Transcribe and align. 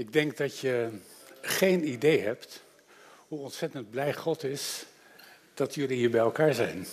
Ik 0.00 0.12
denk 0.12 0.36
dat 0.36 0.58
je 0.58 0.88
geen 1.40 1.88
idee 1.88 2.20
hebt 2.20 2.62
hoe 3.28 3.38
ontzettend 3.38 3.90
blij 3.90 4.14
God 4.14 4.44
is 4.44 4.84
dat 5.54 5.74
jullie 5.74 5.96
hier 5.96 6.10
bij 6.10 6.20
elkaar 6.20 6.54
zijn. 6.54 6.86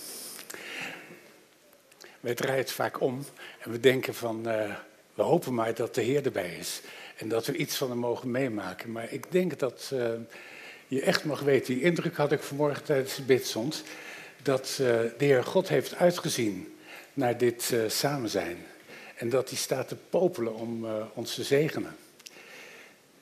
Wij 2.20 2.35
draaien 2.35 2.59
het 2.59 2.71
vaak 2.71 3.01
om 3.01 3.25
en 3.59 3.71
we 3.71 3.79
denken 3.79 4.13
van, 4.13 4.47
uh, 4.47 4.75
we 5.13 5.21
hopen 5.21 5.54
maar 5.54 5.73
dat 5.73 5.96
de 5.96 6.01
Heer 6.01 6.25
erbij 6.25 6.55
is. 6.55 6.81
En 7.17 7.29
dat 7.29 7.46
we 7.46 7.55
iets 7.55 7.78
van 7.78 7.89
hem 7.89 7.97
mogen 7.97 8.31
meemaken. 8.31 8.92
Maar 8.92 9.12
ik 9.13 9.31
denk 9.31 9.60
dat 9.60 9.92
uh, 9.94 10.10
je 10.87 11.01
echt 11.01 11.24
mag 11.24 11.39
weten, 11.39 11.74
die 11.74 11.83
indruk 11.83 12.15
had 12.15 12.31
ik 12.31 12.42
vanmorgen 12.42 12.83
tijdens 12.83 13.15
de 13.15 13.24
bidstond, 13.24 13.83
dat 14.42 14.78
uh, 14.81 14.87
de 15.17 15.26
Heer 15.26 15.44
God 15.44 15.67
heeft 15.67 15.96
uitgezien 15.96 16.77
naar 17.13 17.38
dit 17.38 17.73
samen 17.88 18.30
zijn. 18.30 18.58
En 19.16 19.30
dat 19.30 19.49
hij 19.49 19.58
staat 19.58 19.88
te 19.88 19.95
popelen 20.09 20.55
om 20.55 20.88
ons 21.13 21.35
te 21.35 21.44
zegenen. 21.44 21.95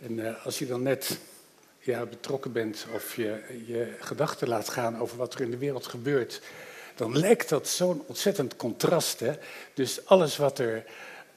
En 0.05 0.17
uh, 0.17 0.45
als 0.45 0.59
je 0.59 0.65
dan 0.65 0.83
net 0.83 1.17
ja, 1.79 2.05
betrokken 2.05 2.51
bent 2.51 2.85
of 2.93 3.15
je 3.15 3.41
je 3.65 3.95
gedachten 3.99 4.47
laat 4.47 4.69
gaan 4.69 4.99
over 4.99 5.17
wat 5.17 5.33
er 5.33 5.41
in 5.41 5.51
de 5.51 5.57
wereld 5.57 5.87
gebeurt, 5.87 6.41
dan 6.95 7.17
lijkt 7.17 7.49
dat 7.49 7.67
zo'n 7.67 8.03
ontzettend 8.05 8.55
contrast. 8.55 9.19
Hè? 9.19 9.33
Dus 9.73 10.05
alles 10.05 10.37
wat 10.37 10.59
er 10.59 10.83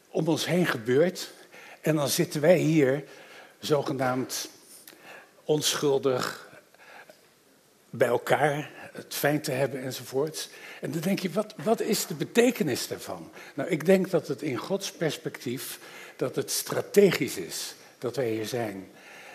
om 0.09 0.29
ons 0.29 0.47
heen 0.47 0.67
gebeurt, 0.67 1.31
en 1.81 1.97
dan 1.97 2.09
zitten 2.09 2.41
wij 2.41 2.57
hier 2.57 3.05
zogenaamd 3.59 4.49
onschuldig 5.45 6.49
bij 7.91 8.09
elkaar, 8.09 8.71
het 8.93 9.15
fijn 9.15 9.43
te 9.43 9.53
hebben 9.53 9.83
enzovoorts. 9.83 10.49
En 10.81 10.91
dan 10.91 11.01
denk 11.01 11.19
je, 11.19 11.31
wat, 11.31 11.55
wat 11.65 11.81
is 11.81 12.07
de 12.07 12.15
betekenis 12.15 12.89
daarvan? 12.89 13.31
Nou, 13.55 13.69
ik 13.69 13.87
denk 13.87 14.11
dat 14.11 14.29
het 14.29 14.43
in 14.43 14.57
Gods 14.57 14.93
perspectief, 14.93 15.79
dat 16.17 16.37
het 16.37 16.51
strategisch 16.51 17.37
is 17.37 17.77
dat 17.99 18.17
wij 18.17 18.31
hier 18.31 18.47
zijn. 18.47 18.89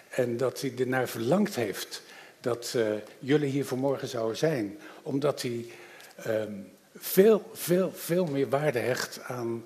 En 0.10 0.38
dat 0.38 0.62
hij 0.62 0.74
ernaar 0.78 1.08
verlangd 1.08 1.56
heeft 1.56 2.02
dat 2.44 2.74
uh, 2.76 2.86
jullie 3.20 3.50
hier 3.50 3.66
vanmorgen 3.66 4.08
zouden 4.08 4.38
zijn. 4.38 4.78
Omdat 5.02 5.42
hij 5.42 5.66
um, 6.28 6.72
veel, 6.96 7.50
veel, 7.54 7.92
veel 7.96 8.26
meer 8.26 8.50
waarde 8.50 8.80
hecht 8.80 9.20
aan 9.22 9.64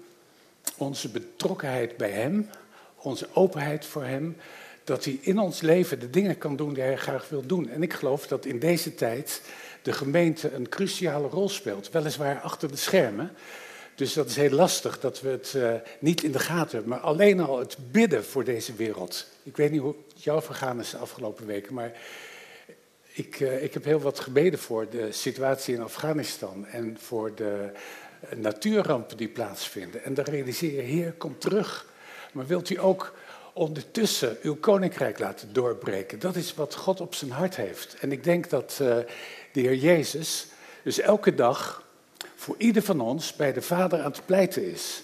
onze 0.77 1.09
betrokkenheid 1.09 1.97
bij 1.97 2.11
hem, 2.11 2.49
onze 2.95 3.27
openheid 3.33 3.85
voor 3.85 4.03
hem. 4.03 4.37
Dat 4.83 5.05
hij 5.05 5.19
in 5.21 5.39
ons 5.39 5.61
leven 5.61 5.99
de 5.99 6.09
dingen 6.09 6.37
kan 6.37 6.55
doen 6.55 6.73
die 6.73 6.83
hij 6.83 6.97
graag 6.97 7.29
wil 7.29 7.45
doen. 7.45 7.69
En 7.69 7.83
ik 7.83 7.93
geloof 7.93 8.27
dat 8.27 8.45
in 8.45 8.59
deze 8.59 8.95
tijd 8.95 9.41
de 9.81 9.93
gemeente 9.93 10.53
een 10.53 10.69
cruciale 10.69 11.27
rol 11.27 11.49
speelt. 11.49 11.89
Weliswaar 11.89 12.39
achter 12.41 12.69
de 12.69 12.77
schermen. 12.77 13.31
Dus 13.97 14.13
dat 14.13 14.27
is 14.27 14.35
heel 14.35 14.49
lastig 14.49 14.99
dat 14.99 15.21
we 15.21 15.29
het 15.29 15.53
uh, 15.55 15.73
niet 15.99 16.23
in 16.23 16.31
de 16.31 16.39
gaten 16.39 16.71
hebben. 16.71 16.89
Maar 16.89 16.99
alleen 16.99 17.39
al 17.39 17.59
het 17.59 17.77
bidden 17.91 18.25
voor 18.25 18.43
deze 18.43 18.73
wereld. 18.73 19.25
Ik 19.43 19.57
weet 19.57 19.71
niet 19.71 19.81
hoe 19.81 19.95
het 20.23 20.43
vergaan 20.43 20.79
is 20.79 20.89
de 20.89 20.97
afgelopen 20.97 21.45
weken, 21.45 21.73
maar 21.73 21.91
ik, 23.13 23.39
uh, 23.39 23.63
ik 23.63 23.73
heb 23.73 23.83
heel 23.83 23.99
wat 23.99 24.19
gebeden 24.19 24.59
voor 24.59 24.89
de 24.89 25.11
situatie 25.11 25.75
in 25.75 25.81
Afghanistan 25.81 26.65
en 26.65 26.97
voor 26.99 27.35
de 27.35 27.71
natuurrampen 28.35 29.17
die 29.17 29.27
plaatsvinden. 29.27 30.03
En 30.03 30.13
dan 30.13 30.25
realiseer 30.25 30.75
je, 30.75 30.81
Heer, 30.81 31.11
kom 31.11 31.37
terug. 31.37 31.85
Maar 32.33 32.47
wilt 32.47 32.69
u 32.69 32.79
ook 32.79 33.13
ondertussen 33.53 34.37
uw 34.41 34.55
koninkrijk 34.55 35.19
laten 35.19 35.53
doorbreken? 35.53 36.19
Dat 36.19 36.35
is 36.35 36.53
wat 36.53 36.75
God 36.75 37.01
op 37.01 37.15
zijn 37.15 37.31
hart 37.31 37.55
heeft. 37.55 37.95
En 37.99 38.11
ik 38.11 38.23
denk 38.23 38.49
dat 38.49 38.79
uh, 38.81 38.97
de 39.51 39.61
Heer 39.61 39.75
Jezus 39.75 40.47
dus 40.83 40.99
elke 40.99 41.35
dag 41.35 41.86
voor 42.37 42.55
ieder 42.57 42.81
van 42.81 43.01
ons 43.01 43.35
bij 43.35 43.53
de 43.53 43.61
Vader 43.61 43.99
aan 43.99 44.11
het 44.11 44.25
pleiten 44.25 44.71
is. 44.71 45.03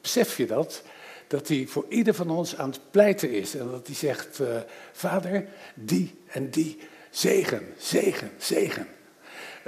Besef 0.00 0.36
je 0.36 0.46
dat? 0.46 0.82
Dat 1.26 1.48
hij 1.48 1.66
voor 1.68 1.84
ieder 1.88 2.14
van 2.14 2.30
ons 2.30 2.56
aan 2.56 2.70
het 2.70 2.80
pleiten 2.90 3.30
is. 3.30 3.54
En 3.54 3.70
dat 3.70 3.86
hij 3.86 3.96
zegt, 3.96 4.38
uh, 4.38 4.56
Vader, 4.92 5.46
die 5.74 6.14
en 6.26 6.50
die, 6.50 6.78
zegen, 7.10 7.62
zegen, 7.78 8.30
zegen. 8.38 8.86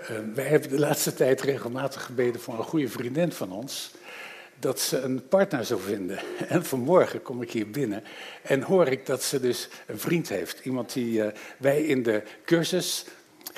Uh, 0.01 0.07
wij 0.35 0.45
hebben 0.45 0.69
de 0.69 0.79
laatste 0.79 1.15
tijd 1.15 1.41
regelmatig 1.41 2.05
gebeden 2.05 2.41
voor 2.41 2.59
een 2.59 2.65
goede 2.65 2.89
vriendin 2.89 3.33
van 3.33 3.53
ons. 3.53 3.91
Dat 4.59 4.81
ze 4.81 5.01
een 5.01 5.29
partner 5.29 5.65
zou 5.65 5.81
vinden. 5.81 6.19
En 6.49 6.65
vanmorgen 6.65 7.23
kom 7.23 7.43
ik 7.43 7.51
hier 7.51 7.71
binnen 7.71 8.05
en 8.43 8.63
hoor 8.63 8.89
ik 8.89 9.07
dat 9.07 9.23
ze 9.23 9.41
dus 9.41 9.69
een 9.87 9.99
vriend 9.99 10.29
heeft. 10.29 10.65
Iemand 10.65 10.93
die 10.93 11.19
uh, 11.19 11.27
wij 11.57 11.83
in 11.83 12.03
de 12.03 12.23
cursus 12.45 13.05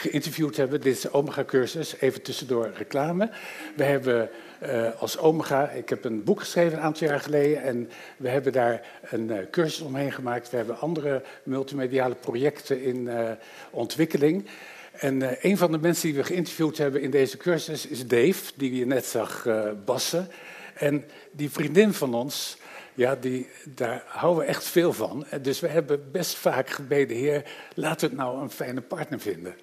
geïnterviewd 0.00 0.56
hebben. 0.56 0.80
Dit 0.80 0.94
is 0.94 1.00
de 1.00 1.12
Omega-cursus, 1.12 1.94
even 2.00 2.22
tussendoor 2.22 2.70
reclame. 2.76 3.30
We 3.76 3.84
hebben 3.84 4.30
uh, 4.62 4.88
als 4.98 5.18
Omega, 5.18 5.68
ik 5.68 5.88
heb 5.88 6.04
een 6.04 6.24
boek 6.24 6.40
geschreven 6.40 6.78
een 6.78 6.84
aantal 6.84 7.08
jaar 7.08 7.20
geleden 7.20 7.62
en 7.62 7.90
we 8.16 8.28
hebben 8.28 8.52
daar 8.52 8.86
een 9.10 9.30
uh, 9.30 9.38
cursus 9.50 9.80
omheen 9.80 10.12
gemaakt. 10.12 10.50
We 10.50 10.56
hebben 10.56 10.78
andere 10.78 11.22
multimediale 11.42 12.14
projecten 12.14 12.82
in 12.82 12.96
uh, 12.96 13.30
ontwikkeling. 13.70 14.46
En 14.92 15.36
een 15.48 15.56
van 15.56 15.72
de 15.72 15.78
mensen 15.78 16.08
die 16.08 16.16
we 16.16 16.24
geïnterviewd 16.24 16.78
hebben 16.78 17.02
in 17.02 17.10
deze 17.10 17.36
cursus 17.36 17.86
is 17.86 18.06
Dave, 18.06 18.52
die 18.56 18.74
je 18.74 18.86
net 18.86 19.06
zag 19.06 19.46
bassen. 19.84 20.28
En 20.74 21.04
die 21.30 21.50
vriendin 21.50 21.92
van 21.92 22.14
ons, 22.14 22.56
ja, 22.94 23.16
die, 23.16 23.48
daar 23.64 24.02
houden 24.06 24.44
we 24.44 24.48
echt 24.48 24.64
veel 24.64 24.92
van. 24.92 25.26
Dus 25.42 25.60
we 25.60 25.68
hebben 25.68 26.10
best 26.10 26.34
vaak 26.34 26.70
gebeden, 26.70 27.16
Heer, 27.16 27.50
laat 27.74 28.00
het 28.00 28.12
nou 28.12 28.42
een 28.42 28.50
fijne 28.50 28.80
partner 28.80 29.20
vinden. 29.20 29.54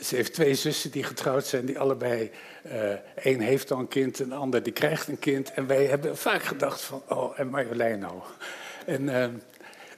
Ze 0.00 0.16
heeft 0.16 0.34
twee 0.34 0.54
zussen 0.54 0.90
die 0.90 1.02
getrouwd 1.02 1.46
zijn, 1.46 1.64
die 1.64 1.78
allebei, 1.78 2.30
uh, 2.66 2.92
één 3.14 3.40
heeft 3.40 3.70
al 3.70 3.78
een 3.78 3.88
kind, 3.88 4.18
een 4.18 4.32
ander 4.32 4.62
die 4.62 4.72
krijgt 4.72 5.08
een 5.08 5.18
kind. 5.18 5.52
En 5.52 5.66
wij 5.66 5.84
hebben 5.84 6.16
vaak 6.16 6.42
gedacht 6.42 6.80
van, 6.80 7.02
oh, 7.08 7.38
en 7.38 7.48
Marjolein 7.48 7.98
nou. 7.98 8.22
En 8.86 9.02
uh, 9.02 9.26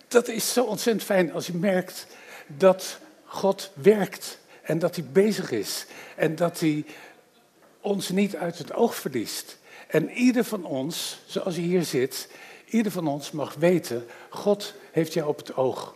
dat 0.08 0.28
is 0.28 0.52
zo 0.52 0.64
ontzettend 0.64 1.04
fijn 1.04 1.32
als 1.32 1.46
je 1.46 1.54
merkt 1.54 2.06
dat 2.46 2.98
God 3.24 3.70
werkt 3.74 4.38
en 4.62 4.78
dat 4.78 4.96
hij 4.96 5.04
bezig 5.12 5.50
is. 5.50 5.86
En 6.16 6.36
dat 6.36 6.60
hij 6.60 6.84
ons 7.80 8.08
niet 8.08 8.36
uit 8.36 8.58
het 8.58 8.72
oog 8.72 8.94
verliest. 8.94 9.58
En 9.86 10.10
ieder 10.10 10.44
van 10.44 10.64
ons, 10.64 11.20
zoals 11.26 11.54
je 11.54 11.60
hier 11.60 11.84
zit, 11.84 12.28
ieder 12.66 12.92
van 12.92 13.06
ons 13.06 13.30
mag 13.30 13.54
weten, 13.54 14.06
God 14.28 14.74
heeft 14.92 15.12
jou 15.12 15.28
op 15.28 15.36
het 15.36 15.56
oog. 15.56 15.94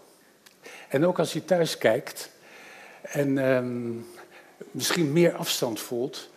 En 0.88 1.06
ook 1.06 1.18
als 1.18 1.32
je 1.32 1.44
thuis 1.44 1.78
kijkt, 1.78 2.30
en 3.10 3.38
um, 3.38 4.06
misschien 4.70 5.12
meer 5.12 5.34
afstand 5.34 5.80
voelt, 5.80 6.30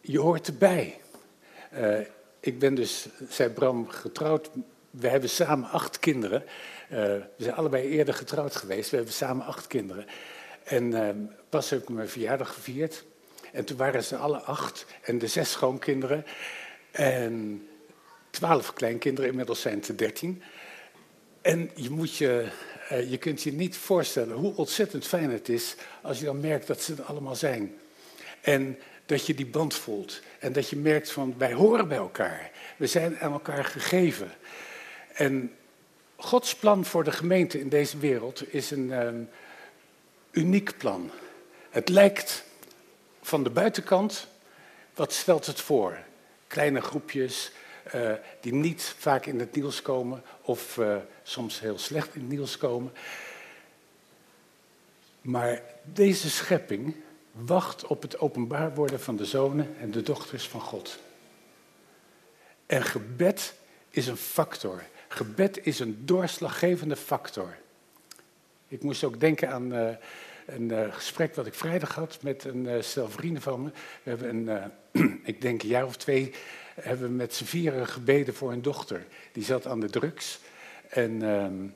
je 0.00 0.20
hoort 0.20 0.46
erbij. 0.46 1.00
Uh, 1.74 1.98
ik 2.40 2.58
ben 2.58 2.74
dus, 2.74 3.08
zei 3.28 3.48
Bram, 3.50 3.88
getrouwd. 3.88 4.50
We 4.90 5.08
hebben 5.08 5.30
samen 5.30 5.70
acht 5.70 5.98
kinderen. 5.98 6.42
Uh, 6.42 6.98
we 6.98 7.24
zijn 7.36 7.54
allebei 7.54 7.88
eerder 7.88 8.14
getrouwd 8.14 8.56
geweest. 8.56 8.90
We 8.90 8.96
hebben 8.96 9.14
samen 9.14 9.46
acht 9.46 9.66
kinderen. 9.66 10.06
En 10.64 10.84
uh, 10.84 11.08
pas 11.48 11.70
heb 11.70 11.82
ik 11.82 11.88
mijn 11.88 12.08
verjaardag 12.08 12.54
gevierd. 12.54 13.04
En 13.52 13.64
toen 13.64 13.76
waren 13.76 14.04
ze 14.04 14.16
alle 14.16 14.38
acht. 14.38 14.86
En 15.02 15.18
de 15.18 15.26
zes 15.26 15.50
schoonkinderen. 15.50 16.24
En 16.90 17.66
twaalf 18.30 18.72
kleinkinderen. 18.72 19.30
Inmiddels 19.30 19.60
zijn 19.60 19.78
het 19.78 19.88
er 19.88 19.96
dertien. 19.96 20.42
En 21.40 21.70
je 21.74 21.90
moet 21.90 22.16
je 22.16 22.48
je 22.88 23.16
kunt 23.18 23.42
je 23.42 23.52
niet 23.52 23.76
voorstellen 23.76 24.36
hoe 24.36 24.56
ontzettend 24.56 25.06
fijn 25.06 25.30
het 25.30 25.48
is 25.48 25.74
als 26.02 26.18
je 26.18 26.24
dan 26.24 26.40
merkt 26.40 26.66
dat 26.66 26.82
ze 26.82 26.94
er 26.94 27.02
allemaal 27.02 27.36
zijn. 27.36 27.78
En 28.40 28.78
dat 29.06 29.26
je 29.26 29.34
die 29.34 29.46
band 29.46 29.74
voelt. 29.74 30.20
En 30.38 30.52
dat 30.52 30.68
je 30.68 30.76
merkt 30.76 31.10
van 31.10 31.34
wij 31.38 31.52
horen 31.52 31.88
bij 31.88 31.96
elkaar. 31.96 32.50
We 32.76 32.86
zijn 32.86 33.18
aan 33.18 33.32
elkaar 33.32 33.64
gegeven. 33.64 34.30
En 35.12 35.52
Gods 36.16 36.54
plan 36.54 36.84
voor 36.84 37.04
de 37.04 37.12
gemeente 37.12 37.60
in 37.60 37.68
deze 37.68 37.98
wereld 37.98 38.52
is 38.52 38.70
een 38.70 38.90
um, 38.90 39.28
uniek 40.30 40.76
plan. 40.76 41.10
Het 41.70 41.88
lijkt 41.88 42.44
van 43.22 43.42
de 43.42 43.50
buitenkant, 43.50 44.26
wat 44.94 45.12
stelt 45.12 45.46
het 45.46 45.60
voor? 45.60 45.98
Kleine 46.46 46.80
groepjes, 46.80 47.52
uh, 47.94 48.12
die 48.40 48.54
niet 48.54 48.94
vaak 48.98 49.26
in 49.26 49.40
het 49.40 49.54
nieuws 49.54 49.82
komen 49.82 50.22
of 50.42 50.76
uh, 50.76 50.96
soms 51.22 51.60
heel 51.60 51.78
slecht 51.78 52.14
in 52.14 52.20
het 52.20 52.30
nieuws 52.30 52.56
komen. 52.56 52.92
Maar 55.20 55.62
deze 55.84 56.30
schepping 56.30 56.94
wacht 57.32 57.86
op 57.86 58.02
het 58.02 58.18
openbaar 58.18 58.74
worden 58.74 59.00
van 59.00 59.16
de 59.16 59.24
zonen 59.24 59.76
en 59.80 59.90
de 59.90 60.02
dochters 60.02 60.48
van 60.48 60.60
God. 60.60 60.98
En 62.66 62.82
gebed 62.82 63.54
is 63.90 64.06
een 64.06 64.16
factor. 64.16 64.82
Gebed 65.08 65.66
is 65.66 65.78
een 65.78 66.02
doorslaggevende 66.06 66.96
factor. 66.96 67.56
Ik 68.68 68.82
moest 68.82 69.04
ook 69.04 69.20
denken 69.20 69.50
aan 69.50 69.74
uh, 69.74 69.90
een 70.46 70.92
gesprek 70.92 71.34
wat 71.34 71.46
ik 71.46 71.54
vrijdag 71.54 71.94
had 71.94 72.22
met 72.22 72.44
een 72.44 72.64
uh, 72.64 73.38
van 73.40 73.62
me. 73.62 73.70
We 74.02 74.10
hebben 74.10 74.48
een, 74.48 74.72
ik 75.24 75.40
denk 75.40 75.62
een 75.62 75.68
jaar 75.68 75.86
of 75.86 75.96
twee 75.96 76.34
hebben 76.80 77.08
we 77.08 77.14
met 77.14 77.34
z'n 77.34 77.44
vieren 77.44 77.86
gebeden 77.86 78.34
voor 78.34 78.52
een 78.52 78.62
dochter. 78.62 79.06
Die 79.32 79.44
zat 79.44 79.66
aan 79.66 79.80
de 79.80 79.90
drugs 79.90 80.40
en 80.88 81.22
um, 81.22 81.74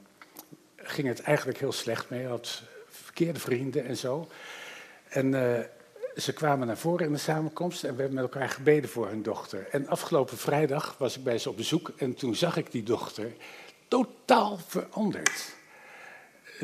ging 0.77 1.09
het 1.09 1.21
eigenlijk 1.21 1.59
heel 1.59 1.73
slecht 1.73 2.11
mee. 2.11 2.27
Had 2.27 2.63
verkeerde 2.89 3.41
vrienden 3.41 3.85
en 3.85 3.97
zo. 3.97 4.29
En 5.09 5.33
uh, 5.33 5.59
ze 6.17 6.33
kwamen 6.33 6.67
naar 6.67 6.79
voren 6.79 7.07
in 7.07 7.13
de 7.13 7.19
samenkomst 7.19 7.85
en 7.85 7.95
we 7.95 8.01
hebben 8.03 8.23
met 8.23 8.33
elkaar 8.33 8.49
gebeden 8.49 8.91
voor 8.91 9.09
hun 9.09 9.23
dochter. 9.23 9.67
En 9.71 9.89
afgelopen 9.89 10.37
vrijdag 10.37 10.97
was 10.99 11.17
ik 11.17 11.25
bij 11.25 11.39
ze 11.39 11.51
op 11.51 11.57
bezoek 11.57 11.93
en 11.97 12.15
toen 12.15 12.35
zag 12.35 12.57
ik 12.57 12.71
die 12.71 12.83
dochter 12.83 13.33
totaal 13.89 14.59
veranderd. 14.67 15.55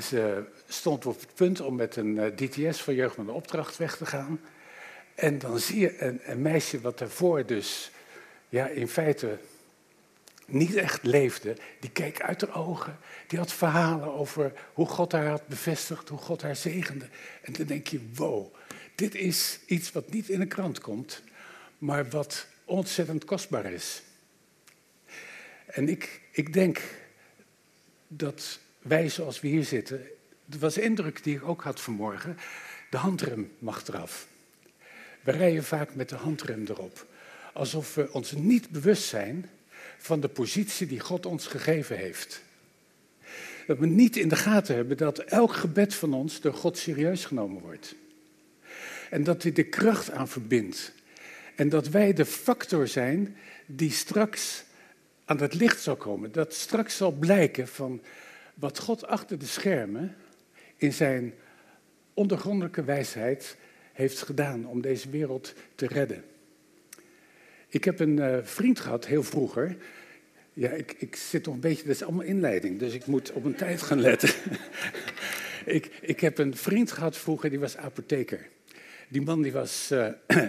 Ze 0.03 0.45
stond 0.69 1.07
op 1.07 1.21
het 1.21 1.35
punt 1.35 1.61
om 1.61 1.77
met 1.77 1.97
een 1.97 2.19
eh, 2.19 2.37
DTS 2.37 2.83
van 2.83 2.95
Jeugd 2.95 3.17
met 3.17 3.29
een 3.29 3.35
Opdracht 3.35 3.77
weg 3.77 3.97
te 3.97 4.07
gaan. 4.07 4.41
En 5.15 5.39
dan 5.39 5.59
zie 5.59 5.81
je 5.81 6.03
een, 6.03 6.21
een 6.25 6.43
meisje 6.43 6.81
wat 6.81 6.99
daarvoor 6.99 7.47
dus 7.47 7.91
ja, 8.49 8.67
in 8.67 8.89
feite 8.89 9.39
niet 10.47 10.75
echt 10.75 11.03
leefde, 11.03 11.57
die 11.81 11.91
keek 11.91 12.23
uit 12.23 12.41
haar 12.41 12.57
ogen. 12.57 12.99
Die 13.27 13.39
had 13.39 13.53
verhalen 13.53 14.15
over 14.15 14.53
hoe 14.73 14.87
God 14.87 15.13
haar 15.13 15.27
had 15.27 15.47
bevestigd, 15.47 16.09
hoe 16.09 16.19
God 16.19 16.43
haar 16.43 16.57
zegende. 16.57 17.09
En 17.43 17.53
dan 17.53 17.67
denk 17.67 17.87
je, 17.87 18.01
wow, 18.15 18.55
dit 18.95 19.15
is 19.15 19.59
iets 19.67 19.93
wat 19.93 20.11
niet 20.11 20.29
in 20.29 20.39
de 20.39 20.47
krant 20.47 20.81
komt, 20.81 21.23
maar 21.79 22.09
wat 22.09 22.47
ontzettend 22.65 23.25
kostbaar 23.25 23.73
is. 23.73 24.03
En 25.67 25.89
ik, 25.89 26.21
ik 26.33 26.53
denk 26.53 26.81
dat 28.09 28.59
wij 28.79 29.09
zoals 29.09 29.41
we 29.41 29.49
hier 29.49 29.65
zitten, 29.65 30.07
dat 30.45 30.61
was 30.61 30.75
de 30.75 30.83
indruk 30.83 31.23
die 31.23 31.37
ik 31.37 31.49
ook 31.49 31.63
had 31.63 31.81
vanmorgen, 31.81 32.39
de 32.91 32.97
handrem 32.97 33.53
mag 33.59 33.87
eraf. 33.87 34.27
We 35.23 35.31
rijden 35.31 35.65
vaak 35.65 35.95
met 35.95 36.09
de 36.09 36.17
handrem 36.17 36.65
erop, 36.69 37.07
alsof 37.59 37.95
we 37.95 38.13
ons 38.13 38.33
niet 38.33 38.71
bewust 38.71 39.03
zijn 39.03 39.51
van 39.99 40.21
de 40.21 40.29
positie 40.29 40.87
die 40.87 41.01
God 41.01 41.27
ons 41.27 41.47
gegeven 41.47 41.97
heeft. 41.97 42.43
Dat 43.67 43.79
we 43.79 43.87
niet 43.87 44.17
in 44.17 44.29
de 44.29 44.37
gaten 44.37 44.75
hebben 44.75 44.97
dat 44.97 45.19
elk 45.19 45.53
gebed 45.53 45.95
van 45.95 46.15
ons 46.15 46.41
door 46.41 46.55
God 46.55 46.79
serieus 46.79 47.25
genomen 47.25 47.63
wordt. 47.63 47.95
En 49.11 49.25
dat 49.25 49.43
hij 49.43 49.53
de 49.53 49.65
kracht 49.65 50.11
aan 50.11 50.29
verbindt. 50.29 50.93
En 51.55 51.69
dat 51.69 51.89
wij 51.89 52.13
de 52.13 52.25
factor 52.25 52.89
zijn 52.89 53.37
die 53.67 53.91
straks 53.91 54.65
aan 55.25 55.41
het 55.41 55.55
licht 55.55 55.81
zal 55.81 55.97
komen. 55.97 56.33
Dat 56.33 56.55
straks 56.55 56.97
zal 56.97 57.13
blijken 57.13 57.69
van 57.69 58.03
wat 58.55 58.79
God 58.79 59.07
achter 59.07 59.39
de 59.39 59.47
schermen 59.47 60.17
in 60.77 60.93
zijn 60.93 61.35
ondergrondelijke 62.15 62.85
wijsheid 62.85 63.57
heeft 63.93 64.23
gedaan 64.23 64.67
om 64.67 64.81
deze 64.81 65.11
wereld 65.11 65.55
te 65.75 65.87
redden. 65.87 66.25
Ik 67.71 67.85
heb 67.85 68.01
een 68.01 68.17
uh, 68.17 68.37
vriend 68.43 68.81
gehad, 68.81 69.07
heel 69.07 69.23
vroeger. 69.23 69.77
Ja, 70.53 70.71
ik, 70.71 70.95
ik 70.99 71.17
zit 71.17 71.45
nog 71.45 71.55
een 71.55 71.61
beetje, 71.61 71.85
dat 71.85 71.95
is 71.95 72.03
allemaal 72.03 72.25
inleiding, 72.25 72.79
dus 72.79 72.95
ik 72.95 73.07
moet 73.07 73.33
op 73.33 73.45
een 73.45 73.55
tijd 73.55 73.83
gaan 73.83 74.01
letten. 74.01 74.31
ik, 75.77 75.91
ik 76.01 76.21
heb 76.21 76.39
een 76.39 76.57
vriend 76.57 76.93
gehad 76.93 77.17
vroeger, 77.17 77.51
die 77.51 77.59
was 77.59 77.77
apotheker. 77.77 78.49
Die 79.09 79.23
man 79.23 79.43
die 79.43 79.53
was 79.53 79.91
uh, 79.93 80.09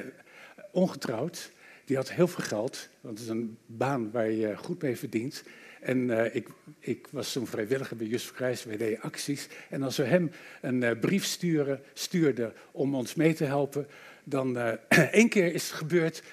ongetrouwd, 0.72 1.52
die 1.86 1.96
had 1.96 2.12
heel 2.12 2.28
veel 2.28 2.44
geld, 2.44 2.90
want 3.02 3.18
het 3.18 3.28
is 3.28 3.34
een 3.34 3.58
baan 3.66 4.12
waar 4.12 4.32
je 4.32 4.58
goed 4.58 4.82
mee 4.82 4.98
verdient. 4.98 5.44
En 5.82 5.98
uh, 5.98 6.36
ik, 6.36 6.48
ik, 6.80 7.08
was 7.12 7.32
zo'n 7.32 7.48
vrijwilliger 7.48 7.98
bij 7.98 8.08
Just 8.08 8.32
Kruis, 8.32 8.64
we 8.64 8.78
deden 8.78 9.02
acties. 9.02 9.48
En 9.70 9.84
als 9.84 9.98
we 9.98 10.04
hem 10.04 10.32
een 10.62 11.00
brief 11.00 11.26
sturen, 11.26 11.82
stuurden 11.94 12.54
om 12.72 12.96
ons 12.96 13.16
mee 13.16 13.34
te 13.34 13.46
helpen, 13.46 13.88
dan 14.24 14.58
uh, 14.58 14.72
één 15.12 15.30
keer 15.30 15.54
is 15.54 15.64
het 15.64 15.78
gebeurd 15.78 16.24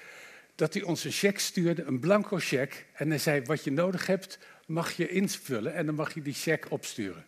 dat 0.57 0.73
hij 0.73 0.83
ons 0.83 1.03
een 1.03 1.11
cheque 1.11 1.39
stuurde, 1.39 1.83
een 1.83 1.99
blanco 1.99 2.37
cheque. 2.39 2.83
En 2.93 3.09
hij 3.09 3.19
zei, 3.19 3.41
wat 3.41 3.63
je 3.63 3.71
nodig 3.71 4.07
hebt, 4.07 4.39
mag 4.65 4.91
je 4.91 5.07
invullen 5.07 5.73
en 5.73 5.85
dan 5.85 5.95
mag 5.95 6.13
je 6.13 6.21
die 6.21 6.33
cheque 6.33 6.69
opsturen. 6.69 7.25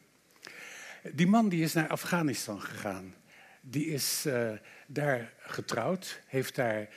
Die 1.13 1.27
man 1.27 1.49
die 1.49 1.63
is 1.63 1.73
naar 1.73 1.87
Afghanistan 1.87 2.61
gegaan. 2.61 3.15
Die 3.61 3.85
is 3.85 4.23
uh, 4.25 4.51
daar 4.87 5.33
getrouwd, 5.39 6.21
heeft 6.27 6.55
daar 6.55 6.89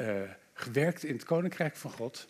uh, 0.00 0.20
gewerkt 0.54 1.04
in 1.04 1.14
het 1.14 1.24
Koninkrijk 1.24 1.76
van 1.76 1.90
God. 1.90 2.28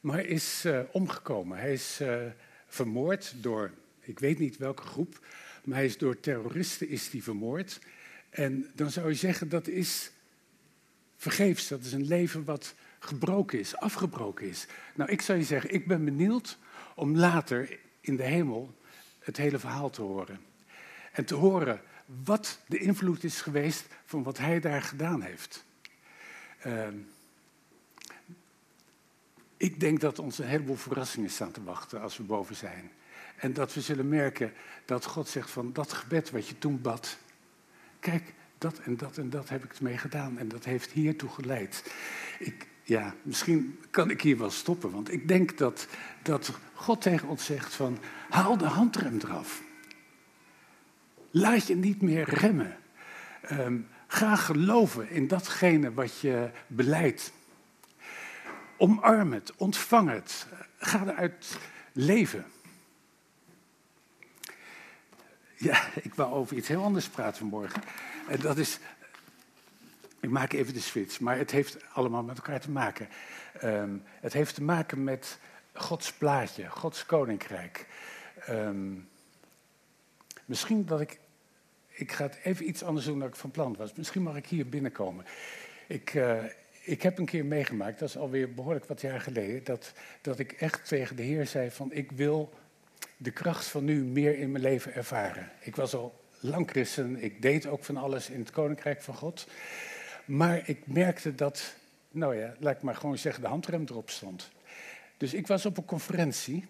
Maar 0.00 0.24
is 0.24 0.64
uh, 0.64 0.80
omgekomen. 0.92 1.58
Hij 1.58 1.72
is 1.72 2.00
vermoord 2.66 3.34
door, 3.36 3.70
ik 4.00 4.18
weet 4.18 4.38
niet 4.38 4.56
welke 4.56 4.82
groep, 4.82 5.26
maar 5.64 5.76
hij 5.76 5.86
is 5.86 5.98
door 5.98 6.20
terroristen 6.20 6.88
is 6.88 7.10
die 7.10 7.22
vermoord. 7.22 7.78
En 8.30 8.70
dan 8.74 8.90
zou 8.90 9.08
je 9.08 9.14
zeggen, 9.14 9.48
dat 9.48 9.66
is 9.66 10.10
vergeefs. 11.30 11.68
Dat 11.68 11.80
is 11.80 11.92
een 11.92 12.06
leven 12.06 12.44
wat 12.44 12.74
gebroken 12.98 13.58
is, 13.58 13.76
afgebroken 13.76 14.48
is. 14.48 14.66
Nou, 14.94 15.10
ik 15.10 15.20
zou 15.20 15.38
je 15.38 15.44
zeggen, 15.44 15.74
ik 15.74 15.86
ben 15.86 16.04
benieuwd 16.04 16.58
om 16.94 17.16
later 17.16 17.78
in 18.00 18.16
de 18.16 18.22
hemel 18.22 18.74
het 19.18 19.36
hele 19.36 19.58
verhaal 19.58 19.90
te 19.90 20.02
horen. 20.02 20.40
En 21.12 21.24
te 21.24 21.34
horen 21.34 21.80
wat 22.24 22.60
de 22.66 22.78
invloed 22.78 23.24
is 23.24 23.40
geweest 23.40 23.86
van 24.04 24.22
wat 24.22 24.38
hij 24.38 24.60
daar 24.60 24.82
gedaan 24.82 25.22
heeft. 25.22 25.64
Uh, 26.66 26.88
ik 29.56 29.80
denk 29.80 30.00
dat 30.00 30.18
ons 30.18 30.38
een 30.38 30.46
heleboel 30.46 30.76
verrassingen 30.76 31.30
staan 31.30 31.50
te 31.50 31.64
wachten 31.64 32.00
als 32.00 32.16
we 32.16 32.22
boven 32.22 32.56
zijn. 32.56 32.90
En 33.36 33.52
dat 33.52 33.74
we 33.74 33.80
zullen 33.80 34.08
merken 34.08 34.52
dat 34.84 35.04
God 35.04 35.28
zegt 35.28 35.50
van 35.50 35.72
dat 35.72 35.92
gebed 35.92 36.30
wat 36.30 36.48
je 36.48 36.58
toen 36.58 36.80
bad. 36.80 37.18
Kijk, 38.00 38.34
dat 38.58 38.78
en 38.78 38.96
dat 38.96 39.18
en 39.18 39.30
dat 39.30 39.48
heb 39.48 39.64
ik 39.64 39.72
ermee 39.72 39.98
gedaan 39.98 40.38
en 40.38 40.48
dat 40.48 40.64
heeft 40.64 40.90
hiertoe 40.90 41.28
geleid. 41.28 41.92
Ik, 42.38 42.66
ja, 42.82 43.14
misschien 43.22 43.78
kan 43.90 44.10
ik 44.10 44.20
hier 44.20 44.38
wel 44.38 44.50
stoppen, 44.50 44.90
want 44.90 45.12
ik 45.12 45.28
denk 45.28 45.58
dat, 45.58 45.86
dat 46.22 46.58
God 46.74 47.02
tegen 47.02 47.28
ons 47.28 47.44
zegt 47.44 47.74
van 47.74 47.98
haal 48.28 48.56
de 48.56 48.66
handrem 48.66 49.18
eraf. 49.22 49.62
Laat 51.30 51.66
je 51.66 51.76
niet 51.76 52.02
meer 52.02 52.28
remmen. 52.28 52.76
Um, 53.50 53.88
ga 54.06 54.36
geloven 54.36 55.10
in 55.10 55.28
datgene 55.28 55.94
wat 55.94 56.20
je 56.20 56.50
beleidt. 56.66 57.32
Omarm 58.76 59.32
het, 59.32 59.52
ontvang 59.56 60.10
het, 60.10 60.46
ga 60.78 61.06
eruit 61.06 61.58
leven. 61.92 62.46
Ja, 65.56 65.82
ik 66.02 66.14
wou 66.14 66.32
over 66.32 66.56
iets 66.56 66.68
heel 66.68 66.82
anders 66.82 67.08
praten 67.08 67.38
vanmorgen. 67.38 67.82
En 68.28 68.40
dat 68.40 68.58
is. 68.58 68.78
Ik 70.20 70.30
maak 70.30 70.52
even 70.52 70.74
de 70.74 70.80
switch, 70.80 71.20
maar 71.20 71.38
het 71.38 71.50
heeft 71.50 71.76
allemaal 71.92 72.22
met 72.22 72.36
elkaar 72.36 72.60
te 72.60 72.70
maken. 72.70 73.08
Um, 73.64 74.02
het 74.04 74.32
heeft 74.32 74.54
te 74.54 74.62
maken 74.62 75.04
met 75.04 75.38
Gods 75.72 76.12
plaatje, 76.12 76.70
Gods 76.70 77.06
koninkrijk. 77.06 77.86
Um, 78.50 79.08
misschien 80.44 80.86
dat 80.86 81.00
ik. 81.00 81.18
Ik 81.88 82.12
ga 82.12 82.22
het 82.24 82.38
even 82.42 82.68
iets 82.68 82.82
anders 82.82 83.06
doen 83.06 83.18
dan 83.18 83.28
ik 83.28 83.36
van 83.36 83.50
plan 83.50 83.76
was. 83.76 83.94
Misschien 83.94 84.22
mag 84.22 84.36
ik 84.36 84.46
hier 84.46 84.68
binnenkomen. 84.68 85.24
Ik, 85.86 86.14
uh, 86.14 86.44
ik 86.82 87.02
heb 87.02 87.18
een 87.18 87.24
keer 87.24 87.44
meegemaakt, 87.44 87.98
dat 87.98 88.08
is 88.08 88.16
alweer 88.16 88.54
behoorlijk 88.54 88.84
wat 88.84 89.00
jaar 89.00 89.20
geleden, 89.20 89.64
dat, 89.64 89.92
dat 90.20 90.38
ik 90.38 90.52
echt 90.52 90.88
tegen 90.88 91.16
de 91.16 91.22
Heer 91.22 91.46
zei 91.46 91.70
van 91.70 91.92
ik 91.92 92.12
wil 92.12 92.52
de 93.16 93.30
kracht 93.30 93.66
van 93.66 93.84
nu 93.84 94.04
meer 94.04 94.38
in 94.38 94.50
mijn 94.50 94.62
leven 94.62 94.94
ervaren. 94.94 95.50
Ik 95.60 95.76
was 95.76 95.94
al 95.94 96.23
lang 96.44 96.70
christen, 96.70 97.22
ik 97.22 97.42
deed 97.42 97.66
ook 97.66 97.84
van 97.84 97.96
alles 97.96 98.30
in 98.30 98.38
het 98.38 98.50
koninkrijk 98.50 99.02
van 99.02 99.14
God. 99.14 99.46
Maar 100.24 100.68
ik 100.68 100.86
merkte 100.86 101.34
dat, 101.34 101.74
nou 102.10 102.36
ja, 102.36 102.54
laat 102.58 102.76
ik 102.76 102.82
maar 102.82 102.96
gewoon 102.96 103.18
zeggen, 103.18 103.42
de 103.42 103.48
handrem 103.48 103.84
erop 103.88 104.10
stond. 104.10 104.50
Dus 105.16 105.34
ik 105.34 105.46
was 105.46 105.66
op 105.66 105.76
een 105.76 105.84
conferentie, 105.84 106.66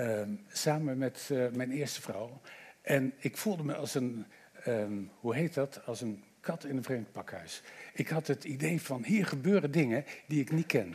uh, 0.00 0.22
samen 0.48 0.98
met 0.98 1.28
uh, 1.32 1.46
mijn 1.52 1.70
eerste 1.70 2.00
vrouw. 2.00 2.40
En 2.80 3.12
ik 3.18 3.36
voelde 3.36 3.64
me 3.64 3.74
als 3.74 3.94
een, 3.94 4.26
um, 4.66 5.10
hoe 5.20 5.34
heet 5.34 5.54
dat, 5.54 5.80
als 5.84 6.00
een 6.00 6.24
kat 6.40 6.64
in 6.64 6.76
een 6.76 6.84
vreemd 6.84 7.12
pakhuis. 7.12 7.62
Ik 7.92 8.08
had 8.08 8.26
het 8.26 8.44
idee 8.44 8.80
van, 8.80 9.04
hier 9.04 9.26
gebeuren 9.26 9.70
dingen 9.70 10.04
die 10.26 10.40
ik 10.40 10.50
niet 10.50 10.66
ken. 10.66 10.94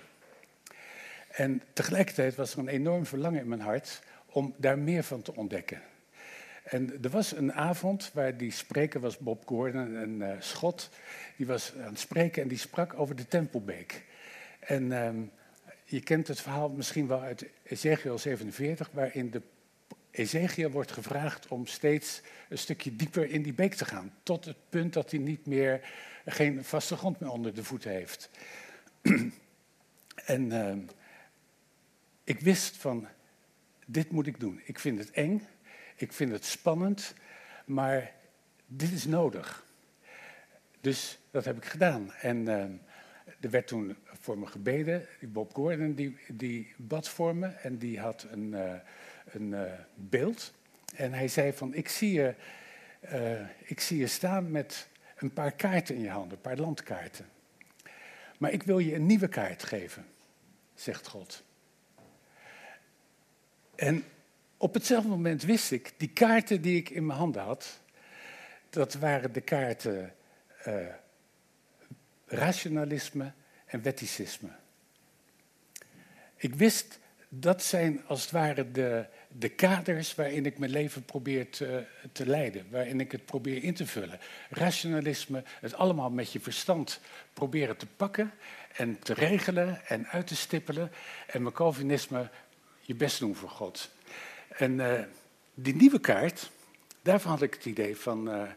En 1.32 1.62
tegelijkertijd 1.74 2.36
was 2.36 2.54
er 2.54 2.60
een 2.60 2.68
enorm 2.68 3.06
verlangen 3.06 3.42
in 3.42 3.48
mijn 3.48 3.62
hart 3.62 4.02
om 4.26 4.54
daar 4.58 4.80
meer 4.80 5.04
van 5.04 5.22
te 5.22 5.36
ontdekken. 5.36 5.82
En 6.64 7.04
er 7.04 7.10
was 7.10 7.36
een 7.36 7.54
avond 7.54 8.12
waar 8.14 8.38
die 8.38 8.52
spreker 8.52 9.00
was 9.00 9.18
Bob 9.18 9.48
Gordon, 9.48 9.96
een 9.96 10.20
uh, 10.20 10.32
schot. 10.40 10.90
Die 11.38 11.46
was 11.46 11.74
aan 11.76 11.90
het 11.90 12.00
spreken 12.00 12.42
en 12.42 12.48
die 12.48 12.58
sprak 12.58 12.94
over 12.94 13.16
de 13.16 13.28
Tempelbeek. 13.28 14.04
En 14.60 14.92
um, 14.92 15.32
je 15.84 16.02
kent 16.02 16.28
het 16.28 16.42
verhaal 16.42 16.70
misschien 16.70 17.08
wel 17.08 17.22
uit 17.22 17.46
Ezekiel 17.64 18.18
47, 18.18 18.90
waarin 18.94 19.32
de 19.32 19.42
Ezekiel 20.12 20.70
wordt 20.70 20.92
gevraagd 20.92 21.48
om 21.48 21.66
steeds 21.66 22.22
een 22.50 22.58
stukje 22.58 22.96
dieper 22.96 23.30
in 23.30 23.42
die 23.42 23.54
beek 23.54 23.74
te 23.74 23.86
gaan. 23.86 24.14
Tot 24.24 24.46
het 24.46 24.70
punt 24.70 24.94
dat 24.94 25.12
hij 25.12 25.20
niet 25.20 25.46
meer, 25.46 25.90
geen 26.26 26.64
vaste 26.64 26.98
grond 26.98 27.20
meer 27.20 27.32
onder 27.32 27.54
de 27.54 27.64
voeten 27.64 27.92
heeft. 27.92 28.30
en 30.26 30.52
uh, 30.52 30.74
ik 32.24 32.40
wist 32.40 32.78
van, 32.78 33.08
dit 33.86 34.12
moet 34.12 34.28
ik 34.28 34.40
doen. 34.40 34.62
Ik 34.64 34.80
vind 34.80 35.00
het 35.00 35.12
eng, 35.12 35.48
ik 36.02 36.14
vind 36.14 36.32
het 36.32 36.46
spannend, 36.46 37.14
maar 37.66 38.12
dit 38.66 38.92
is 38.92 39.06
nodig. 39.06 39.66
Dus 40.82 41.20
dat 41.32 41.46
heb 41.46 41.58
ik 41.58 41.66
gedaan. 41.66 42.14
En 42.14 42.38
uh, 42.38 42.64
er 43.40 43.50
werd 43.50 43.68
toen 43.68 43.96
voor 44.04 44.38
me 44.38 44.46
gebeden. 44.46 45.06
Bob 45.20 45.54
Gordon 45.54 45.94
die, 45.94 46.18
die 46.28 46.74
bad 46.78 47.10
voor 47.10 47.36
me 47.36 47.48
en 47.48 47.78
die 47.78 48.00
had 48.00 48.28
een, 48.32 48.52
uh, 48.52 48.74
een 49.26 49.52
uh, 49.52 49.72
beeld. 49.96 50.54
En 50.96 51.14
hij 51.14 51.28
zei 51.28 51.54
van, 51.54 51.74
ik 51.74 51.90
zie, 51.90 52.12
je, 52.12 52.36
ik 53.64 53.80
zie 53.80 53.98
je 53.98 54.08
staan 54.08 54.52
met 54.52 54.88
een 55.16 55.34
paar 55.34 55.52
kaarten 55.52 55.96
in 55.96 56.02
je 56.02 56.10
handen, 56.10 56.32
een 56.32 56.42
paar 56.42 56.58
landkaarten. 56.58 57.26
Maar 58.38 58.52
ik 58.52 58.64
wil 58.64 58.80
je 58.80 58.96
een 58.96 59.06
nieuwe 59.06 59.28
kaart 59.28 59.64
geven, 59.64 60.06
zegt 60.76 61.08
God. 61.08 61.44
En 63.76 64.04
op 64.62 64.74
hetzelfde 64.74 65.10
moment 65.10 65.44
wist 65.44 65.72
ik, 65.72 65.94
die 65.98 66.10
kaarten 66.10 66.62
die 66.62 66.78
ik 66.78 66.90
in 66.90 67.06
mijn 67.06 67.20
handen 67.20 67.42
had, 67.42 67.80
dat 68.70 68.94
waren 68.94 69.34
de 69.34 69.42
kaarten 69.42 70.14
uh, 70.68 70.74
rationalisme 72.26 73.32
en 73.66 73.82
wetticisme. 73.82 74.50
Ik 76.36 76.56
wist, 76.56 77.00
dat 77.30 77.64
zijn 77.64 78.06
als 78.06 78.22
het 78.22 78.32
ware 78.32 78.72
de, 78.72 79.06
de 79.28 79.50
kaders 79.50 80.16
waarin 80.16 80.46
ik 80.46 80.58
mijn 80.58 80.72
leven 80.72 81.06
probeer 81.06 81.50
te, 81.50 81.86
te 82.12 82.26
leiden, 82.26 82.68
waarin 82.70 83.00
ik 83.00 83.12
het 83.12 83.26
probeer 83.26 83.64
in 83.64 83.74
te 83.74 83.88
vullen. 83.88 84.20
Rationalisme, 84.50 85.44
het 85.46 85.74
allemaal 85.74 86.10
met 86.10 86.32
je 86.32 86.40
verstand 86.40 87.00
proberen 87.34 87.78
te 87.78 87.88
pakken 87.88 88.32
en 88.76 89.00
te 89.00 89.14
regelen 89.14 89.86
en 89.86 90.08
uit 90.08 90.28
te 90.28 90.36
stippelen. 90.36 90.92
En 91.28 91.42
mijn 91.42 91.54
Calvinisme, 91.54 92.30
je 92.82 92.96
best 92.96 93.20
doen 93.20 93.36
voor 93.36 93.50
God. 93.50 93.92
En 94.58 94.80
uh, 94.80 95.00
die 95.54 95.76
nieuwe 95.76 96.00
kaart, 96.00 96.52
daarvan 97.02 97.32
had 97.32 97.42
ik 97.42 97.54
het 97.54 97.66
idee 97.66 97.98
van, 97.98 98.30
uh, 98.30 98.50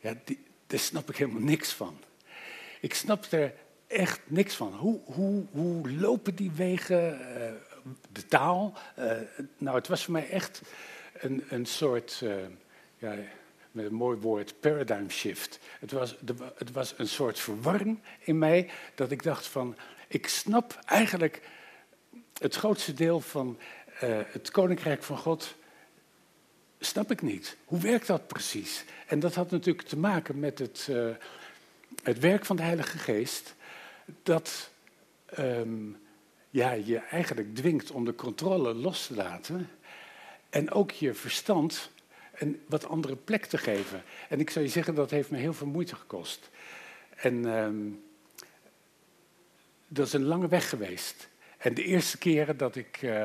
ja, 0.00 0.14
die, 0.24 0.38
daar 0.66 0.78
snap 0.78 1.08
ik 1.08 1.16
helemaal 1.16 1.42
niks 1.42 1.72
van. 1.72 1.98
Ik 2.80 2.94
snap 2.94 3.24
er 3.24 3.54
echt 3.86 4.20
niks 4.24 4.54
van. 4.54 4.72
Hoe, 4.74 5.00
hoe, 5.04 5.44
hoe 5.50 5.92
lopen 5.92 6.34
die 6.34 6.50
wegen, 6.50 7.20
uh, 7.20 7.52
de 8.12 8.26
taal? 8.26 8.78
nou, 9.58 9.76
het 9.76 9.88
was 9.88 10.04
voor 10.04 10.12
mij 10.12 10.30
echt 10.30 10.62
een, 11.12 11.44
een 11.48 11.66
soort, 11.66 12.24
ja, 12.98 13.14
met 13.70 13.84
een 13.84 13.94
mooi 13.94 14.18
woord, 14.18 14.60
paradigm 14.60 15.08
shift. 15.08 15.58
Het 15.80 15.92
was, 15.92 16.16
het 16.56 16.72
was 16.72 16.94
een 16.96 17.08
soort 17.08 17.38
verwarring 17.38 17.98
in 18.20 18.38
mij, 18.38 18.70
dat 18.94 19.10
ik 19.10 19.22
dacht 19.22 19.46
van, 19.46 19.76
ik 20.08 20.26
snap 20.26 20.78
eigenlijk 20.84 21.40
het 22.38 22.54
grootste 22.54 22.94
deel 22.94 23.20
van 23.20 23.58
uh, 24.02 24.18
het 24.26 24.50
koninkrijk 24.50 25.02
van 25.02 25.18
God 25.18 25.54
snap 26.78 27.10
ik 27.10 27.22
niet. 27.22 27.56
Hoe 27.64 27.80
werkt 27.80 28.06
dat 28.06 28.26
precies? 28.26 28.84
En 29.06 29.20
dat 29.20 29.34
had 29.34 29.50
natuurlijk 29.50 29.88
te 29.88 29.98
maken 29.98 30.38
met 30.38 30.58
het, 30.58 30.86
uh, 30.90 31.14
het 32.02 32.18
werk 32.18 32.44
van 32.44 32.56
de 32.56 32.62
Heilige 32.62 32.98
Geest, 32.98 33.54
dat 34.22 34.70
um, 35.38 35.96
ja, 36.50 36.72
je 36.72 36.98
eigenlijk 36.98 37.54
dwingt 37.54 37.90
om 37.90 38.04
de 38.04 38.14
controle 38.14 38.74
los 38.74 39.06
te 39.06 39.14
laten 39.14 39.70
en 40.50 40.70
ook 40.70 40.90
je 40.90 41.14
verstand 41.14 41.90
een 42.34 42.62
wat 42.66 42.88
andere 42.88 43.16
plek 43.16 43.44
te 43.44 43.58
geven. 43.58 44.02
En 44.28 44.40
ik 44.40 44.50
zou 44.50 44.64
je 44.64 44.70
zeggen, 44.70 44.94
dat 44.94 45.10
heeft 45.10 45.30
me 45.30 45.38
heel 45.38 45.54
veel 45.54 45.66
moeite 45.66 45.96
gekost. 45.96 46.50
En 47.16 47.44
um, 47.44 48.02
dat 49.88 50.06
is 50.06 50.12
een 50.12 50.24
lange 50.24 50.48
weg 50.48 50.68
geweest. 50.68 51.28
En 51.58 51.74
de 51.74 51.84
eerste 51.84 52.18
keren 52.18 52.56
dat 52.56 52.76
ik 52.76 53.02
uh, 53.02 53.24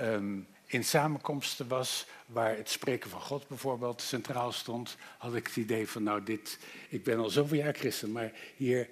um, 0.00 0.46
in 0.66 0.84
samenkomsten 0.84 1.68
was 1.68 2.06
waar 2.26 2.56
het 2.56 2.70
spreken 2.70 3.10
van 3.10 3.20
God 3.20 3.48
bijvoorbeeld 3.48 4.02
centraal 4.02 4.52
stond, 4.52 4.96
had 5.18 5.34
ik 5.34 5.46
het 5.46 5.56
idee 5.56 5.88
van, 5.88 6.02
nou, 6.02 6.22
dit, 6.22 6.58
ik 6.88 7.04
ben 7.04 7.18
al 7.18 7.30
zoveel 7.30 7.58
jaar 7.58 7.74
christen, 7.74 8.12
maar 8.12 8.32
hier, 8.56 8.88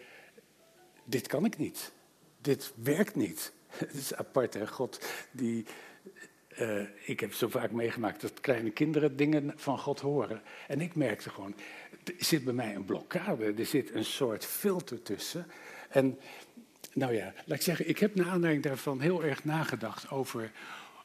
dit 1.05 1.27
kan 1.27 1.45
ik 1.45 1.59
niet. 1.59 1.93
Dit 2.41 2.73
werkt 2.83 3.15
niet. 3.15 3.53
Het 3.73 3.95
is 3.95 4.15
apart, 4.15 4.55
hè? 4.55 4.67
God, 4.67 5.07
die, 5.31 5.67
uh, 6.59 6.83
ik 7.05 7.21
heb 7.21 7.35
zo 7.35 7.49
vaak 7.49 7.71
meegemaakt 7.71 8.21
dat 8.21 8.41
kleine 8.41 8.71
kinderen 8.71 9.17
dingen 9.17 9.53
van 9.57 9.79
God 9.79 10.01
horen. 10.01 10.43
En 10.69 10.81
ik 10.81 10.95
merkte 10.95 11.31
gewoon, 11.31 11.55
er 12.05 12.15
zit 12.19 12.45
bij 12.45 12.53
mij 12.53 12.75
een 12.75 12.85
blokkade, 12.85 13.53
er 13.53 13.67
zit 13.67 13.95
een 13.95 14.05
soort 14.05 14.45
filter 14.45 15.03
tussen. 15.03 15.47
En 15.89 16.19
nou 16.93 17.15
ja, 17.15 17.33
laat 17.45 17.59
ik 17.59 17.63
zeggen, 17.63 17.89
ik 17.89 17.99
heb 17.99 18.15
naar 18.15 18.29
aanleiding 18.29 18.65
daarvan 18.65 19.01
heel 19.01 19.25
erg 19.25 19.45
nagedacht 19.45 20.11
over 20.11 20.51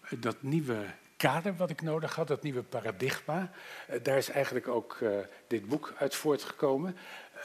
dat 0.09 0.35
nieuwe 0.39 0.85
kader 1.17 1.55
wat 1.55 1.69
ik 1.69 1.81
nodig 1.81 2.15
had, 2.15 2.27
dat 2.27 2.43
nieuwe 2.43 2.63
paradigma. 2.63 3.51
Uh, 3.89 3.95
daar 4.03 4.17
is 4.17 4.29
eigenlijk 4.29 4.67
ook 4.67 4.97
uh, 5.03 5.09
dit 5.47 5.67
boek 5.67 5.93
uit 5.97 6.15
voortgekomen. 6.15 6.97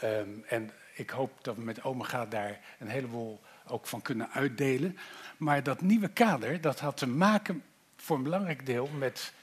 Um, 0.03 0.43
en 0.47 0.71
ik 0.93 1.09
hoop 1.09 1.31
dat 1.41 1.55
we 1.55 1.61
met 1.61 1.83
Omega 1.83 2.25
daar 2.25 2.59
een 2.79 2.87
heleboel 2.87 3.39
ook 3.67 3.87
van 3.87 4.01
kunnen 4.01 4.31
uitdelen. 4.31 4.97
Maar 5.37 5.63
dat 5.63 5.81
nieuwe 5.81 6.09
kader, 6.09 6.61
dat 6.61 6.79
had 6.79 6.97
te 6.97 7.07
maken 7.07 7.63
voor 7.95 8.17
een 8.17 8.23
belangrijk 8.23 8.65
deel 8.65 8.87
met 8.97 9.33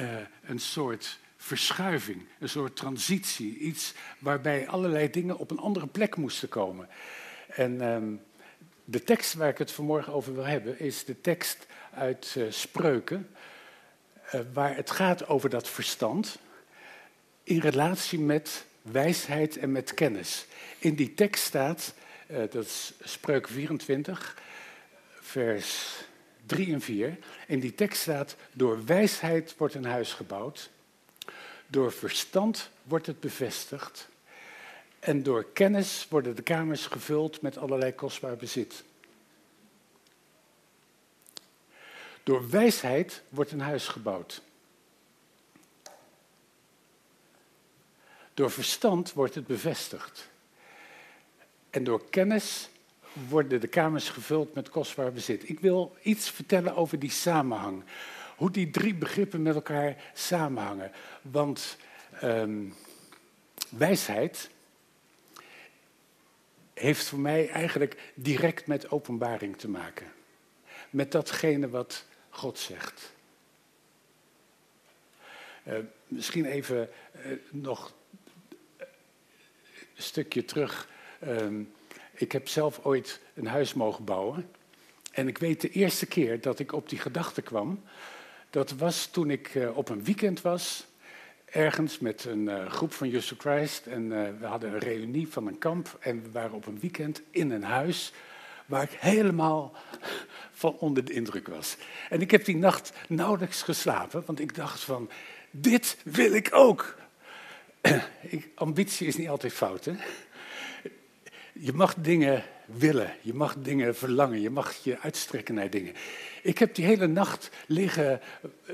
uh, 0.00 0.10
een 0.44 0.58
soort 0.58 1.18
verschuiving, 1.36 2.26
een 2.38 2.48
soort 2.48 2.76
transitie. 2.76 3.58
Iets 3.58 3.94
waarbij 4.18 4.68
allerlei 4.68 5.10
dingen 5.10 5.38
op 5.38 5.50
een 5.50 5.58
andere 5.58 5.86
plek 5.86 6.16
moesten 6.16 6.48
komen. 6.48 6.88
En 7.48 7.80
um, 7.80 8.20
de 8.84 9.04
tekst 9.04 9.34
waar 9.34 9.48
ik 9.48 9.58
het 9.58 9.72
vanmorgen 9.72 10.12
over 10.12 10.34
wil 10.34 10.44
hebben, 10.44 10.80
is 10.80 11.04
de 11.04 11.20
tekst 11.20 11.66
uit 11.94 12.34
uh, 12.38 12.46
Spreuken, 12.50 13.28
uh, 14.34 14.40
waar 14.52 14.76
het 14.76 14.90
gaat 14.90 15.26
over 15.26 15.50
dat 15.50 15.68
verstand 15.68 16.38
in 17.42 17.58
relatie 17.58 18.18
met 18.18 18.64
wijsheid 18.82 19.56
en 19.56 19.72
met 19.72 19.94
kennis. 19.94 20.46
In 20.78 20.94
die 20.94 21.14
tekst 21.14 21.44
staat, 21.44 21.94
uh, 22.30 22.36
dat 22.36 22.64
is 22.64 22.92
Spreuk 23.02 23.48
24, 23.48 24.38
vers 25.20 25.94
3 26.46 26.72
en 26.72 26.80
4. 26.80 27.18
In 27.46 27.60
die 27.60 27.74
tekst 27.74 28.02
staat, 28.02 28.36
door 28.52 28.84
wijsheid 28.84 29.54
wordt 29.56 29.74
een 29.74 29.84
huis 29.84 30.12
gebouwd, 30.12 30.70
door 31.66 31.92
verstand 31.92 32.70
wordt 32.82 33.06
het 33.06 33.20
bevestigd 33.20 34.08
en 34.98 35.22
door 35.22 35.46
kennis 35.52 36.06
worden 36.10 36.36
de 36.36 36.42
kamers 36.42 36.86
gevuld 36.86 37.40
met 37.42 37.58
allerlei 37.58 37.94
kostbaar 37.94 38.36
bezit. 38.36 38.84
Door 42.24 42.50
wijsheid 42.50 43.22
wordt 43.28 43.50
een 43.50 43.60
huis 43.60 43.88
gebouwd. 43.88 44.42
Door 48.34 48.50
verstand 48.50 49.12
wordt 49.12 49.34
het 49.34 49.46
bevestigd. 49.46 50.30
En 51.70 51.84
door 51.84 52.08
kennis 52.10 52.68
worden 53.28 53.60
de 53.60 53.66
kamers 53.66 54.08
gevuld 54.08 54.54
met 54.54 54.68
kostbaar 54.68 55.12
bezit. 55.12 55.48
Ik 55.48 55.60
wil 55.60 55.96
iets 56.02 56.30
vertellen 56.30 56.76
over 56.76 56.98
die 56.98 57.10
samenhang. 57.10 57.84
Hoe 58.36 58.50
die 58.50 58.70
drie 58.70 58.94
begrippen 58.94 59.42
met 59.42 59.54
elkaar 59.54 59.96
samenhangen. 60.14 60.92
Want 61.22 61.76
um, 62.22 62.74
wijsheid 63.68 64.50
heeft 66.74 67.06
voor 67.06 67.18
mij 67.18 67.48
eigenlijk 67.48 68.12
direct 68.14 68.66
met 68.66 68.90
openbaring 68.90 69.56
te 69.58 69.68
maken. 69.68 70.12
Met 70.90 71.12
datgene 71.12 71.68
wat 71.68 72.04
God 72.34 72.58
zegt. 72.58 73.12
Uh, 75.68 75.74
misschien 76.08 76.44
even 76.44 76.88
uh, 77.26 77.32
nog 77.50 77.92
een 78.78 80.02
stukje 80.02 80.44
terug. 80.44 80.88
Uh, 81.26 81.46
ik 82.12 82.32
heb 82.32 82.48
zelf 82.48 82.80
ooit 82.84 83.20
een 83.34 83.46
huis 83.46 83.74
mogen 83.74 84.04
bouwen. 84.04 84.50
En 85.12 85.28
ik 85.28 85.38
weet 85.38 85.60
de 85.60 85.70
eerste 85.70 86.06
keer 86.06 86.40
dat 86.40 86.58
ik 86.58 86.72
op 86.72 86.88
die 86.88 86.98
gedachte 86.98 87.42
kwam, 87.42 87.82
dat 88.50 88.70
was 88.70 89.06
toen 89.06 89.30
ik 89.30 89.54
eh, 89.54 89.76
op 89.76 89.88
een 89.88 90.04
weekend 90.04 90.40
was 90.40 90.86
ergens 91.44 91.98
met 91.98 92.24
een 92.24 92.70
groep 92.70 92.92
van 92.92 93.08
Jesus 93.08 93.38
Christ. 93.38 93.86
En 93.86 94.08
we 94.38 94.46
hadden 94.46 94.72
een 94.72 94.78
reunie 94.78 95.28
van 95.28 95.46
een 95.46 95.58
kamp. 95.58 95.96
En 96.00 96.22
we 96.22 96.30
waren 96.30 96.52
op 96.52 96.66
een 96.66 96.80
weekend 96.80 97.22
in 97.30 97.50
een 97.50 97.62
huis 97.62 98.12
waar 98.66 98.82
ik 98.82 98.96
helemaal 98.98 99.72
van 100.52 100.76
onder 100.78 101.04
de 101.04 101.12
indruk 101.12 101.48
was. 101.48 101.76
En 102.10 102.20
ik 102.20 102.30
heb 102.30 102.44
die 102.44 102.56
nacht 102.56 102.92
nauwelijks 103.08 103.62
geslapen, 103.62 104.22
want 104.26 104.40
ik 104.40 104.54
dacht 104.54 104.80
van, 104.80 105.10
dit 105.50 105.96
wil 106.04 106.32
ik 106.32 106.48
ook. 106.52 106.96
ik, 108.20 108.48
ambitie 108.54 109.06
is 109.06 109.16
niet 109.16 109.28
altijd 109.28 109.52
fout, 109.52 109.84
hè? 109.84 109.92
Je 111.52 111.72
mag 111.72 111.94
dingen 111.94 112.44
willen, 112.66 113.14
je 113.20 113.34
mag 113.34 113.56
dingen 113.58 113.96
verlangen, 113.96 114.40
je 114.40 114.50
mag 114.50 114.74
je 114.82 114.98
uitstrekken 115.00 115.54
naar 115.54 115.70
dingen. 115.70 115.94
Ik 116.42 116.58
heb 116.58 116.74
die 116.74 116.84
hele 116.84 117.06
nacht 117.06 117.50
liggen, 117.66 118.20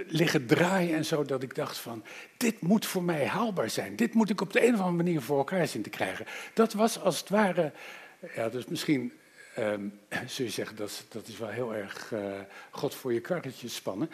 liggen 0.06 0.46
draaien 0.46 0.96
en 0.96 1.04
zo, 1.04 1.24
dat 1.24 1.42
ik 1.42 1.54
dacht 1.54 1.78
van, 1.78 2.04
dit 2.36 2.60
moet 2.60 2.86
voor 2.86 3.02
mij 3.02 3.26
haalbaar 3.26 3.70
zijn. 3.70 3.96
Dit 3.96 4.14
moet 4.14 4.30
ik 4.30 4.40
op 4.40 4.52
de 4.52 4.66
een 4.66 4.74
of 4.74 4.80
andere 4.80 5.04
manier 5.04 5.20
voor 5.20 5.38
elkaar 5.38 5.66
zien 5.66 5.82
te 5.82 5.90
krijgen. 5.90 6.26
Dat 6.54 6.72
was 6.72 7.00
als 7.00 7.18
het 7.18 7.28
ware, 7.28 7.72
ja, 8.34 8.48
dus 8.48 8.66
misschien 8.66 9.12
um, 9.58 10.00
zul 10.26 10.44
je 10.44 10.50
zeggen, 10.50 10.76
dat, 10.76 11.04
dat 11.08 11.26
is 11.26 11.38
wel 11.38 11.48
heel 11.48 11.74
erg 11.74 12.10
uh, 12.10 12.40
God 12.70 12.94
voor 12.94 13.12
je 13.12 13.20
karretje 13.20 13.68
spannen. 13.68 14.10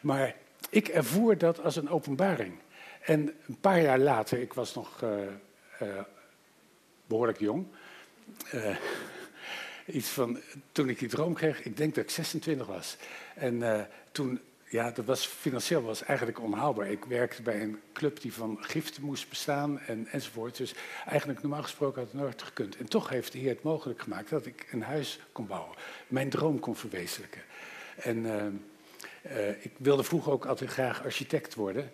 Maar 0.00 0.34
ik 0.70 0.88
ervoer 0.88 1.38
dat 1.38 1.62
als 1.62 1.76
een 1.76 1.88
openbaring. 1.88 2.58
En 3.02 3.34
een 3.46 3.60
paar 3.60 3.80
jaar 3.80 3.98
later, 3.98 4.38
ik 4.38 4.52
was 4.52 4.74
nog 4.74 5.02
uh, 5.02 5.10
uh, 5.82 6.00
behoorlijk 7.06 7.38
jong. 7.38 7.66
iets 9.86 10.08
van, 10.08 10.40
toen 10.72 10.88
ik 10.88 10.98
die 10.98 11.08
droom 11.08 11.34
kreeg, 11.34 11.64
ik 11.64 11.76
denk 11.76 11.94
dat 11.94 12.04
ik 12.04 12.10
26 12.10 12.66
was. 12.66 12.96
En 13.34 13.88
toen 14.12 14.40
ja, 14.68 14.90
dat 14.90 15.04
was 15.04 15.26
financieel 15.26 15.82
was 15.82 16.02
eigenlijk 16.02 16.40
onhaalbaar. 16.40 16.90
Ik 16.90 17.04
werkte 17.04 17.42
bij 17.42 17.62
een 17.62 17.80
club 17.92 18.20
die 18.20 18.32
van 18.32 18.58
giften 18.60 19.02
moest 19.02 19.28
bestaan 19.28 19.80
en, 19.80 20.06
enzovoort. 20.06 20.56
Dus 20.56 20.74
eigenlijk 21.06 21.42
normaal 21.42 21.62
gesproken 21.62 22.02
had 22.02 22.10
het 22.12 22.20
nooit 22.20 22.42
gekund. 22.42 22.76
En 22.76 22.88
toch 22.88 23.08
heeft 23.08 23.32
de 23.32 23.38
Heer 23.38 23.48
het 23.48 23.62
mogelijk 23.62 24.02
gemaakt 24.02 24.30
dat 24.30 24.46
ik 24.46 24.68
een 24.72 24.82
huis 24.82 25.20
kon 25.32 25.46
bouwen. 25.46 25.76
Mijn 26.06 26.30
droom 26.30 26.60
kon 26.60 26.76
verwezenlijken. 26.76 27.42
En 27.96 28.26
uh, 29.32 29.48
ik 29.48 29.72
wilde 29.76 30.04
vroeger 30.04 30.32
ook 30.32 30.46
altijd 30.46 30.70
graag 30.70 31.04
architect 31.04 31.54
worden. 31.54 31.90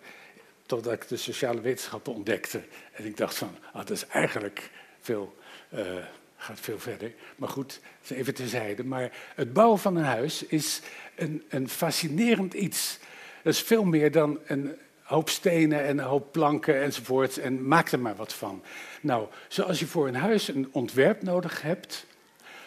Totdat 0.65 0.93
ik 0.93 1.07
de 1.07 1.17
sociale 1.17 1.61
wetenschappen 1.61 2.13
ontdekte. 2.13 2.63
En 2.91 3.05
ik 3.05 3.17
dacht 3.17 3.35
van, 3.35 3.55
ah, 3.67 3.85
dat 3.85 3.89
is 3.89 4.07
eigenlijk 4.07 4.69
veel... 4.99 5.35
Uh, 5.73 6.05
gaat 6.43 6.59
veel 6.59 6.79
verder. 6.79 7.13
Maar 7.35 7.49
goed, 7.49 7.79
even 8.09 8.33
terzijde. 8.33 8.83
Maar 8.83 9.11
het 9.35 9.53
bouwen 9.53 9.79
van 9.79 9.95
een 9.95 10.03
huis 10.03 10.45
is 10.45 10.81
een, 11.15 11.43
een 11.49 11.69
fascinerend 11.69 12.53
iets. 12.53 12.99
Dat 13.41 13.53
is 13.53 13.61
veel 13.61 13.83
meer 13.83 14.11
dan 14.11 14.39
een 14.45 14.75
hoop 15.03 15.29
stenen 15.29 15.83
en 15.83 15.97
een 15.97 16.05
hoop 16.05 16.31
planken 16.31 16.81
enzovoort. 16.81 17.37
En 17.37 17.67
maak 17.67 17.91
er 17.91 17.99
maar 17.99 18.15
wat 18.15 18.33
van. 18.33 18.63
Nou, 19.01 19.27
zoals 19.47 19.79
je 19.79 19.87
voor 19.87 20.07
een 20.07 20.15
huis 20.15 20.47
een 20.47 20.69
ontwerp 20.71 21.21
nodig 21.21 21.61
hebt, 21.61 22.05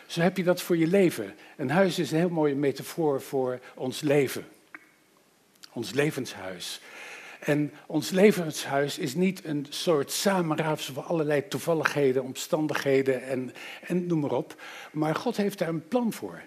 zo 0.06 0.20
heb 0.20 0.36
je 0.36 0.44
dat 0.44 0.62
voor 0.62 0.76
je 0.76 0.86
leven. 0.86 1.34
Een 1.56 1.70
huis 1.70 1.98
is 1.98 2.10
een 2.10 2.18
heel 2.18 2.28
mooie 2.28 2.54
metafoor 2.54 3.22
voor 3.22 3.58
ons 3.74 4.00
leven. 4.00 4.46
Ons 5.72 5.92
levenshuis. 5.92 6.80
En 7.40 7.72
ons 7.86 8.10
levenshuis 8.10 8.98
is 8.98 9.14
niet 9.14 9.44
een 9.44 9.66
soort 9.68 10.12
samenraapsel 10.12 10.94
van 10.94 11.04
allerlei 11.04 11.48
toevalligheden, 11.48 12.22
omstandigheden 12.22 13.22
en, 13.22 13.52
en 13.82 14.06
noem 14.06 14.20
maar 14.20 14.32
op. 14.32 14.62
Maar 14.92 15.14
God 15.14 15.36
heeft 15.36 15.58
daar 15.58 15.68
een 15.68 15.88
plan 15.88 16.12
voor. 16.12 16.42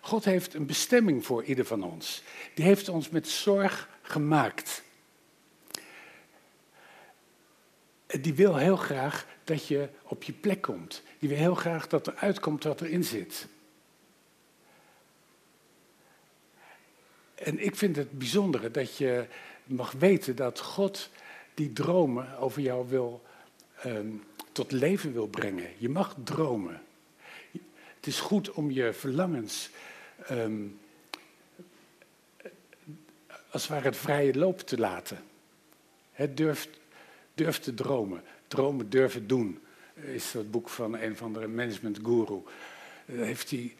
God 0.00 0.24
heeft 0.24 0.54
een 0.54 0.66
bestemming 0.66 1.26
voor 1.26 1.44
ieder 1.44 1.64
van 1.64 1.82
ons. 1.82 2.22
Die 2.54 2.64
heeft 2.64 2.88
ons 2.88 3.08
met 3.08 3.28
zorg 3.28 3.88
gemaakt. 4.02 4.82
Die 8.06 8.34
wil 8.34 8.56
heel 8.56 8.76
graag 8.76 9.26
dat 9.44 9.66
je 9.66 9.88
op 10.02 10.22
je 10.22 10.32
plek 10.32 10.60
komt. 10.60 11.02
Die 11.18 11.28
wil 11.28 11.38
heel 11.38 11.54
graag 11.54 11.86
dat 11.86 12.06
er 12.06 12.14
uitkomt 12.14 12.64
wat 12.64 12.80
erin 12.80 13.04
zit. 13.04 13.48
En 17.34 17.64
ik 17.64 17.76
vind 17.76 17.96
het 17.96 18.18
bijzondere 18.18 18.70
dat 18.70 18.96
je 18.96 19.26
mag 19.70 19.92
weten 19.92 20.36
dat 20.36 20.60
God 20.60 21.10
die 21.54 21.72
dromen 21.72 22.38
over 22.38 22.62
jou 22.62 22.88
wil, 22.88 23.22
ehm, 23.82 24.08
tot 24.52 24.72
leven 24.72 25.12
wil 25.12 25.28
brengen. 25.28 25.70
Je 25.78 25.88
mag 25.88 26.16
dromen. 26.24 26.82
Het 27.96 28.06
is 28.06 28.20
goed 28.20 28.50
om 28.50 28.70
je 28.70 28.92
verlangens 28.92 29.70
um, 30.30 30.78
als 33.50 33.62
het 33.62 33.70
ware 33.70 33.84
het 33.84 33.96
vrije 33.96 34.34
loop 34.38 34.60
te 34.60 34.78
laten. 34.78 35.18
He, 36.12 36.34
durf, 36.34 36.68
durf 37.34 37.58
te 37.58 37.74
dromen. 37.74 38.22
Dromen 38.48 38.90
durven 38.90 39.26
doen. 39.26 39.60
Is 39.94 40.32
dat 40.32 40.50
boek 40.50 40.68
van 40.68 40.98
een 40.98 41.16
van 41.16 41.32
de 41.32 41.48
management 41.48 41.98
guru. 42.02 42.42
Daar 43.06 43.26
heeft 43.26 43.50
hij, 43.50 43.76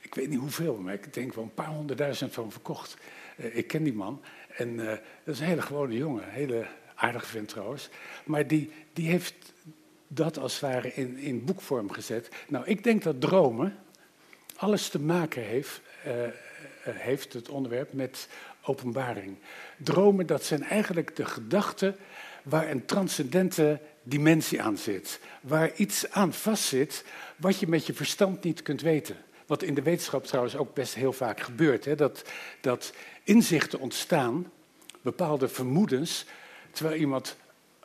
ik 0.00 0.14
weet 0.14 0.28
niet 0.28 0.38
hoeveel, 0.38 0.76
maar 0.76 0.94
ik 0.94 1.14
denk 1.14 1.34
wel 1.34 1.44
een 1.44 1.54
paar 1.54 1.66
honderdduizend 1.66 2.32
van 2.32 2.52
verkocht. 2.52 2.96
Eh, 3.36 3.56
ik 3.56 3.66
ken 3.66 3.82
die 3.82 3.92
man. 3.92 4.22
En 4.56 4.68
uh, 4.68 4.86
dat 5.24 5.34
is 5.34 5.40
een 5.40 5.46
hele 5.46 5.62
gewone 5.62 5.96
jongen, 5.96 6.22
een 6.22 6.30
hele 6.30 6.66
aardige 6.94 7.26
vent 7.26 7.48
trouwens. 7.48 7.88
Maar 8.24 8.46
die, 8.46 8.72
die 8.92 9.08
heeft 9.08 9.34
dat 10.08 10.38
als 10.38 10.52
het 10.52 10.60
ware 10.60 10.94
in, 10.94 11.16
in 11.16 11.44
boekvorm 11.44 11.90
gezet. 11.90 12.28
Nou, 12.48 12.64
ik 12.66 12.84
denk 12.84 13.02
dat 13.02 13.20
dromen 13.20 13.76
alles 14.56 14.88
te 14.88 15.00
maken 15.00 15.42
heeft, 15.42 15.80
uh, 16.06 16.12
heeft 16.84 17.32
het 17.32 17.48
onderwerp 17.48 17.92
met 17.92 18.28
openbaring. 18.62 19.36
Dromen, 19.76 20.26
dat 20.26 20.44
zijn 20.44 20.62
eigenlijk 20.62 21.16
de 21.16 21.24
gedachten 21.24 21.96
waar 22.42 22.70
een 22.70 22.84
transcendente 22.84 23.80
dimensie 24.02 24.62
aan 24.62 24.78
zit. 24.78 25.20
Waar 25.40 25.74
iets 25.74 26.10
aan 26.10 26.32
vastzit 26.32 27.04
wat 27.36 27.58
je 27.58 27.68
met 27.68 27.86
je 27.86 27.94
verstand 27.94 28.44
niet 28.44 28.62
kunt 28.62 28.80
weten. 28.80 29.16
Wat 29.46 29.62
in 29.62 29.74
de 29.74 29.82
wetenschap 29.82 30.26
trouwens 30.26 30.56
ook 30.56 30.74
best 30.74 30.94
heel 30.94 31.12
vaak 31.12 31.40
gebeurt. 31.40 31.84
Hè? 31.84 31.94
Dat, 31.94 32.24
dat 32.60 32.92
inzichten 33.30 33.78
ontstaan, 33.78 34.52
bepaalde 35.02 35.48
vermoedens, 35.48 36.24
terwijl 36.70 37.00
iemand 37.00 37.36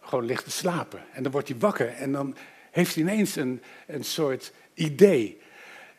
gewoon 0.01 0.25
ligt 0.25 0.43
te 0.43 0.51
slapen. 0.51 1.03
En 1.13 1.23
dan 1.23 1.31
wordt 1.31 1.47
hij 1.47 1.57
wakker 1.57 1.87
en 1.87 2.11
dan 2.11 2.35
heeft 2.71 2.95
hij 2.95 3.03
ineens 3.03 3.35
een, 3.35 3.61
een 3.87 4.03
soort 4.03 4.51
idee. 4.73 5.41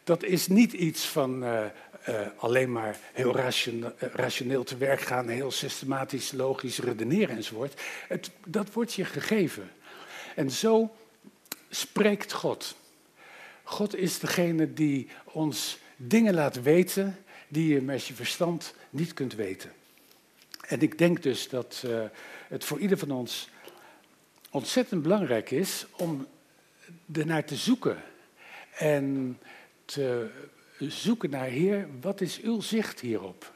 Dat 0.04 0.22
is 0.22 0.48
niet 0.48 0.72
iets 0.72 1.06
van 1.06 1.44
uh, 1.44 1.64
uh, 2.09 2.20
alleen 2.37 2.72
maar 2.72 2.98
heel 3.12 3.37
rationeel, 3.37 3.92
uh, 4.02 4.09
rationeel 4.12 4.64
te 4.64 4.76
werk 4.76 5.00
gaan, 5.00 5.28
heel 5.28 5.50
systematisch, 5.50 6.32
logisch 6.32 6.78
redeneren 6.78 7.37
enzovoort. 7.37 7.80
Het, 8.09 8.30
dat 8.46 8.72
wordt 8.72 8.94
je 8.94 9.04
gegeven. 9.04 9.70
En 10.35 10.50
zo 10.50 10.94
spreekt 11.70 12.32
God. 12.32 12.76
God 13.62 13.96
is 13.96 14.18
degene 14.18 14.72
die 14.72 15.09
ons 15.24 15.78
dingen 15.96 16.35
laat 16.35 16.62
weten 16.62 17.16
die 17.48 17.74
je 17.74 17.80
met 17.80 18.06
je 18.06 18.14
verstand 18.14 18.74
niet 18.90 19.14
kunt 19.14 19.35
weten. 19.35 19.72
En 20.61 20.80
ik 20.80 20.98
denk 20.98 21.22
dus 21.22 21.48
dat 21.48 21.82
uh, 21.87 22.04
het 22.48 22.64
voor 22.64 22.78
ieder 22.78 22.98
van 22.98 23.11
ons 23.11 23.48
ontzettend 24.50 25.02
belangrijk 25.02 25.50
is 25.50 25.87
om 25.96 26.26
ernaar 27.12 27.44
te 27.44 27.56
zoeken. 27.56 28.02
En 28.78 29.38
te 29.85 30.30
zoeken 30.78 31.30
naar, 31.30 31.46
Heer, 31.46 31.88
wat 32.00 32.20
is 32.20 32.40
uw 32.40 32.61
zicht 32.61 33.00
hierop? 33.00 33.52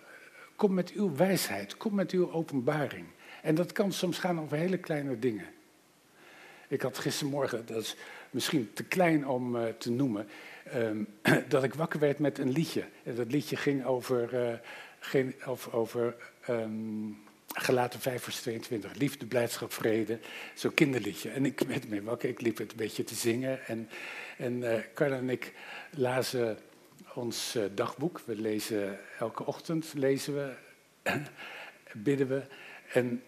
Kom 0.57 0.75
met 0.75 0.93
uw 0.93 1.17
wijsheid, 1.17 1.77
kom 1.77 1.95
met 1.95 2.11
uw 2.11 2.33
openbaring. 2.33 3.07
En 3.43 3.55
dat 3.55 3.73
kan 3.73 3.93
soms 3.93 4.19
gaan 4.19 4.41
over 4.41 4.57
hele 4.57 4.79
kleine 4.79 5.19
dingen. 5.19 5.47
Ik 6.69 6.83
had 6.83 6.99
gistermorgen, 6.99 7.67
dat 7.67 7.83
is 7.83 7.97
misschien 8.31 8.71
te 8.73 8.85
klein 8.85 9.29
om 9.29 9.57
uh, 9.57 9.63
te 9.79 9.91
noemen, 9.91 10.29
um, 10.75 11.09
dat 11.49 11.65
ik 11.65 11.75
wakker 11.75 12.01
werd 12.01 12.19
met 12.19 12.39
een 12.39 12.51
liedje. 12.51 12.85
En 13.05 13.15
dat 13.15 13.33
liedje 13.33 13.57
ging 13.57 13.85
over, 13.85 14.59
uh, 15.15 15.49
over, 15.49 15.73
over 15.73 16.17
um, 16.49 17.19
Gelaten 17.55 18.01
5 18.01 18.23
vers 18.23 18.41
22. 18.41 18.95
Liefde, 18.95 19.27
blijdschap, 19.27 19.73
vrede. 19.73 20.19
Zo'n 20.55 20.75
kinderliedje. 20.75 21.31
En 21.31 21.45
ik 21.45 21.61
werd 21.61 21.89
mee 21.89 22.03
wakker, 22.03 22.29
ik 22.29 22.41
liep 22.41 22.59
het 22.59 22.71
een 22.71 22.77
beetje 22.77 23.05
te 23.05 23.15
zingen. 23.15 23.67
En, 23.67 23.89
en 24.39 24.85
Carla 24.95 25.17
en 25.17 25.31
ik 25.31 25.53
lazen 25.91 26.59
ons 27.15 27.57
uh, 27.57 27.65
dagboek. 27.75 28.21
We 28.25 28.37
lezen 28.37 28.99
elke 29.19 29.47
ochtend, 29.47 29.93
lezen 29.95 30.35
we, 30.35 30.55
bidden 31.95 32.29
we. 32.29 32.43
En 32.93 33.23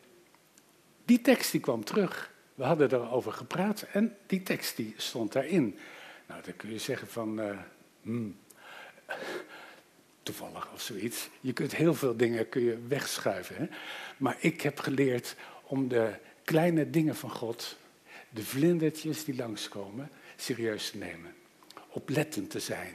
die 1.05 1.21
tekst 1.21 1.53
die 1.53 1.61
kwam 1.61 1.85
terug. 1.85 2.33
We 2.55 2.65
hadden 2.65 2.93
erover 2.93 3.33
gepraat 3.33 3.83
en 3.93 4.17
die 4.27 4.43
tekst 4.43 4.77
die 4.77 4.95
stond 4.97 5.33
daarin. 5.33 5.79
Nou, 6.33 6.45
dan 6.45 6.57
kun 6.57 6.71
je 6.71 6.79
zeggen 6.79 7.09
van, 7.09 7.41
uh, 7.41 7.59
hmm, 8.03 8.37
toevallig 10.23 10.73
of 10.73 10.81
zoiets. 10.81 11.29
Je 11.41 11.53
kunt 11.53 11.75
heel 11.75 11.95
veel 11.95 12.17
dingen 12.17 12.49
kun 12.49 12.63
je 12.63 12.79
wegschuiven. 12.89 13.57
Hè? 13.57 13.67
Maar 14.17 14.37
ik 14.41 14.61
heb 14.61 14.79
geleerd 14.79 15.37
om 15.63 15.89
de 15.89 16.15
kleine 16.45 16.91
dingen 16.91 17.17
van 17.17 17.31
God, 17.31 17.77
de 18.31 18.43
vlindertjes 18.43 19.25
die 19.25 19.37
langskomen, 19.37 20.11
serieus 20.37 20.91
te 20.91 20.97
nemen. 20.97 21.35
Oplettend 21.89 22.51
te 22.51 22.61
zijn. 22.61 22.95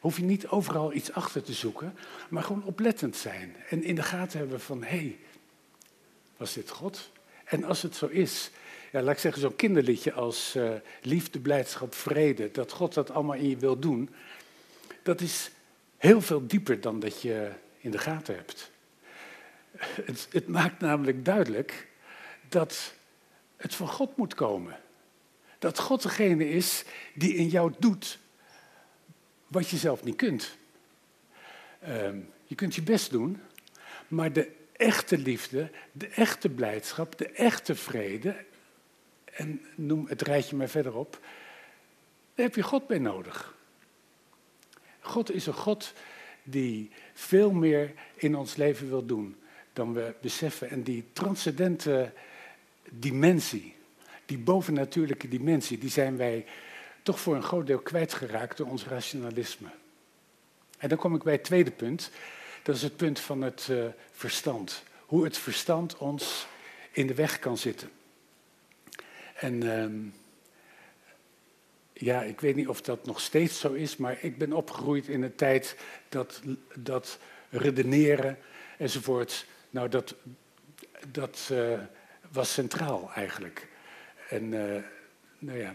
Hoef 0.00 0.16
je 0.16 0.24
niet 0.24 0.46
overal 0.46 0.92
iets 0.92 1.12
achter 1.12 1.42
te 1.42 1.52
zoeken, 1.52 1.94
maar 2.28 2.42
gewoon 2.42 2.64
oplettend 2.64 3.16
zijn. 3.16 3.56
En 3.68 3.82
in 3.82 3.94
de 3.94 4.02
gaten 4.02 4.38
hebben 4.38 4.60
van, 4.60 4.82
hé, 4.82 4.88
hey, 4.88 5.18
was 6.36 6.52
dit 6.52 6.70
God? 6.70 7.10
En 7.44 7.64
als 7.64 7.82
het 7.82 7.94
zo 7.94 8.06
is, 8.06 8.50
ja, 8.92 9.02
laat 9.02 9.14
ik 9.14 9.20
zeggen, 9.20 9.42
zo'n 9.42 9.56
kinderliedje 9.56 10.12
als 10.12 10.56
uh, 10.56 10.70
liefde, 11.02 11.40
blijdschap, 11.40 11.94
vrede, 11.94 12.50
dat 12.50 12.72
God 12.72 12.94
dat 12.94 13.10
allemaal 13.10 13.36
in 13.36 13.48
je 13.48 13.56
wil 13.56 13.78
doen, 13.78 14.10
dat 15.02 15.20
is 15.20 15.50
heel 15.96 16.20
veel 16.20 16.46
dieper 16.46 16.80
dan 16.80 17.00
dat 17.00 17.22
je 17.22 17.50
in 17.78 17.90
de 17.90 17.98
gaten 17.98 18.34
hebt. 18.34 18.70
Het, 19.76 20.28
het 20.30 20.48
maakt 20.48 20.80
namelijk 20.80 21.24
duidelijk 21.24 21.88
dat 22.48 22.94
het 23.56 23.74
van 23.74 23.88
God 23.88 24.16
moet 24.16 24.34
komen. 24.34 24.78
Dat 25.58 25.78
God 25.78 26.02
degene 26.02 26.48
is 26.48 26.84
die 27.14 27.34
in 27.34 27.48
jou 27.48 27.72
doet 27.78 28.18
wat 29.46 29.68
je 29.68 29.76
zelf 29.76 30.04
niet 30.04 30.16
kunt. 30.16 30.56
Um, 31.88 32.30
je 32.44 32.54
kunt 32.54 32.74
je 32.74 32.82
best 32.82 33.10
doen, 33.10 33.40
maar 34.08 34.32
de 34.32 34.50
echte 34.72 35.18
liefde, 35.18 35.70
de 35.92 36.08
echte 36.08 36.48
blijdschap, 36.48 37.18
de 37.18 37.28
echte 37.28 37.74
vrede, 37.74 38.36
en 39.36 39.60
noem 39.74 40.06
het 40.08 40.22
rijtje 40.22 40.56
maar 40.56 40.68
verder 40.68 40.94
op, 40.94 41.18
daar 42.34 42.46
heb 42.46 42.54
je 42.54 42.62
God 42.62 42.86
bij 42.86 42.98
nodig. 42.98 43.54
God 45.00 45.32
is 45.32 45.46
een 45.46 45.54
God 45.54 45.92
die 46.42 46.90
veel 47.14 47.52
meer 47.52 47.92
in 48.14 48.36
ons 48.36 48.56
leven 48.56 48.88
wil 48.88 49.06
doen 49.06 49.36
dan 49.72 49.92
we 49.92 50.14
beseffen. 50.20 50.70
En 50.70 50.82
die 50.82 51.04
transcendente 51.12 52.12
dimensie, 52.90 53.74
die 54.24 54.38
bovennatuurlijke 54.38 55.28
dimensie, 55.28 55.78
die 55.78 55.90
zijn 55.90 56.16
wij 56.16 56.46
toch 57.02 57.20
voor 57.20 57.34
een 57.34 57.42
groot 57.42 57.66
deel 57.66 57.78
kwijtgeraakt 57.78 58.56
door 58.56 58.66
ons 58.66 58.86
rationalisme. 58.86 59.68
En 60.78 60.88
dan 60.88 60.98
kom 60.98 61.14
ik 61.14 61.22
bij 61.22 61.32
het 61.32 61.44
tweede 61.44 61.70
punt. 61.70 62.10
Dat 62.62 62.74
is 62.74 62.82
het 62.82 62.96
punt 62.96 63.20
van 63.20 63.42
het 63.42 63.68
uh, 63.70 63.84
verstand. 64.12 64.82
Hoe 65.06 65.24
het 65.24 65.38
verstand 65.38 65.96
ons 65.96 66.46
in 66.92 67.06
de 67.06 67.14
weg 67.14 67.38
kan 67.38 67.58
zitten. 67.58 67.90
En 69.36 69.64
uh, 69.64 70.12
ja, 71.92 72.22
ik 72.22 72.40
weet 72.40 72.56
niet 72.56 72.68
of 72.68 72.80
dat 72.80 73.06
nog 73.06 73.20
steeds 73.20 73.60
zo 73.60 73.72
is, 73.72 73.96
maar 73.96 74.18
ik 74.20 74.38
ben 74.38 74.52
opgegroeid 74.52 75.08
in 75.08 75.22
een 75.22 75.34
tijd 75.34 75.76
dat, 76.08 76.42
dat 76.74 77.18
redeneren 77.50 78.38
enzovoort, 78.78 79.46
nou 79.70 79.88
dat, 79.88 80.14
dat 81.08 81.48
uh, 81.52 81.78
was 82.32 82.52
centraal 82.52 83.10
eigenlijk. 83.14 83.68
En 84.28 84.52
uh, 84.52 84.82
nou 85.38 85.58
ja, 85.58 85.74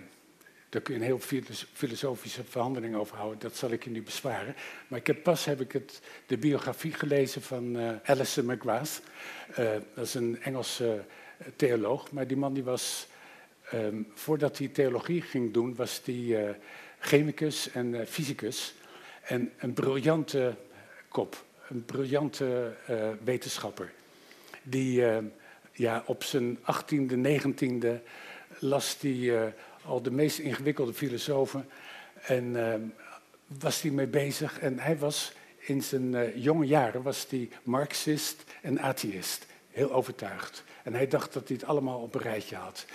daar 0.69 0.81
kun 0.81 0.93
je 0.93 0.99
een 0.99 1.05
heel 1.05 1.43
filosofische 1.73 2.43
verhandeling 2.43 2.95
over 2.95 3.17
houden. 3.17 3.39
Dat 3.39 3.55
zal 3.55 3.71
ik 3.71 3.83
je 3.83 3.89
nu 3.89 4.03
bezwaren. 4.03 4.55
Maar 4.87 4.99
ik 4.99 5.07
heb, 5.07 5.23
pas 5.23 5.45
heb 5.45 5.61
ik 5.61 5.71
het, 5.71 6.01
de 6.25 6.37
biografie 6.37 6.93
gelezen 6.93 7.41
van 7.41 7.75
uh, 7.75 7.91
Alison 8.03 8.45
McGrath. 8.45 9.01
Dat 9.95 10.05
is 10.05 10.13
een 10.13 10.41
Engelse 10.41 11.03
theoloog. 11.55 12.11
Maar 12.11 12.27
die 12.27 12.37
man 12.37 12.53
die 12.53 12.63
was, 12.63 13.07
um, 13.73 14.07
voordat 14.13 14.57
hij 14.57 14.67
theologie 14.67 15.21
ging 15.21 15.53
doen, 15.53 15.75
was 15.75 16.01
die 16.03 16.43
uh, 16.43 16.49
chemicus 16.99 17.71
en 17.71 18.07
fysicus. 18.07 18.73
En 19.21 19.51
een 19.57 19.73
briljante 19.73 20.55
kop. 21.07 21.43
Een 21.69 21.85
briljante 21.85 22.73
wetenschapper. 23.23 23.93
Die 24.63 25.03
ja, 25.71 26.03
op 26.05 26.23
zijn 26.23 26.57
18e, 26.57 27.13
19e 27.41 27.87
las 28.59 28.99
die 28.99 29.33
al 29.85 30.01
de 30.01 30.11
meest 30.11 30.39
ingewikkelde 30.39 30.93
filosofen. 30.93 31.69
En 32.21 32.43
uh, 32.45 32.73
was 33.59 33.81
hij 33.81 33.91
mee 33.91 34.07
bezig. 34.07 34.59
En 34.59 34.79
hij 34.79 34.97
was 34.97 35.33
in 35.57 35.83
zijn 35.83 36.39
jonge 36.39 36.65
jaren 36.65 37.01
was 37.01 37.27
hij 37.29 37.49
marxist 37.63 38.43
en 38.61 38.79
atheïst. 38.79 39.45
Heel 39.69 39.93
overtuigd. 39.93 40.63
En 40.83 40.93
hij 40.93 41.07
dacht 41.07 41.33
dat 41.33 41.47
hij 41.47 41.57
het 41.57 41.65
allemaal 41.65 41.99
op 41.99 42.15
een 42.15 42.21
rijtje 42.21 42.55
had. 42.55 42.85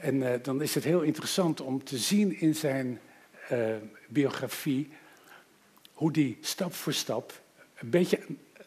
En 0.00 0.14
uh, 0.14 0.32
dan 0.42 0.62
is 0.62 0.74
het 0.74 0.84
heel 0.84 1.00
interessant 1.00 1.60
om 1.60 1.84
te 1.84 1.98
zien 1.98 2.40
in 2.40 2.54
zijn 2.54 3.00
biografie 4.08 4.90
hoe 5.92 6.12
die 6.12 6.38
stap 6.40 6.74
voor 6.74 6.92
stap, 6.92 7.40
een 7.74 7.90
beetje 7.90 8.18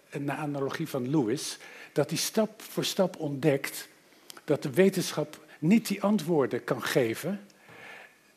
een 0.10 0.32
analogie 0.32 0.88
van 0.88 1.10
Lewis, 1.10 1.58
dat 1.92 2.10
hij 2.10 2.20
stap 2.20 2.62
voor 2.62 2.86
stap 2.86 3.20
ontdekt 3.20 3.88
dat 4.44 4.64
de 4.64 4.70
wetenschap 4.70 5.46
niet 5.60 5.88
die 5.88 6.02
antwoorden 6.02 6.64
kan 6.64 6.84
geven 6.84 7.40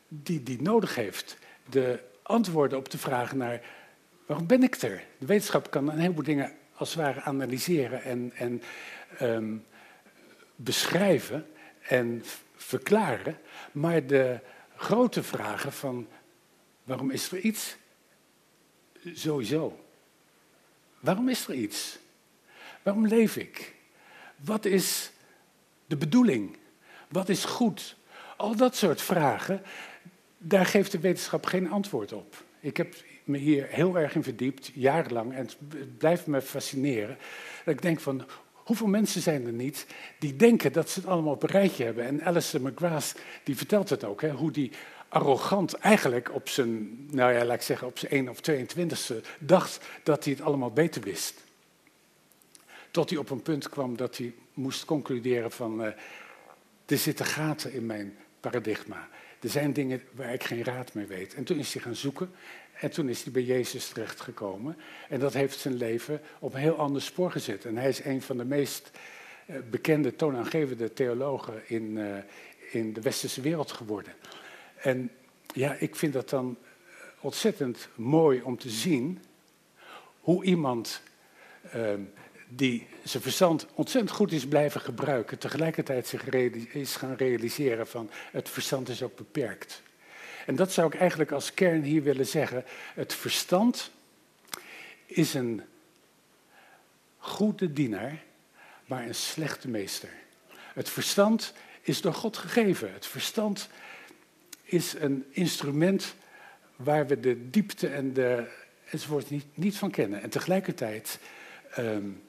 die 0.07 0.43
die 0.43 0.61
nodig 0.61 0.95
heeft. 0.95 1.37
De 1.69 1.99
antwoorden 2.23 2.77
op 2.77 2.89
de 2.89 2.97
vraag 2.97 3.33
naar 3.33 3.61
waarom 4.25 4.47
ben 4.47 4.63
ik 4.63 4.75
er? 4.75 5.03
De 5.17 5.25
wetenschap 5.25 5.71
kan 5.71 5.89
een 5.89 5.99
heleboel 5.99 6.23
dingen 6.23 6.51
als 6.73 6.89
het 6.89 7.03
ware 7.03 7.21
analyseren 7.21 8.03
en, 8.03 8.31
en 8.35 8.61
um, 9.21 9.65
beschrijven 10.55 11.47
en 11.87 12.23
verklaren. 12.57 13.39
Maar 13.71 14.07
de 14.07 14.39
grote 14.75 15.23
vragen 15.23 15.71
van 15.71 16.07
waarom 16.83 17.11
is 17.11 17.31
er 17.31 17.39
iets? 17.39 17.75
Sowieso. 19.13 19.79
Waarom 20.99 21.29
is 21.29 21.47
er 21.47 21.53
iets? 21.53 21.97
Waarom 22.83 23.07
leef 23.07 23.37
ik? 23.37 23.75
Wat 24.35 24.65
is 24.65 25.11
de 25.85 25.97
bedoeling? 25.97 26.57
Wat 27.09 27.29
is 27.29 27.45
goed? 27.45 27.95
Al 28.37 28.55
dat 28.55 28.75
soort 28.75 29.01
vragen, 29.01 29.61
daar 30.37 30.65
geeft 30.65 30.91
de 30.91 30.99
wetenschap 30.99 31.45
geen 31.45 31.71
antwoord 31.71 32.13
op. 32.13 32.43
Ik 32.59 32.77
heb 32.77 32.95
me 33.23 33.37
hier 33.37 33.67
heel 33.67 33.97
erg 33.97 34.15
in 34.15 34.23
verdiept, 34.23 34.71
jarenlang, 34.73 35.33
en 35.33 35.49
het 35.69 35.97
blijft 35.97 36.27
me 36.27 36.41
fascineren. 36.41 37.17
Dat 37.65 37.73
ik 37.73 37.81
denk 37.81 37.99
van, 37.99 38.25
hoeveel 38.67 38.87
mensen 38.87 39.21
zijn 39.21 39.45
er 39.45 39.53
niet 39.53 39.85
die 40.19 40.35
denken 40.35 40.73
dat 40.73 40.89
ze 40.89 40.99
het 40.99 41.09
allemaal 41.09 41.33
op 41.33 41.43
een 41.43 41.49
rijtje 41.49 41.83
hebben? 41.83 42.05
En 42.05 42.23
Alistair 42.23 42.63
McGrath, 42.63 43.15
die 43.43 43.57
vertelt 43.57 43.89
het 43.89 44.03
ook, 44.03 44.21
hè, 44.21 44.31
hoe 44.31 44.51
die 44.51 44.71
arrogant 45.09 45.73
eigenlijk 45.73 46.33
op 46.33 46.49
zijn, 46.49 47.05
nou 47.11 47.33
ja, 47.33 47.45
laat 47.45 47.55
ik 47.55 47.61
zeggen, 47.61 47.87
op 47.87 47.99
zijn 47.99 48.11
1 48.11 48.29
of 48.29 48.39
22e 48.51 49.15
dacht 49.39 49.85
dat 50.03 50.23
hij 50.23 50.33
het 50.33 50.41
allemaal 50.41 50.71
beter 50.71 51.01
wist. 51.01 51.33
Tot 52.91 53.09
hij 53.09 53.19
op 53.19 53.29
een 53.29 53.41
punt 53.41 53.69
kwam 53.69 53.97
dat 53.97 54.17
hij 54.17 54.33
moest 54.53 54.85
concluderen 54.85 55.51
van, 55.51 55.81
uh, 55.81 55.87
er 56.85 56.97
zitten 56.97 57.25
gaten 57.25 57.73
in 57.73 57.85
mijn 57.85 58.17
paradigma. 58.39 59.07
Er 59.39 59.49
zijn 59.49 59.73
dingen 59.73 60.01
waar 60.11 60.33
ik 60.33 60.43
geen 60.43 60.63
raad 60.63 60.93
mee 60.93 61.05
weet. 61.05 61.33
En 61.33 61.43
toen 61.43 61.57
is 61.57 61.73
hij 61.73 61.81
gaan 61.81 61.95
zoeken 61.95 62.31
en 62.79 62.91
toen 62.91 63.09
is 63.09 63.23
hij 63.23 63.31
bij 63.31 63.41
Jezus 63.41 63.87
terechtgekomen. 63.87 64.77
En 65.09 65.19
dat 65.19 65.33
heeft 65.33 65.59
zijn 65.59 65.75
leven 65.75 66.21
op 66.39 66.53
een 66.53 66.59
heel 66.59 66.77
ander 66.77 67.01
spoor 67.01 67.31
gezet. 67.31 67.65
En 67.65 67.77
hij 67.77 67.89
is 67.89 68.05
een 68.05 68.21
van 68.21 68.37
de 68.37 68.45
meest 68.45 68.91
uh, 69.45 69.55
bekende, 69.69 70.15
toonaangevende 70.15 70.93
theologen 70.93 71.61
in, 71.65 71.83
uh, 71.83 72.17
in 72.71 72.93
de 72.93 73.01
westerse 73.01 73.41
wereld 73.41 73.71
geworden. 73.71 74.13
En 74.75 75.11
ja, 75.53 75.73
ik 75.73 75.95
vind 75.95 76.13
dat 76.13 76.29
dan 76.29 76.57
ontzettend 77.19 77.89
mooi 77.95 78.41
om 78.41 78.57
te 78.57 78.69
zien 78.69 79.19
hoe 80.19 80.43
iemand 80.43 81.01
uh, 81.75 81.93
die 82.47 82.87
zijn 83.03 83.23
verstand 83.23 83.67
ontzettend 83.73 84.15
goed 84.15 84.31
is 84.31 84.47
blijven 84.47 84.81
gebruiken, 84.81 85.39
tegelijkertijd 85.39 86.07
zich 86.07 86.25
is 86.73 86.95
gaan 86.95 87.15
realiseren 87.15 87.87
van 87.87 88.09
het 88.31 88.49
verstand 88.49 88.89
is 88.89 89.03
ook 89.03 89.15
beperkt. 89.15 89.81
En 90.47 90.55
dat 90.55 90.71
zou 90.71 90.93
ik 90.93 90.99
eigenlijk 90.99 91.31
als 91.31 91.53
kern 91.53 91.83
hier 91.83 92.03
willen 92.03 92.25
zeggen. 92.25 92.63
Het 92.93 93.13
verstand 93.13 93.91
is 95.05 95.33
een 95.33 95.61
goede 97.17 97.73
dienaar, 97.73 98.23
maar 98.85 99.05
een 99.05 99.15
slechte 99.15 99.67
meester. 99.67 100.09
Het 100.73 100.89
verstand 100.89 101.53
is 101.81 102.01
door 102.01 102.13
God 102.13 102.37
gegeven. 102.37 102.93
Het 102.93 103.05
verstand 103.05 103.69
is 104.63 104.93
een 104.93 105.25
instrument 105.29 106.15
waar 106.75 107.07
we 107.07 107.19
de 107.19 107.49
diepte 107.49 107.87
en 107.87 108.13
de 108.13 108.51
enzovoort 108.89 109.29
niet, 109.29 109.45
niet 109.53 109.77
van 109.77 109.91
kennen. 109.91 110.21
En 110.21 110.29
tegelijkertijd 110.29 111.19
um, 111.77 112.23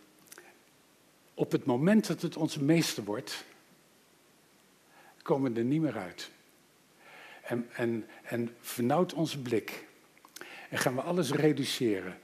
op 1.35 1.53
het 1.53 1.65
moment 1.65 2.07
dat 2.07 2.23
het 2.23 2.37
onze 2.37 2.63
meester 2.63 3.05
wordt, 3.05 3.45
komen 5.23 5.53
we 5.53 5.59
er 5.59 5.65
niet 5.65 5.81
meer 5.81 5.99
uit. 5.99 6.31
En, 7.49 7.69
en, 7.73 8.07
en 8.23 8.57
vernauwt 8.61 9.15
onze 9.15 9.39
blik. 9.39 9.87
En 10.71 10.79
gaan 10.79 10.95
we 10.95 11.01
alles 11.01 11.31
reduceren. 11.31 12.19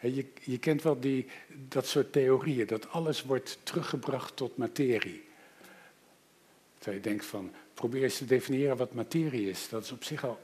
Je, 0.00 0.26
je 0.42 0.58
kent 0.58 0.82
wel 0.82 1.00
die, 1.00 1.26
dat 1.68 1.86
soort 1.86 2.12
theorieën, 2.12 2.66
dat 2.66 2.90
alles 2.90 3.22
wordt 3.22 3.58
teruggebracht 3.62 4.36
tot 4.36 4.56
materie. 4.56 5.24
Terwijl 6.78 7.02
je 7.02 7.08
denkt 7.08 7.24
van, 7.24 7.52
probeer 7.74 8.02
eens 8.02 8.16
te 8.16 8.24
definiëren 8.24 8.76
wat 8.76 8.94
materie 8.94 9.50
is. 9.50 9.68
Dat 9.68 9.84
is 9.84 9.92
op 9.92 10.04
zich 10.04 10.24
al 10.24 10.40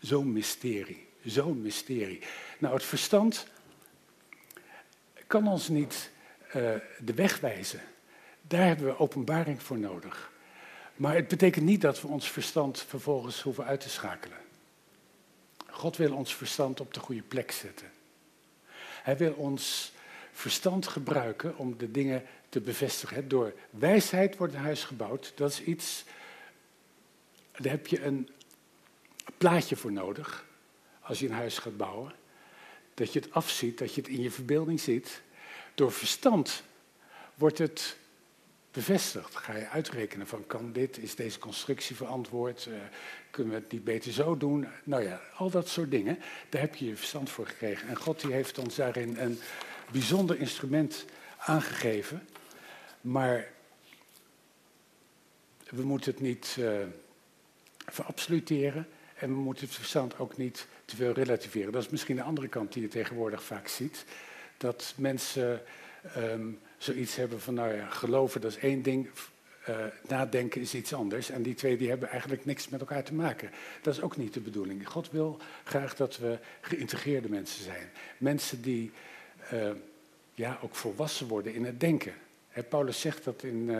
zo'n 0.00 0.32
mysterie. 0.32 1.06
Zo'n 1.24 1.62
mysterie. 1.62 2.20
Nou, 2.58 2.74
het 2.74 2.84
verstand 2.84 3.46
kan 5.26 5.48
ons 5.48 5.68
niet 5.68 6.10
uh, 6.46 6.52
de 6.98 7.14
weg 7.14 7.40
wijzen. 7.40 7.80
Daar 8.40 8.66
hebben 8.66 8.86
we 8.86 8.98
openbaring 8.98 9.62
voor 9.62 9.78
nodig. 9.78 10.32
Maar 10.98 11.14
het 11.14 11.28
betekent 11.28 11.64
niet 11.64 11.80
dat 11.80 12.00
we 12.00 12.08
ons 12.08 12.30
verstand 12.30 12.82
vervolgens 12.82 13.42
hoeven 13.42 13.64
uit 13.64 13.80
te 13.80 13.88
schakelen. 13.88 14.38
God 15.70 15.96
wil 15.96 16.14
ons 16.14 16.34
verstand 16.34 16.80
op 16.80 16.94
de 16.94 17.00
goede 17.00 17.22
plek 17.22 17.50
zetten. 17.50 17.90
Hij 19.02 19.16
wil 19.16 19.32
ons 19.32 19.92
verstand 20.32 20.86
gebruiken 20.86 21.56
om 21.56 21.78
de 21.78 21.90
dingen 21.90 22.24
te 22.48 22.60
bevestigen. 22.60 23.28
Door 23.28 23.54
wijsheid 23.70 24.36
wordt 24.36 24.54
een 24.54 24.60
huis 24.60 24.84
gebouwd. 24.84 25.32
Dat 25.34 25.50
is 25.50 25.62
iets, 25.62 26.04
daar 27.56 27.72
heb 27.72 27.86
je 27.86 28.02
een 28.02 28.28
plaatje 29.36 29.76
voor 29.76 29.92
nodig 29.92 30.44
als 31.00 31.18
je 31.18 31.26
een 31.26 31.32
huis 31.32 31.58
gaat 31.58 31.76
bouwen. 31.76 32.12
Dat 32.94 33.12
je 33.12 33.20
het 33.20 33.32
afziet, 33.32 33.78
dat 33.78 33.94
je 33.94 34.00
het 34.00 34.10
in 34.10 34.20
je 34.20 34.30
verbeelding 34.30 34.80
ziet. 34.80 35.22
Door 35.74 35.92
verstand 35.92 36.62
wordt 37.34 37.58
het 37.58 37.96
bevestigd. 38.72 39.36
Ga 39.36 39.56
je 39.56 39.68
uitrekenen 39.68 40.26
van 40.26 40.46
kan 40.46 40.72
dit, 40.72 40.98
is 40.98 41.14
deze 41.14 41.38
constructie 41.38 41.96
verantwoord, 41.96 42.66
uh, 42.68 42.74
kunnen 43.30 43.52
we 43.52 43.58
het 43.58 43.72
niet 43.72 43.84
beter 43.84 44.12
zo 44.12 44.36
doen? 44.36 44.66
Nou 44.84 45.02
ja, 45.02 45.20
al 45.36 45.50
dat 45.50 45.68
soort 45.68 45.90
dingen, 45.90 46.18
daar 46.48 46.60
heb 46.60 46.74
je 46.74 46.86
je 46.86 46.96
verstand 46.96 47.30
voor 47.30 47.46
gekregen. 47.46 47.88
En 47.88 47.96
God 47.96 48.20
die 48.20 48.32
heeft 48.32 48.58
ons 48.58 48.74
daarin 48.74 49.16
een 49.18 49.38
bijzonder 49.92 50.38
instrument 50.38 51.04
aangegeven. 51.38 52.28
Maar 53.00 53.48
we 55.68 55.82
moeten 55.82 56.12
het 56.12 56.20
niet 56.20 56.56
uh, 56.58 56.78
verabsoluteren 57.86 58.88
en 59.14 59.28
we 59.28 59.40
moeten 59.40 59.64
het 59.64 59.74
verstand 59.74 60.18
ook 60.18 60.36
niet 60.36 60.66
te 60.84 60.96
veel 60.96 61.12
relativeren. 61.12 61.72
Dat 61.72 61.82
is 61.82 61.88
misschien 61.88 62.16
de 62.16 62.22
andere 62.22 62.48
kant 62.48 62.72
die 62.72 62.82
je 62.82 62.88
tegenwoordig 62.88 63.42
vaak 63.42 63.68
ziet 63.68 64.04
dat 64.56 64.94
mensen 64.96 65.62
um, 66.16 66.60
zoiets 66.78 67.16
hebben 67.16 67.40
van, 67.40 67.54
nou 67.54 67.74
ja, 67.74 67.86
geloven 67.86 68.40
dat 68.40 68.50
is 68.50 68.58
één 68.58 68.82
ding, 68.82 69.10
uh, 69.68 69.76
nadenken 70.08 70.60
is 70.60 70.74
iets 70.74 70.92
anders. 70.92 71.30
En 71.30 71.42
die 71.42 71.54
twee 71.54 71.76
die 71.76 71.88
hebben 71.88 72.08
eigenlijk 72.08 72.44
niks 72.44 72.68
met 72.68 72.80
elkaar 72.80 73.02
te 73.02 73.14
maken. 73.14 73.50
Dat 73.82 73.94
is 73.94 74.00
ook 74.00 74.16
niet 74.16 74.34
de 74.34 74.40
bedoeling. 74.40 74.88
God 74.88 75.10
wil 75.10 75.40
graag 75.64 75.96
dat 75.96 76.16
we 76.16 76.38
geïntegreerde 76.60 77.28
mensen 77.28 77.64
zijn. 77.64 77.90
Mensen 78.18 78.62
die 78.62 78.92
eh, 79.50 79.70
ja, 80.34 80.58
ook 80.62 80.74
volwassen 80.74 81.28
worden 81.28 81.54
in 81.54 81.64
het 81.64 81.80
denken. 81.80 82.14
Paulus 82.68 83.00
zegt 83.00 83.24
dat 83.24 83.42
in 83.42 83.70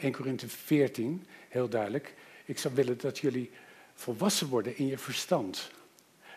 1 0.00 0.12
Korinthe 0.12 0.48
14 0.48 1.26
heel 1.48 1.68
duidelijk. 1.68 2.14
Ik 2.44 2.58
zou 2.58 2.74
willen 2.74 2.98
dat 2.98 3.18
jullie 3.18 3.50
volwassen 3.94 4.48
worden 4.48 4.76
in 4.76 4.86
je 4.86 4.98
verstand. 4.98 5.70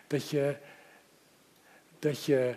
Dat 0.06 0.30
je, 0.30 0.56
dat 1.98 2.24
je 2.24 2.56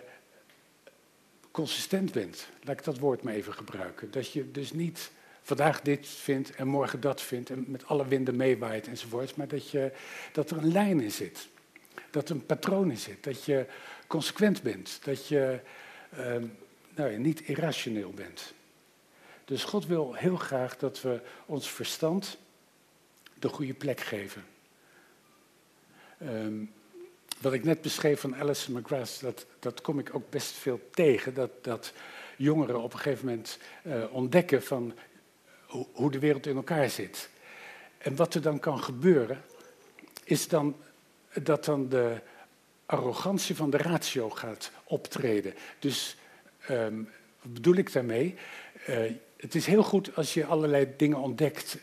consistent 1.58 2.12
bent. 2.12 2.48
Laat 2.62 2.78
ik 2.78 2.84
dat 2.84 2.98
woord 2.98 3.22
maar 3.22 3.34
even 3.34 3.52
gebruiken. 3.52 4.10
Dat 4.10 4.32
je 4.32 4.50
dus 4.50 4.72
niet 4.72 5.10
vandaag 5.42 5.80
dit 5.80 6.06
vindt 6.06 6.54
en 6.54 6.68
morgen 6.68 7.00
dat 7.00 7.22
vindt 7.22 7.50
en 7.50 7.64
met 7.66 7.86
alle 7.86 8.06
winden 8.06 8.36
meewaait 8.36 8.86
enzovoorts, 8.86 9.34
maar 9.34 9.48
dat, 9.48 9.70
je, 9.70 9.92
dat 10.32 10.50
er 10.50 10.56
een 10.56 10.72
lijn 10.72 11.00
in 11.00 11.12
zit. 11.12 11.48
Dat 12.10 12.28
er 12.28 12.34
een 12.34 12.46
patroon 12.46 12.90
in 12.90 12.96
zit. 12.96 13.24
Dat 13.24 13.44
je 13.44 13.66
consequent 14.06 14.62
bent. 14.62 14.98
Dat 15.04 15.28
je 15.28 15.60
uh, 16.18 16.36
nou 16.94 17.10
ja, 17.10 17.18
niet 17.18 17.40
irrationeel 17.40 18.10
bent. 18.10 18.52
Dus 19.44 19.64
God 19.64 19.86
wil 19.86 20.14
heel 20.14 20.36
graag 20.36 20.76
dat 20.76 21.02
we 21.02 21.20
ons 21.46 21.70
verstand 21.70 22.38
de 23.38 23.48
goede 23.48 23.74
plek 23.74 24.00
geven. 24.00 24.44
Um, 26.22 26.72
wat 27.40 27.52
ik 27.52 27.64
net 27.64 27.82
beschreef 27.82 28.20
van 28.20 28.36
Alison 28.36 28.78
McGrath, 28.78 29.20
dat, 29.20 29.46
dat 29.58 29.80
kom 29.80 29.98
ik 29.98 30.14
ook 30.14 30.30
best 30.30 30.52
veel 30.52 30.80
tegen. 30.90 31.34
Dat, 31.34 31.50
dat 31.64 31.92
jongeren 32.36 32.82
op 32.82 32.92
een 32.92 32.98
gegeven 32.98 33.26
moment 33.26 33.58
uh, 33.82 34.04
ontdekken 34.10 34.62
van 34.62 34.94
hoe, 35.92 36.10
de 36.10 36.18
wereld 36.18 36.46
in 36.46 36.56
elkaar 36.56 36.90
zit. 36.90 37.30
En 37.98 38.16
wat 38.16 38.34
er 38.34 38.42
dan 38.42 38.58
kan 38.58 38.82
gebeuren, 38.82 39.42
is 40.24 40.48
dan 40.48 40.76
dat 41.42 41.64
dan 41.64 41.88
de 41.88 42.20
arrogantie 42.86 43.56
van 43.56 43.70
de 43.70 43.76
ratio 43.76 44.30
gaat 44.30 44.70
optreden. 44.84 45.54
Dus 45.78 46.16
um, 46.70 47.08
wat 47.42 47.52
bedoel 47.52 47.74
ik 47.74 47.92
daarmee? 47.92 48.34
Uh, 48.88 49.12
het 49.36 49.54
is 49.54 49.66
heel 49.66 49.82
goed 49.82 50.16
als 50.16 50.34
je 50.34 50.44
allerlei 50.44 50.94
dingen 50.96 51.18
ontdekt 51.18 51.78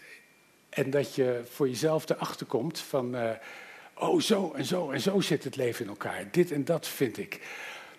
en 0.70 0.89
dat 0.89 1.15
je 1.15 1.41
voor 1.50 1.68
jezelf 1.68 2.10
erachter 2.10 2.46
komt 2.46 2.80
van, 2.80 3.15
uh, 3.15 3.32
oh 3.96 4.22
zo 4.22 4.52
en 4.52 4.66
zo 4.66 4.92
en 4.92 5.02
zo 5.02 5.20
zit 5.20 5.44
het 5.44 5.56
leven 5.56 5.84
in 5.84 5.90
elkaar. 5.90 6.32
Dit 6.32 6.52
en 6.52 6.66
dat 6.66 6.88
vind 6.88 7.18
ik. 7.18 7.40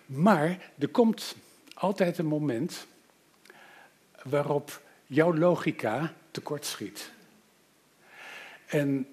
Maar 0.05 0.71
er 0.77 0.87
komt 0.87 1.35
altijd 1.73 2.17
een 2.17 2.25
moment 2.25 2.87
waarop 4.23 4.81
jouw 5.05 5.33
logica 5.35 6.13
tekortschiet. 6.31 7.11
En 8.65 9.07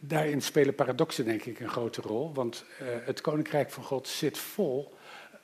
daarin 0.00 0.42
spelen 0.42 0.74
paradoxen 0.74 1.24
denk 1.24 1.44
ik 1.44 1.60
een 1.60 1.68
grote 1.68 2.00
rol, 2.00 2.34
want 2.34 2.64
uh, 2.82 2.88
het 3.04 3.20
koninkrijk 3.20 3.70
van 3.70 3.84
God 3.84 4.08
zit 4.08 4.38
vol 4.38 4.94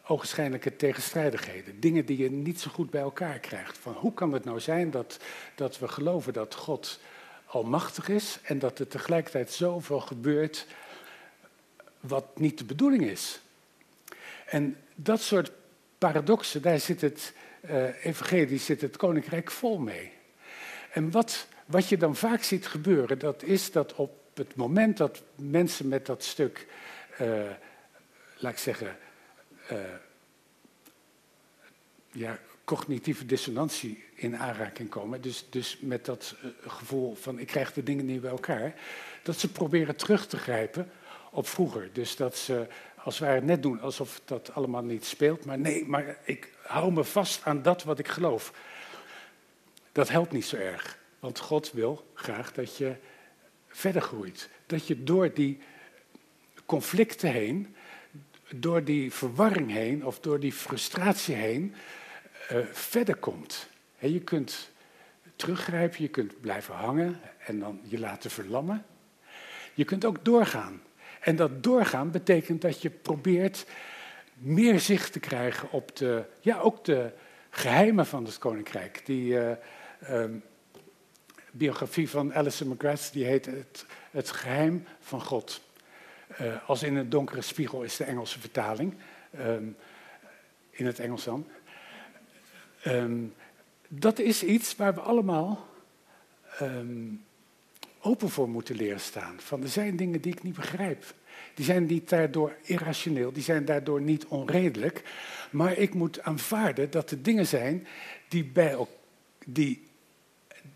ogenschijnlijke 0.06 0.76
tegenstrijdigheden. 0.76 1.80
Dingen 1.80 2.06
die 2.06 2.18
je 2.18 2.30
niet 2.30 2.60
zo 2.60 2.70
goed 2.70 2.90
bij 2.90 3.00
elkaar 3.00 3.38
krijgt. 3.38 3.78
Van 3.78 3.92
hoe 3.92 4.14
kan 4.14 4.32
het 4.32 4.44
nou 4.44 4.60
zijn 4.60 4.90
dat, 4.90 5.18
dat 5.54 5.78
we 5.78 5.88
geloven 5.88 6.32
dat 6.32 6.54
God 6.54 7.00
almachtig 7.50 8.08
is 8.08 8.38
en 8.42 8.58
dat 8.58 8.78
er 8.78 8.88
tegelijkertijd 8.88 9.52
zoveel 9.52 10.00
gebeurt 10.00 10.66
wat 12.00 12.38
niet 12.38 12.58
de 12.58 12.64
bedoeling 12.64 13.02
is? 13.02 13.40
En 14.46 14.76
dat 14.94 15.20
soort 15.20 15.52
paradoxen, 15.98 16.62
daar 16.62 16.80
zit 16.80 17.00
het 17.00 17.32
uh, 17.60 18.04
evangelie, 18.04 18.58
zit 18.58 18.80
het 18.80 18.96
koninkrijk 18.96 19.50
vol 19.50 19.78
mee. 19.78 20.12
En 20.92 21.10
wat, 21.10 21.46
wat 21.66 21.88
je 21.88 21.96
dan 21.96 22.16
vaak 22.16 22.42
ziet 22.42 22.66
gebeuren, 22.66 23.18
dat 23.18 23.42
is 23.42 23.72
dat 23.72 23.94
op 23.94 24.12
het 24.34 24.56
moment 24.56 24.96
dat 24.96 25.22
mensen 25.34 25.88
met 25.88 26.06
dat 26.06 26.24
stuk, 26.24 26.66
uh, 27.20 27.50
laat 28.36 28.52
ik 28.52 28.58
zeggen, 28.58 28.96
uh, 29.72 29.78
ja, 32.10 32.38
cognitieve 32.76 33.26
dissonantie 33.26 34.04
in 34.14 34.36
aanraking 34.36 34.88
komen. 34.88 35.20
Dus, 35.20 35.46
dus 35.50 35.78
met 35.80 36.04
dat 36.04 36.34
uh, 36.44 36.50
gevoel 36.66 37.14
van 37.14 37.38
ik 37.38 37.46
krijg 37.46 37.72
de 37.72 37.82
dingen 37.82 38.06
niet 38.06 38.20
bij 38.20 38.30
elkaar. 38.30 38.74
Dat 39.22 39.38
ze 39.38 39.52
proberen 39.52 39.96
terug 39.96 40.26
te 40.26 40.36
grijpen 40.36 40.90
op 41.30 41.46
vroeger. 41.46 41.88
Dus 41.92 42.16
dat 42.16 42.36
ze 42.36 42.66
als 42.96 43.18
wij 43.18 43.34
het 43.34 43.44
net 43.44 43.62
doen 43.62 43.80
alsof 43.80 44.20
dat 44.24 44.54
allemaal 44.54 44.82
niet 44.82 45.04
speelt. 45.04 45.44
Maar 45.44 45.58
nee, 45.58 45.86
maar 45.86 46.18
ik 46.24 46.48
hou 46.62 46.92
me 46.92 47.04
vast 47.04 47.44
aan 47.44 47.62
dat 47.62 47.82
wat 47.82 47.98
ik 47.98 48.08
geloof. 48.08 48.52
Dat 49.92 50.08
helpt 50.08 50.32
niet 50.32 50.46
zo 50.46 50.56
erg. 50.56 50.98
Want 51.18 51.38
God 51.38 51.72
wil 51.72 52.10
graag 52.14 52.52
dat 52.52 52.76
je 52.76 52.94
verder 53.68 54.02
groeit. 54.02 54.48
Dat 54.66 54.86
je 54.86 55.02
door 55.02 55.34
die 55.34 55.58
conflicten 56.66 57.30
heen 57.30 57.74
door 58.54 58.84
die 58.84 59.12
verwarring 59.12 59.70
heen 59.70 60.06
of 60.06 60.20
door 60.20 60.40
die 60.40 60.52
frustratie 60.52 61.34
heen 61.34 61.74
uh, 62.52 62.64
verder 62.72 63.16
komt. 63.16 63.68
je 63.98 64.20
kunt 64.20 64.70
teruggrijpen, 65.36 66.02
je 66.02 66.08
kunt 66.08 66.40
blijven 66.40 66.74
hangen 66.74 67.20
en 67.46 67.58
dan 67.58 67.80
je 67.82 67.98
laten 67.98 68.30
verlammen. 68.30 68.84
Je 69.74 69.84
kunt 69.84 70.04
ook 70.04 70.24
doorgaan. 70.24 70.82
En 71.20 71.36
dat 71.36 71.62
doorgaan 71.62 72.10
betekent 72.10 72.60
dat 72.60 72.82
je 72.82 72.90
probeert 72.90 73.66
meer 74.34 74.80
zicht 74.80 75.12
te 75.12 75.20
krijgen 75.20 75.70
op 75.70 75.96
de, 75.96 76.24
ja, 76.40 76.58
ook 76.58 76.84
de 76.84 77.12
geheimen 77.50 78.06
van 78.06 78.24
het 78.24 78.38
koninkrijk. 78.38 79.02
Die 79.04 79.32
uh, 79.32 79.50
um, 80.10 80.42
biografie 81.50 82.10
van 82.10 82.34
Alison 82.34 82.68
McGrath, 82.68 83.12
die 83.12 83.24
heet 83.24 83.46
het, 83.46 83.86
het 84.10 84.30
geheim 84.30 84.84
van 85.00 85.20
God. 85.20 85.60
Uh, 86.40 86.68
als 86.68 86.82
in 86.82 86.96
een 86.96 87.10
donkere 87.10 87.42
spiegel 87.42 87.82
is 87.82 87.96
de 87.96 88.04
Engelse 88.04 88.40
vertaling. 88.40 88.94
Um, 89.38 89.76
in 90.70 90.86
het 90.86 90.98
Engels 90.98 91.24
dan. 91.24 91.46
Um, 92.86 93.34
dat 93.88 94.18
is 94.18 94.42
iets 94.42 94.76
waar 94.76 94.94
we 94.94 95.00
allemaal 95.00 95.68
um, 96.60 97.24
open 98.00 98.28
voor 98.30 98.48
moeten 98.48 98.76
leren 98.76 99.00
staan. 99.00 99.40
Van 99.40 99.62
er 99.62 99.68
zijn 99.68 99.96
dingen 99.96 100.20
die 100.20 100.32
ik 100.32 100.42
niet 100.42 100.54
begrijp. 100.54 101.14
Die 101.54 101.64
zijn 101.64 101.86
niet 101.86 102.08
daardoor 102.08 102.56
irrationeel, 102.62 103.32
die 103.32 103.42
zijn 103.42 103.64
daardoor 103.64 104.00
niet 104.00 104.26
onredelijk. 104.26 105.02
Maar 105.50 105.76
ik 105.76 105.94
moet 105.94 106.22
aanvaarden 106.22 106.90
dat 106.90 107.10
er 107.10 107.22
dingen 107.22 107.46
zijn 107.46 107.86
die, 108.28 108.44
bij, 108.44 108.86
die, 109.46 109.88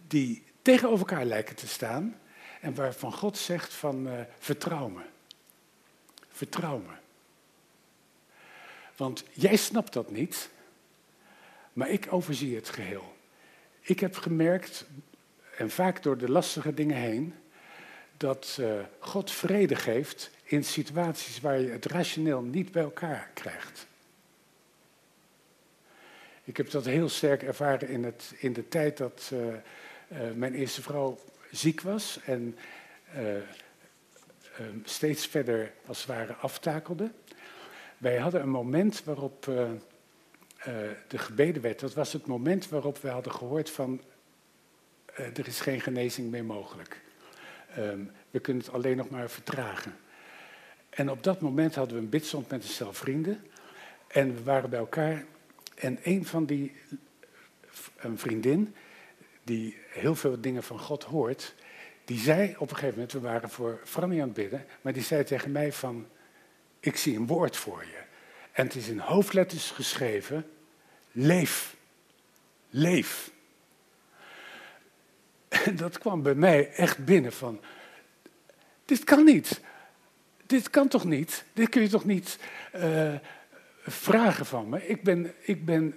die 0.06 0.42
tegenover 0.62 1.08
elkaar 1.08 1.24
lijken 1.24 1.56
te 1.56 1.68
staan. 1.68 2.18
En 2.60 2.74
waarvan 2.74 3.12
God 3.12 3.38
zegt 3.38 3.74
van 3.74 4.06
uh, 4.06 4.12
vertrouw 4.38 4.88
me. 4.88 5.02
Vertrouw 6.28 6.78
me. 6.78 6.92
Want 8.96 9.24
jij 9.32 9.56
snapt 9.56 9.92
dat 9.92 10.10
niet, 10.10 10.50
maar 11.74 11.90
ik 11.90 12.06
overzie 12.12 12.54
het 12.54 12.68
geheel. 12.68 13.16
Ik 13.80 14.00
heb 14.00 14.16
gemerkt, 14.16 14.86
en 15.56 15.70
vaak 15.70 16.02
door 16.02 16.18
de 16.18 16.30
lastige 16.30 16.74
dingen 16.74 16.96
heen, 16.96 17.34
dat 18.16 18.56
uh, 18.60 18.80
God 18.98 19.30
vrede 19.30 19.76
geeft 19.76 20.30
in 20.44 20.64
situaties 20.64 21.40
waar 21.40 21.60
je 21.60 21.70
het 21.70 21.84
rationeel 21.84 22.42
niet 22.42 22.72
bij 22.72 22.82
elkaar 22.82 23.30
krijgt. 23.34 23.86
Ik 26.44 26.56
heb 26.56 26.70
dat 26.70 26.84
heel 26.84 27.08
sterk 27.08 27.42
ervaren 27.42 27.88
in, 27.88 28.04
het, 28.04 28.34
in 28.36 28.52
de 28.52 28.68
tijd 28.68 28.96
dat 28.96 29.30
uh, 29.32 29.40
uh, 29.46 29.54
mijn 30.34 30.54
eerste 30.54 30.82
vrouw 30.82 31.18
ziek 31.50 31.80
was 31.80 32.18
en 32.24 32.58
steeds 34.84 35.26
verder 35.26 35.72
als 35.86 35.98
het 35.98 36.06
ware 36.06 36.32
aftakelde. 36.32 37.10
Wij 37.98 38.16
hadden 38.16 38.40
een 38.40 38.48
moment 38.48 39.04
waarop 39.04 39.50
de 41.08 41.18
gebeden 41.18 41.62
werd. 41.62 41.80
Dat 41.80 41.94
was 41.94 42.12
het 42.12 42.26
moment 42.26 42.68
waarop 42.68 42.98
we 42.98 43.08
hadden 43.08 43.32
gehoord 43.32 43.70
van 43.70 44.00
uh, 45.18 45.26
er 45.26 45.46
is 45.46 45.60
geen 45.60 45.80
genezing 45.80 46.30
meer 46.30 46.44
mogelijk. 46.44 47.00
Um, 47.78 48.10
we 48.30 48.40
kunnen 48.40 48.64
het 48.64 48.72
alleen 48.72 48.96
nog 48.96 49.10
maar 49.10 49.30
vertragen. 49.30 49.96
En 50.90 51.10
op 51.10 51.22
dat 51.22 51.40
moment 51.40 51.74
hadden 51.74 51.96
we 51.96 52.02
een 52.02 52.08
bidstond 52.08 52.48
met 52.48 52.62
een 52.62 52.68
stel 52.68 52.92
vrienden. 52.92 53.44
En 54.06 54.34
we 54.34 54.42
waren 54.42 54.70
bij 54.70 54.78
elkaar. 54.78 55.24
En 55.74 55.98
een 56.02 56.26
van 56.26 56.44
die, 56.44 56.72
een 57.96 58.18
vriendin, 58.18 58.74
die 59.42 59.76
heel 59.88 60.14
veel 60.14 60.40
dingen 60.40 60.62
van 60.62 60.78
God 60.78 61.04
hoort, 61.04 61.54
die 62.04 62.18
zei 62.18 62.54
op 62.58 62.70
een 62.70 62.76
gegeven 62.76 62.94
moment, 62.94 63.12
we 63.12 63.20
waren 63.20 63.50
voor 63.50 63.80
Franny 63.84 64.20
aan 64.20 64.26
het 64.26 64.36
bidden, 64.36 64.66
maar 64.80 64.92
die 64.92 65.02
zei 65.02 65.24
tegen 65.24 65.52
mij 65.52 65.72
van, 65.72 66.06
ik 66.80 66.96
zie 66.96 67.16
een 67.16 67.26
woord 67.26 67.56
voor 67.56 67.84
je. 67.84 68.03
En 68.54 68.66
het 68.66 68.74
is 68.74 68.88
in 68.88 68.98
hoofdletters 68.98 69.70
geschreven, 69.70 70.46
leef, 71.12 71.76
leef. 72.70 73.30
En 75.48 75.76
dat 75.76 75.98
kwam 75.98 76.22
bij 76.22 76.34
mij 76.34 76.72
echt 76.72 77.04
binnen 77.04 77.32
van, 77.32 77.60
dit 78.84 79.04
kan 79.04 79.24
niet. 79.24 79.60
Dit 80.46 80.70
kan 80.70 80.88
toch 80.88 81.04
niet? 81.04 81.44
Dit 81.52 81.68
kun 81.68 81.82
je 81.82 81.88
toch 81.88 82.04
niet 82.04 82.38
uh, 82.74 83.14
vragen 83.86 84.46
van 84.46 84.68
me? 84.68 84.86
Ik 84.86 85.02
ben, 85.02 85.34
ik 85.40 85.64
ben 85.64 85.94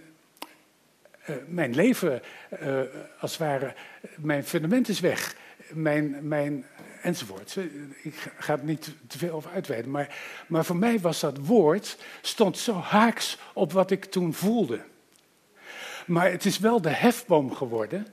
uh, 1.29 1.35
mijn 1.47 1.75
leven, 1.75 2.21
uh, 2.61 2.81
als 3.19 3.31
het 3.31 3.39
ware, 3.39 3.73
mijn 4.17 4.43
fundament 4.43 4.89
is 4.89 4.99
weg 4.99 5.35
mijn, 5.73 6.27
mijn 6.27 6.65
enzovoort. 7.07 7.55
Ik 8.01 8.31
ga 8.37 8.53
het 8.53 8.63
niet 8.63 8.93
te 9.07 9.17
veel 9.17 9.31
over 9.33 9.51
uitweiden, 9.51 9.91
maar, 9.91 10.15
maar 10.47 10.65
voor 10.65 10.75
mij 10.75 10.99
was 10.99 11.19
dat 11.19 11.37
woord, 11.37 11.97
stond 12.21 12.57
zo 12.57 12.73
haaks 12.73 13.37
op 13.53 13.71
wat 13.71 13.91
ik 13.91 14.05
toen 14.05 14.33
voelde. 14.33 14.81
Maar 16.05 16.31
het 16.31 16.45
is 16.45 16.59
wel 16.59 16.81
de 16.81 16.89
hefboom 16.89 17.55
geworden 17.55 18.07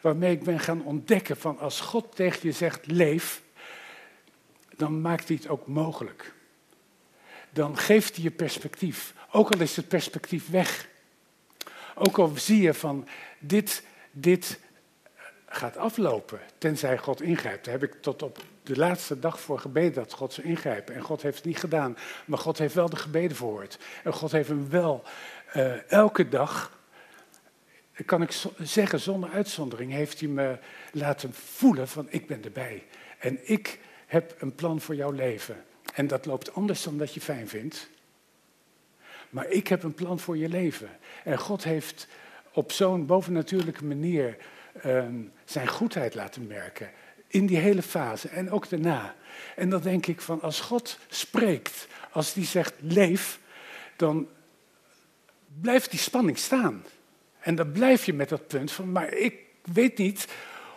waarmee 0.00 0.32
ik 0.32 0.42
ben 0.42 0.60
gaan 0.60 0.84
ontdekken 0.84 1.36
van 1.36 1.58
als 1.58 1.80
God 1.80 2.16
tegen 2.16 2.40
je 2.42 2.52
zegt 2.52 2.86
leef, 2.86 3.42
dan 4.76 5.00
maakt 5.00 5.28
hij 5.28 5.36
het 5.36 5.48
ook 5.48 5.66
mogelijk. 5.66 6.32
Dan 7.50 7.78
geeft 7.78 8.14
hij 8.14 8.24
je 8.24 8.30
perspectief, 8.30 9.14
ook 9.30 9.52
al 9.52 9.60
is 9.60 9.76
het 9.76 9.88
perspectief 9.88 10.50
weg. 10.50 10.88
Ook 11.94 12.18
al 12.18 12.32
zie 12.34 12.62
je 12.62 12.74
van 12.74 13.08
dit, 13.38 13.82
dit 14.10 14.60
gaat 15.48 15.76
aflopen, 15.76 16.40
tenzij 16.58 16.98
God 16.98 17.22
ingrijpt. 17.22 17.64
Daar 17.64 17.74
heb 17.80 17.90
ik 17.90 18.02
tot 18.02 18.22
op 18.22 18.38
de 18.62 18.76
laatste 18.76 19.18
dag 19.18 19.40
voor 19.40 19.58
gebeden 19.58 19.92
dat 19.92 20.12
God 20.12 20.32
zou 20.32 20.46
ingrijpen. 20.46 20.94
En 20.94 21.02
God 21.02 21.22
heeft 21.22 21.36
het 21.36 21.46
niet 21.46 21.58
gedaan, 21.58 21.96
maar 22.24 22.38
God 22.38 22.58
heeft 22.58 22.74
wel 22.74 22.88
de 22.88 22.96
gebeden 22.96 23.36
verhoord. 23.36 23.78
En 24.04 24.12
God 24.12 24.32
heeft 24.32 24.48
hem 24.48 24.70
wel 24.70 25.02
uh, 25.56 25.90
elke 25.90 26.28
dag 26.28 26.78
kan 28.04 28.22
ik 28.22 28.42
zeggen, 28.58 29.00
zonder 29.00 29.30
uitzondering 29.30 29.92
heeft 29.92 30.20
hij 30.20 30.28
me 30.28 30.58
laten 30.92 31.34
voelen 31.34 31.88
van 31.88 32.06
ik 32.10 32.26
ben 32.26 32.44
erbij. 32.44 32.84
En 33.18 33.38
ik 33.42 33.80
heb 34.06 34.34
een 34.38 34.54
plan 34.54 34.80
voor 34.80 34.94
jouw 34.94 35.10
leven. 35.10 35.64
En 35.94 36.06
dat 36.06 36.26
loopt 36.26 36.54
anders 36.54 36.82
dan 36.82 36.98
dat 36.98 37.14
je 37.14 37.20
fijn 37.20 37.48
vindt. 37.48 37.88
Maar 39.30 39.48
ik 39.48 39.68
heb 39.68 39.82
een 39.82 39.94
plan 39.94 40.18
voor 40.18 40.36
je 40.36 40.48
leven. 40.48 40.88
En 41.24 41.38
God 41.38 41.64
heeft 41.64 42.08
op 42.52 42.72
zo'n 42.72 43.06
bovennatuurlijke 43.06 43.84
manier 43.84 44.36
ehm, 44.82 45.14
zijn 45.44 45.68
goedheid 45.68 46.14
laten 46.14 46.46
merken. 46.46 46.90
In 47.26 47.46
die 47.46 47.56
hele 47.56 47.82
fase 47.82 48.28
en 48.28 48.50
ook 48.50 48.68
daarna. 48.68 49.14
En 49.56 49.70
dan 49.70 49.80
denk 49.80 50.06
ik 50.06 50.20
van 50.20 50.40
als 50.40 50.60
God 50.60 50.98
spreekt, 51.08 51.86
als 52.10 52.32
die 52.32 52.44
zegt 52.44 52.74
leef, 52.80 53.40
dan 53.96 54.28
blijft 55.60 55.90
die 55.90 56.00
spanning 56.00 56.38
staan. 56.38 56.84
En 57.40 57.54
dan 57.54 57.72
blijf 57.72 58.04
je 58.04 58.12
met 58.12 58.28
dat 58.28 58.46
punt 58.46 58.72
van, 58.72 58.92
maar 58.92 59.12
ik 59.12 59.34
weet 59.62 59.98
niet 59.98 60.26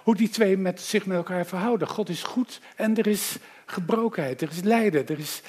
hoe 0.03 0.15
die 0.15 0.29
twee 0.29 0.57
met, 0.57 0.81
zich 0.81 1.05
met 1.05 1.17
elkaar 1.17 1.45
verhouden. 1.45 1.87
God 1.87 2.09
is 2.09 2.23
goed 2.23 2.59
en 2.75 2.97
er 2.97 3.07
is 3.07 3.37
gebrokenheid, 3.65 4.41
er 4.41 4.49
is 4.49 4.61
lijden, 4.61 5.07
er 5.07 5.19
is... 5.19 5.41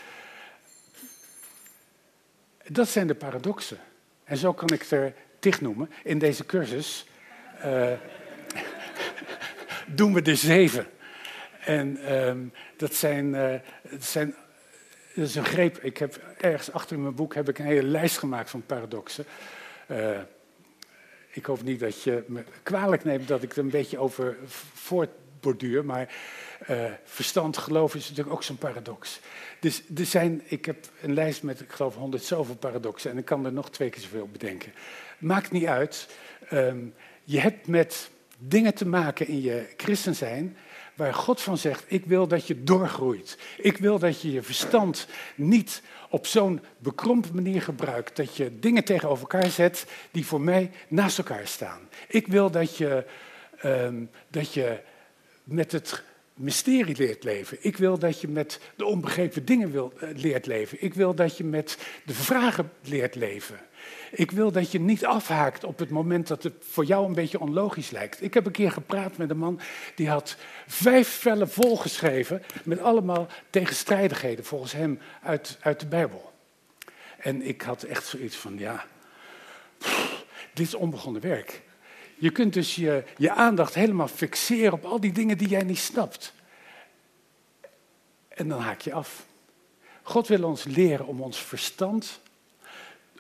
Dat 2.66 2.88
zijn 2.88 3.06
de 3.06 3.14
paradoxen. 3.14 3.78
En 4.24 4.36
zo 4.36 4.52
kan 4.52 4.68
ik 4.68 4.90
er 4.90 5.14
tig 5.38 5.60
noemen. 5.60 5.90
In 6.02 6.18
deze 6.18 6.46
cursus 6.46 7.06
uh, 7.64 7.92
doen 9.94 10.14
we 10.14 10.22
er 10.22 10.36
zeven. 10.36 10.86
En 11.60 11.98
uh, 12.10 12.32
dat 12.76 12.94
zijn, 12.94 13.26
uh, 13.26 13.54
dat 13.90 14.04
zijn 14.04 14.34
dat 15.14 15.28
is 15.28 15.34
een 15.34 15.44
greep. 15.44 15.78
Ik 15.78 15.96
heb 15.96 16.20
ergens 16.40 16.72
achter 16.72 16.96
in 16.96 17.02
mijn 17.02 17.14
boek 17.14 17.34
heb 17.34 17.48
ik 17.48 17.58
een 17.58 17.64
hele 17.64 17.86
lijst 17.86 18.18
gemaakt 18.18 18.50
van 18.50 18.66
paradoxen. 18.66 19.24
Uh, 19.86 20.18
ik 21.30 21.46
hoop 21.46 21.62
niet 21.62 21.80
dat 21.80 22.02
je 22.02 22.24
me 22.26 22.44
kwalijk 22.62 23.04
neemt 23.04 23.28
dat 23.28 23.42
ik 23.42 23.52
er 23.52 23.58
een 23.58 23.70
beetje 23.70 23.98
over 23.98 24.36
voortborduur, 24.74 25.84
maar 25.84 26.14
uh, 26.70 26.84
verstand, 27.04 27.56
geloof 27.56 27.94
is 27.94 28.08
natuurlijk 28.08 28.36
ook 28.36 28.42
zo'n 28.42 28.56
paradox. 28.58 29.20
Dus 29.60 29.82
er 29.96 30.06
zijn, 30.06 30.42
ik 30.44 30.64
heb 30.64 30.86
een 31.02 31.14
lijst 31.14 31.42
met, 31.42 31.60
ik 31.60 31.72
geloof, 31.72 31.94
honderd 31.94 32.22
zoveel 32.22 32.56
paradoxen 32.56 33.10
en 33.10 33.18
ik 33.18 33.24
kan 33.24 33.44
er 33.44 33.52
nog 33.52 33.70
twee 33.70 33.90
keer 33.90 34.02
zoveel 34.02 34.28
bedenken. 34.32 34.72
Maakt 35.18 35.50
niet 35.50 35.66
uit. 35.66 36.08
Um, 36.52 36.94
je 37.24 37.40
hebt 37.40 37.66
met 37.66 38.10
dingen 38.48 38.74
te 38.74 38.86
maken 38.86 39.28
in 39.28 39.42
je 39.42 39.66
christen 39.76 40.14
zijn 40.14 40.56
waar 40.94 41.14
God 41.14 41.40
van 41.40 41.58
zegt, 41.58 41.84
ik 41.86 42.04
wil 42.04 42.26
dat 42.26 42.46
je 42.46 42.62
doorgroeit. 42.62 43.38
Ik 43.58 43.76
wil 43.76 43.98
dat 43.98 44.20
je 44.20 44.32
je 44.32 44.42
verstand 44.42 45.06
niet 45.34 45.82
op 46.10 46.26
zo'n 46.26 46.60
bekrompen 46.78 47.34
manier 47.34 47.62
gebruikt 47.62 48.16
dat 48.16 48.36
je 48.36 48.58
dingen 48.58 48.84
tegenover 48.84 49.22
elkaar 49.22 49.50
zet 49.50 49.86
die 50.10 50.26
voor 50.26 50.40
mij 50.40 50.70
naast 50.88 51.18
elkaar 51.18 51.46
staan. 51.46 51.80
Ik 52.08 52.26
wil 52.26 52.50
dat 52.50 52.76
je, 52.76 53.04
um, 53.64 54.10
dat 54.28 54.52
je 54.52 54.80
met 55.44 55.72
het 55.72 56.02
mysterie 56.34 56.96
leert 56.96 57.24
leven. 57.24 57.58
Ik 57.60 57.76
wil 57.76 57.98
dat 57.98 58.20
je 58.20 58.28
met 58.28 58.60
de 58.76 58.84
onbegrepen 58.84 59.44
dingen 59.44 59.70
wil, 59.70 59.92
uh, 59.96 60.08
leert 60.14 60.46
leven. 60.46 60.82
Ik 60.82 60.94
wil 60.94 61.14
dat 61.14 61.36
je 61.36 61.44
met 61.44 61.78
de 62.04 62.14
vragen 62.14 62.72
leert 62.82 63.14
leven. 63.14 63.60
Ik 64.10 64.30
wil 64.30 64.52
dat 64.52 64.72
je 64.72 64.80
niet 64.80 65.06
afhaakt 65.06 65.64
op 65.64 65.78
het 65.78 65.90
moment 65.90 66.28
dat 66.28 66.42
het 66.42 66.54
voor 66.60 66.84
jou 66.84 67.06
een 67.06 67.14
beetje 67.14 67.40
onlogisch 67.40 67.90
lijkt. 67.90 68.22
Ik 68.22 68.34
heb 68.34 68.46
een 68.46 68.52
keer 68.52 68.72
gepraat 68.72 69.16
met 69.16 69.30
een 69.30 69.38
man 69.38 69.60
die 69.94 70.08
had 70.08 70.36
vijf 70.66 71.08
vellen 71.08 71.50
volgeschreven 71.50 72.42
met 72.64 72.80
allemaal 72.80 73.26
tegenstrijdigheden 73.50 74.44
volgens 74.44 74.72
hem 74.72 74.98
uit, 75.22 75.58
uit 75.60 75.80
de 75.80 75.86
Bijbel. 75.86 76.32
En 77.18 77.42
ik 77.42 77.62
had 77.62 77.82
echt 77.82 78.06
zoiets 78.06 78.36
van, 78.36 78.58
ja, 78.58 78.84
dit 80.52 80.66
is 80.66 80.74
onbegonnen 80.74 81.22
werk. 81.22 81.62
Je 82.14 82.30
kunt 82.30 82.52
dus 82.52 82.74
je, 82.74 83.04
je 83.16 83.30
aandacht 83.30 83.74
helemaal 83.74 84.08
fixeren 84.08 84.72
op 84.72 84.84
al 84.84 85.00
die 85.00 85.12
dingen 85.12 85.38
die 85.38 85.48
jij 85.48 85.62
niet 85.62 85.78
snapt. 85.78 86.32
En 88.28 88.48
dan 88.48 88.60
haak 88.60 88.80
je 88.80 88.92
af. 88.92 89.26
God 90.02 90.28
wil 90.28 90.44
ons 90.44 90.64
leren 90.64 91.06
om 91.06 91.20
ons 91.20 91.38
verstand 91.38 92.20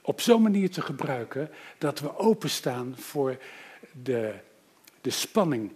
op 0.02 0.20
zo'n 0.20 0.42
manier 0.42 0.70
te 0.70 0.80
gebruiken 0.80 1.50
dat 1.78 2.00
we 2.00 2.18
openstaan 2.18 2.94
voor 2.96 3.36
de, 4.02 4.34
de 5.00 5.10
spanning 5.10 5.72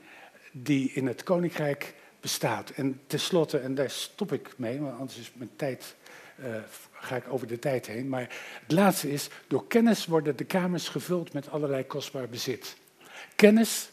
die 0.53 0.91
in 0.93 1.07
het 1.07 1.23
koninkrijk 1.23 1.95
bestaat. 2.21 2.71
En 2.71 3.01
tenslotte, 3.07 3.59
en 3.59 3.75
daar 3.75 3.91
stop 3.91 4.33
ik 4.33 4.59
mee, 4.59 4.81
want 4.81 4.99
anders 4.99 5.19
is 5.19 5.33
mijn 5.35 5.51
tijd, 5.57 5.97
uh, 6.41 6.57
ga 6.93 7.17
ik 7.17 7.29
over 7.29 7.47
de 7.47 7.59
tijd 7.59 7.87
heen. 7.87 8.09
Maar 8.09 8.35
het 8.62 8.73
laatste 8.73 9.11
is, 9.11 9.29
door 9.47 9.67
kennis 9.67 10.07
worden 10.07 10.37
de 10.37 10.45
kamers 10.45 10.89
gevuld 10.89 11.33
met 11.33 11.51
allerlei 11.51 11.87
kostbaar 11.87 12.29
bezit. 12.29 12.77
Kennis 13.37 13.91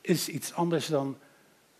is 0.00 0.28
iets 0.28 0.52
anders 0.52 0.86
dan 0.86 1.18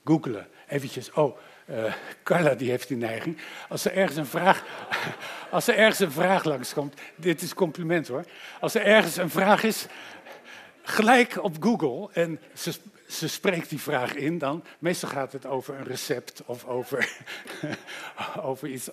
googelen. 0.04 0.48
Eventjes, 0.68 1.12
oh, 1.12 1.38
uh, 1.70 1.94
Carla 2.22 2.54
die 2.54 2.70
heeft 2.70 2.88
die 2.88 2.96
neiging. 2.96 3.38
Als 3.68 3.84
er 3.84 3.92
ergens 3.92 4.16
een 4.16 4.26
vraag, 4.26 4.64
als 5.50 5.66
er 5.66 5.76
ergens 5.76 5.98
een 5.98 6.12
vraag 6.12 6.44
langskomt, 6.44 7.00
dit 7.16 7.42
is 7.42 7.54
compliment 7.54 8.08
hoor. 8.08 8.24
Als 8.60 8.74
er 8.74 8.82
ergens 8.82 9.16
een 9.16 9.30
vraag 9.30 9.62
is, 9.62 9.86
gelijk 10.82 11.42
op 11.42 11.56
Google 11.60 12.08
en 12.12 12.40
ze, 12.54 12.74
ze 13.08 13.28
spreekt 13.28 13.68
die 13.68 13.80
vraag 13.80 14.14
in 14.14 14.38
dan. 14.38 14.64
Meestal 14.78 15.08
gaat 15.08 15.32
het 15.32 15.46
over 15.46 15.74
een 15.74 15.84
recept 15.84 16.42
of 16.46 16.64
over, 16.64 17.16
over 18.40 18.68
iets 18.68 18.90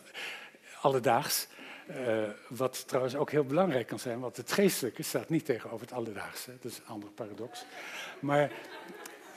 alledaags. 0.82 1.48
Uh, 1.90 2.24
wat 2.48 2.88
trouwens 2.88 3.16
ook 3.16 3.32
heel 3.32 3.44
belangrijk 3.44 3.88
kan 3.88 4.00
zijn, 4.00 4.20
want 4.20 4.38
het 4.38 4.52
geestelijke 4.52 5.04
staat 5.04 5.30
niet 5.30 5.46
tegenover 5.46 5.82
het 5.82 5.96
alledaagse. 5.96 6.52
Dat 6.62 6.72
is 6.72 6.78
een 6.78 6.88
andere 6.88 7.12
paradox. 7.12 7.66
Maar 8.20 8.52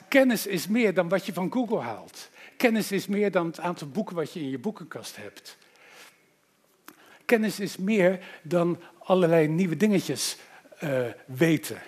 kennis 0.08 0.46
is 0.46 0.68
meer 0.68 0.94
dan 0.94 1.08
wat 1.08 1.26
je 1.26 1.32
van 1.32 1.52
Google 1.52 1.80
haalt. 1.80 2.30
Kennis 2.56 2.92
is 2.92 3.06
meer 3.06 3.30
dan 3.30 3.46
het 3.46 3.60
aantal 3.60 3.88
boeken 3.88 4.16
wat 4.16 4.32
je 4.32 4.40
in 4.40 4.50
je 4.50 4.58
boekenkast 4.58 5.16
hebt. 5.16 5.56
Kennis 7.24 7.60
is 7.60 7.76
meer 7.76 8.24
dan 8.42 8.80
allerlei 8.98 9.48
nieuwe 9.48 9.76
dingetjes 9.76 10.36
uh, 10.84 11.06
weten. 11.26 11.82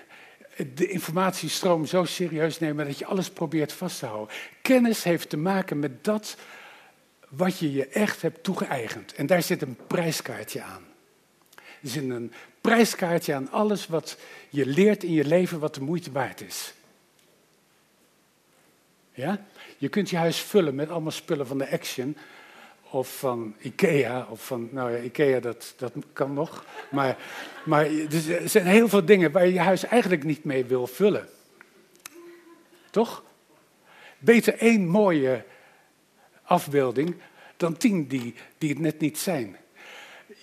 De 0.74 0.88
informatiestroom 0.88 1.86
zo 1.86 2.04
serieus 2.04 2.58
nemen 2.58 2.86
dat 2.86 2.98
je 2.98 3.06
alles 3.06 3.30
probeert 3.30 3.72
vast 3.72 3.98
te 3.98 4.06
houden. 4.06 4.36
Kennis 4.62 5.02
heeft 5.02 5.28
te 5.28 5.36
maken 5.36 5.78
met 5.78 6.04
dat 6.04 6.36
wat 7.28 7.58
je 7.58 7.72
je 7.72 7.86
echt 7.86 8.22
hebt 8.22 8.42
toegeëigend. 8.42 9.14
En 9.14 9.26
daar 9.26 9.42
zit 9.42 9.62
een 9.62 9.78
prijskaartje 9.86 10.62
aan. 10.62 10.86
Er 11.54 11.88
zit 11.88 12.10
een 12.10 12.32
prijskaartje 12.60 13.34
aan 13.34 13.50
alles 13.50 13.86
wat 13.86 14.18
je 14.50 14.66
leert 14.66 15.04
in 15.04 15.12
je 15.12 15.24
leven 15.24 15.58
wat 15.58 15.74
de 15.74 15.80
moeite 15.80 16.12
waard 16.12 16.40
is. 16.40 16.72
Ja? 19.12 19.46
Je 19.78 19.88
kunt 19.88 20.10
je 20.10 20.16
huis 20.16 20.40
vullen 20.40 20.74
met 20.74 20.90
allemaal 20.90 21.10
spullen 21.10 21.46
van 21.46 21.58
de 21.58 21.70
Action 21.70 22.16
of 22.90 23.18
van 23.18 23.54
Ikea, 23.58 24.26
of 24.30 24.46
van, 24.46 24.68
nou 24.72 24.92
ja, 24.92 24.98
Ikea 24.98 25.40
dat, 25.40 25.74
dat 25.76 25.92
kan 26.12 26.32
nog. 26.32 26.64
Maar, 26.90 27.16
maar 27.64 27.86
er 27.86 28.48
zijn 28.48 28.66
heel 28.66 28.88
veel 28.88 29.04
dingen 29.04 29.32
waar 29.32 29.46
je 29.46 29.52
je 29.52 29.60
huis 29.60 29.84
eigenlijk 29.84 30.24
niet 30.24 30.44
mee 30.44 30.64
wil 30.64 30.86
vullen. 30.86 31.28
Toch? 32.90 33.24
Beter 34.18 34.58
één 34.58 34.86
mooie 34.86 35.44
afbeelding 36.42 37.16
dan 37.56 37.76
tien 37.76 38.06
die, 38.06 38.34
die 38.58 38.68
het 38.68 38.78
net 38.78 39.00
niet 39.00 39.18
zijn. 39.18 39.56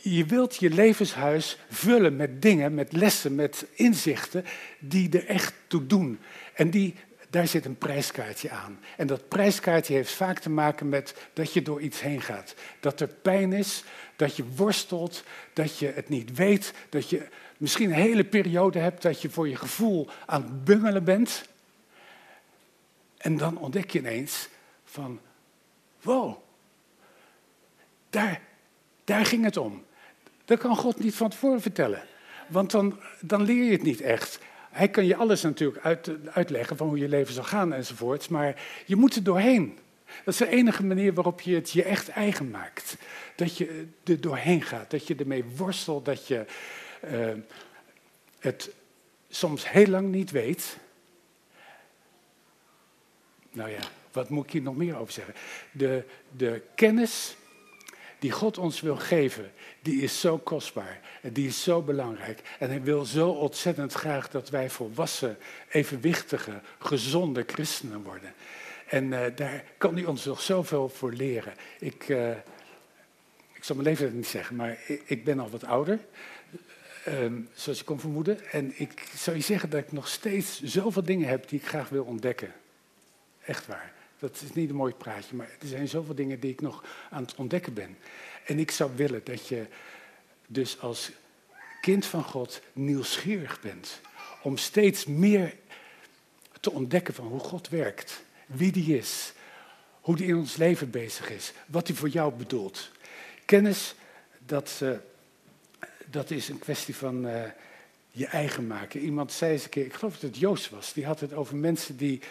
Je 0.01 0.25
wilt 0.25 0.55
je 0.55 0.69
levenshuis 0.69 1.59
vullen 1.69 2.15
met 2.15 2.41
dingen, 2.41 2.73
met 2.73 2.91
lessen, 2.93 3.35
met 3.35 3.65
inzichten 3.73 4.45
die 4.79 5.09
er 5.09 5.25
echt 5.25 5.53
toe 5.67 5.85
doen. 5.87 6.19
En 6.53 6.69
die 6.69 6.95
daar 7.35 7.47
zit 7.47 7.65
een 7.65 7.77
prijskaartje 7.77 8.49
aan. 8.49 8.79
En 8.97 9.07
dat 9.07 9.27
prijskaartje 9.27 9.93
heeft 9.93 10.11
vaak 10.11 10.39
te 10.39 10.49
maken 10.49 10.89
met 10.89 11.27
dat 11.33 11.53
je 11.53 11.61
door 11.61 11.81
iets 11.81 12.01
heen 12.01 12.21
gaat. 12.21 12.55
Dat 12.79 12.99
er 12.99 13.07
pijn 13.07 13.53
is, 13.53 13.83
dat 14.15 14.35
je 14.35 14.45
worstelt, 14.55 15.23
dat 15.53 15.77
je 15.77 15.87
het 15.87 16.09
niet 16.09 16.35
weet, 16.35 16.73
dat 16.89 17.09
je 17.09 17.27
misschien 17.57 17.89
een 17.89 17.95
hele 17.95 18.23
periode 18.23 18.79
hebt 18.79 19.01
dat 19.01 19.21
je 19.21 19.29
voor 19.29 19.49
je 19.49 19.55
gevoel 19.55 20.09
aan 20.25 20.41
het 20.41 20.63
bungelen 20.63 21.03
bent. 21.03 21.45
En 23.17 23.37
dan 23.37 23.57
ontdek 23.57 23.91
je 23.91 23.99
ineens 23.99 24.49
van, 24.83 25.19
Wow, 26.01 26.37
daar, 28.09 28.41
daar 29.03 29.25
ging 29.25 29.43
het 29.43 29.57
om. 29.57 29.85
Dat 30.45 30.59
kan 30.59 30.75
God 30.75 30.99
niet 30.99 31.15
van 31.15 31.29
tevoren 31.29 31.61
vertellen. 31.61 32.03
Want 32.47 32.71
dan, 32.71 32.99
dan 33.19 33.41
leer 33.41 33.63
je 33.63 33.71
het 33.71 33.83
niet 33.83 34.01
echt. 34.01 34.39
Hij 34.75 34.89
kan 34.89 35.05
je 35.05 35.15
alles 35.15 35.41
natuurlijk 35.41 35.85
uit, 35.85 36.09
uitleggen 36.31 36.77
van 36.77 36.87
hoe 36.87 36.97
je 36.97 37.09
leven 37.09 37.33
zal 37.33 37.43
gaan 37.43 37.73
enzovoorts, 37.73 38.27
maar 38.27 38.61
je 38.85 38.95
moet 38.95 39.15
er 39.15 39.23
doorheen. 39.23 39.77
Dat 40.05 40.33
is 40.33 40.39
de 40.39 40.47
enige 40.47 40.83
manier 40.85 41.13
waarop 41.13 41.41
je 41.41 41.55
het 41.55 41.71
je 41.71 41.83
echt 41.83 42.09
eigen 42.09 42.49
maakt. 42.49 42.97
Dat 43.35 43.57
je 43.57 43.87
er 44.03 44.21
doorheen 44.21 44.61
gaat, 44.61 44.91
dat 44.91 45.07
je 45.07 45.15
ermee 45.15 45.43
worstelt, 45.55 46.05
dat 46.05 46.27
je 46.27 46.45
uh, 47.11 47.31
het 48.39 48.71
soms 49.29 49.71
heel 49.71 49.87
lang 49.87 50.11
niet 50.11 50.31
weet. 50.31 50.77
Nou 53.51 53.69
ja, 53.69 53.81
wat 54.11 54.29
moet 54.29 54.45
ik 54.45 54.51
hier 54.51 54.61
nog 54.61 54.75
meer 54.75 54.97
over 54.97 55.13
zeggen? 55.13 55.33
De, 55.71 56.03
de 56.37 56.61
kennis 56.75 57.35
die 58.25 58.33
God 58.33 58.57
ons 58.57 58.81
wil 58.81 58.95
geven, 58.95 59.51
die 59.81 60.01
is 60.01 60.19
zo 60.19 60.37
kostbaar 60.37 60.99
en 61.21 61.33
die 61.33 61.47
is 61.47 61.63
zo 61.63 61.81
belangrijk. 61.81 62.41
En 62.59 62.69
hij 62.69 62.81
wil 62.81 63.05
zo 63.05 63.29
ontzettend 63.29 63.93
graag 63.93 64.29
dat 64.29 64.49
wij 64.49 64.69
volwassen, 64.69 65.37
evenwichtige, 65.69 66.61
gezonde 66.79 67.43
christenen 67.47 68.03
worden. 68.03 68.33
En 68.87 69.11
uh, 69.11 69.25
daar 69.35 69.63
kan 69.77 69.95
hij 69.95 70.05
ons 70.05 70.25
nog 70.25 70.41
zoveel 70.41 70.89
voor 70.89 71.13
leren. 71.13 71.53
Ik, 71.79 72.09
uh, 72.09 72.29
ik 73.53 73.63
zal 73.63 73.75
mijn 73.75 73.87
leeftijd 73.87 74.13
niet 74.13 74.27
zeggen, 74.27 74.55
maar 74.55 74.77
ik, 74.87 75.01
ik 75.05 75.23
ben 75.23 75.39
al 75.39 75.49
wat 75.49 75.65
ouder. 75.65 75.99
Um, 77.07 77.49
zoals 77.53 77.77
je 77.77 77.85
kon 77.85 77.99
vermoeden. 77.99 78.51
En 78.51 78.73
ik 78.79 79.03
zou 79.15 79.35
je 79.35 79.43
zeggen 79.43 79.69
dat 79.69 79.79
ik 79.79 79.91
nog 79.91 80.07
steeds 80.07 80.63
zoveel 80.63 81.03
dingen 81.03 81.27
heb 81.27 81.49
die 81.49 81.59
ik 81.59 81.67
graag 81.67 81.89
wil 81.89 82.03
ontdekken. 82.03 82.53
Echt 83.41 83.67
waar. 83.67 83.93
Dat 84.19 84.41
is 84.41 84.53
niet 84.53 84.69
een 84.69 84.75
mooi 84.75 84.93
praatje, 84.93 85.35
maar 85.35 85.49
er 85.61 85.67
zijn 85.67 85.87
zoveel 85.87 86.15
dingen 86.15 86.39
die 86.39 86.51
ik 86.51 86.61
nog 86.61 86.83
aan 87.09 87.23
het 87.23 87.35
ontdekken 87.35 87.73
ben. 87.73 87.97
En 88.45 88.59
ik 88.59 88.71
zou 88.71 88.91
willen 88.95 89.21
dat 89.23 89.47
je 89.47 89.65
dus 90.47 90.79
als 90.79 91.11
kind 91.81 92.05
van 92.05 92.23
God 92.23 92.61
nieuwsgierig 92.73 93.61
bent. 93.61 94.01
Om 94.41 94.57
steeds 94.57 95.05
meer 95.05 95.55
te 96.59 96.71
ontdekken 96.71 97.13
van 97.13 97.27
hoe 97.27 97.39
God 97.39 97.69
werkt. 97.69 98.23
Wie 98.45 98.71
die 98.71 98.97
is. 98.97 99.33
Hoe 100.01 100.15
die 100.15 100.27
in 100.27 100.35
ons 100.35 100.55
leven 100.55 100.89
bezig 100.89 101.29
is. 101.29 101.53
Wat 101.65 101.87
hij 101.87 101.95
voor 101.95 102.09
jou 102.09 102.33
bedoelt. 102.33 102.91
Kennis, 103.45 103.95
dat, 104.45 104.79
uh, 104.83 104.91
dat 106.05 106.31
is 106.31 106.49
een 106.49 106.59
kwestie 106.59 106.95
van 106.95 107.25
uh, 107.25 107.43
je 108.11 108.25
eigen 108.25 108.67
maken. 108.67 108.99
Iemand 108.99 109.31
zei 109.31 109.51
eens 109.51 109.63
een 109.63 109.69
keer, 109.69 109.85
ik 109.85 109.93
geloof 109.93 110.13
dat 110.13 110.21
het 110.21 110.37
Joost 110.37 110.69
was, 110.69 110.93
die 110.93 111.05
had 111.05 111.19
het 111.19 111.33
over 111.33 111.55
mensen 111.55 111.97
die 111.97 112.21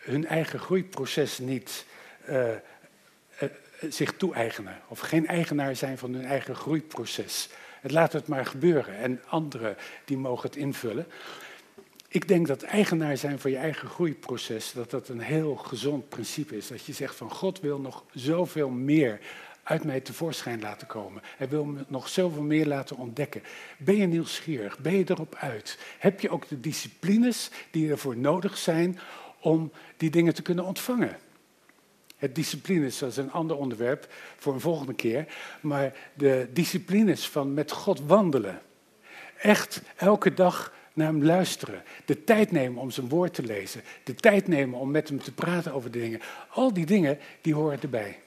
hun 0.00 0.26
eigen 0.26 0.58
groeiproces 0.58 1.38
niet 1.38 1.84
uh, 2.28 2.48
uh, 2.48 2.54
zich 3.88 4.12
toe-eigenen. 4.16 4.78
Of 4.88 5.00
geen 5.00 5.26
eigenaar 5.26 5.76
zijn 5.76 5.98
van 5.98 6.14
hun 6.14 6.24
eigen 6.24 6.54
groeiproces. 6.54 7.48
Het 7.80 7.90
laat 7.90 8.12
het 8.12 8.26
maar 8.26 8.46
gebeuren 8.46 8.96
en 8.96 9.20
anderen 9.26 9.76
die 10.04 10.16
mogen 10.16 10.48
het 10.48 10.58
invullen. 10.58 11.06
Ik 12.08 12.28
denk 12.28 12.46
dat 12.46 12.62
eigenaar 12.62 13.16
zijn 13.16 13.38
van 13.38 13.50
je 13.50 13.56
eigen 13.56 13.88
groeiproces, 13.88 14.72
dat 14.72 14.90
dat 14.90 15.08
een 15.08 15.20
heel 15.20 15.56
gezond 15.56 16.08
principe 16.08 16.56
is. 16.56 16.68
Dat 16.68 16.84
je 16.84 16.92
zegt 16.92 17.14
van 17.14 17.30
God 17.30 17.60
wil 17.60 17.80
nog 17.80 18.04
zoveel 18.14 18.68
meer 18.68 19.20
uit 19.62 19.84
mij 19.84 20.00
tevoorschijn 20.00 20.60
laten 20.60 20.86
komen. 20.86 21.22
Hij 21.36 21.48
wil 21.48 21.64
me 21.64 21.84
nog 21.88 22.08
zoveel 22.08 22.42
meer 22.42 22.66
laten 22.66 22.96
ontdekken. 22.96 23.42
Ben 23.78 23.96
je 23.96 24.06
nieuwsgierig? 24.06 24.78
Ben 24.78 24.96
je 24.96 25.04
erop 25.06 25.34
uit? 25.34 25.78
Heb 25.98 26.20
je 26.20 26.30
ook 26.30 26.48
de 26.48 26.60
disciplines 26.60 27.50
die 27.70 27.90
ervoor 27.90 28.16
nodig 28.16 28.58
zijn 28.58 28.98
om 29.40 29.72
die 29.96 30.10
dingen 30.10 30.34
te 30.34 30.42
kunnen 30.42 30.64
ontvangen? 30.64 31.18
Het 32.16 32.34
disciplines, 32.34 32.98
dat 32.98 33.10
is 33.10 33.16
een 33.16 33.32
ander 33.32 33.56
onderwerp 33.56 34.12
voor 34.36 34.54
een 34.54 34.60
volgende 34.60 34.94
keer. 34.94 35.26
Maar 35.60 35.92
de 36.14 36.48
disciplines 36.52 37.28
van 37.28 37.54
met 37.54 37.72
God 37.72 38.00
wandelen. 38.00 38.62
Echt 39.36 39.82
elke 39.96 40.34
dag 40.34 40.72
naar 40.92 41.06
hem 41.06 41.24
luisteren. 41.24 41.82
De 42.04 42.24
tijd 42.24 42.50
nemen 42.50 42.82
om 42.82 42.90
zijn 42.90 43.08
woord 43.08 43.34
te 43.34 43.42
lezen. 43.42 43.82
De 44.04 44.14
tijd 44.14 44.48
nemen 44.48 44.78
om 44.78 44.90
met 44.90 45.08
hem 45.08 45.22
te 45.22 45.32
praten 45.32 45.72
over 45.72 45.90
de 45.90 45.98
dingen. 45.98 46.20
Al 46.48 46.72
die 46.72 46.86
dingen, 46.86 47.18
die 47.40 47.54
horen 47.54 47.82
erbij. 47.82 48.20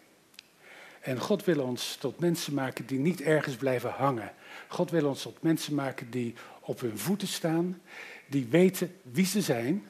En 1.01 1.19
God 1.19 1.45
wil 1.45 1.63
ons 1.63 1.95
tot 1.95 2.19
mensen 2.19 2.53
maken 2.53 2.85
die 2.85 2.99
niet 2.99 3.21
ergens 3.21 3.55
blijven 3.55 3.89
hangen. 3.89 4.31
God 4.67 4.91
wil 4.91 5.07
ons 5.07 5.21
tot 5.21 5.41
mensen 5.41 5.75
maken 5.75 6.09
die 6.09 6.33
op 6.61 6.79
hun 6.79 6.97
voeten 6.97 7.27
staan, 7.27 7.81
die 8.27 8.47
weten 8.49 8.95
wie 9.01 9.25
ze 9.25 9.41
zijn, 9.41 9.87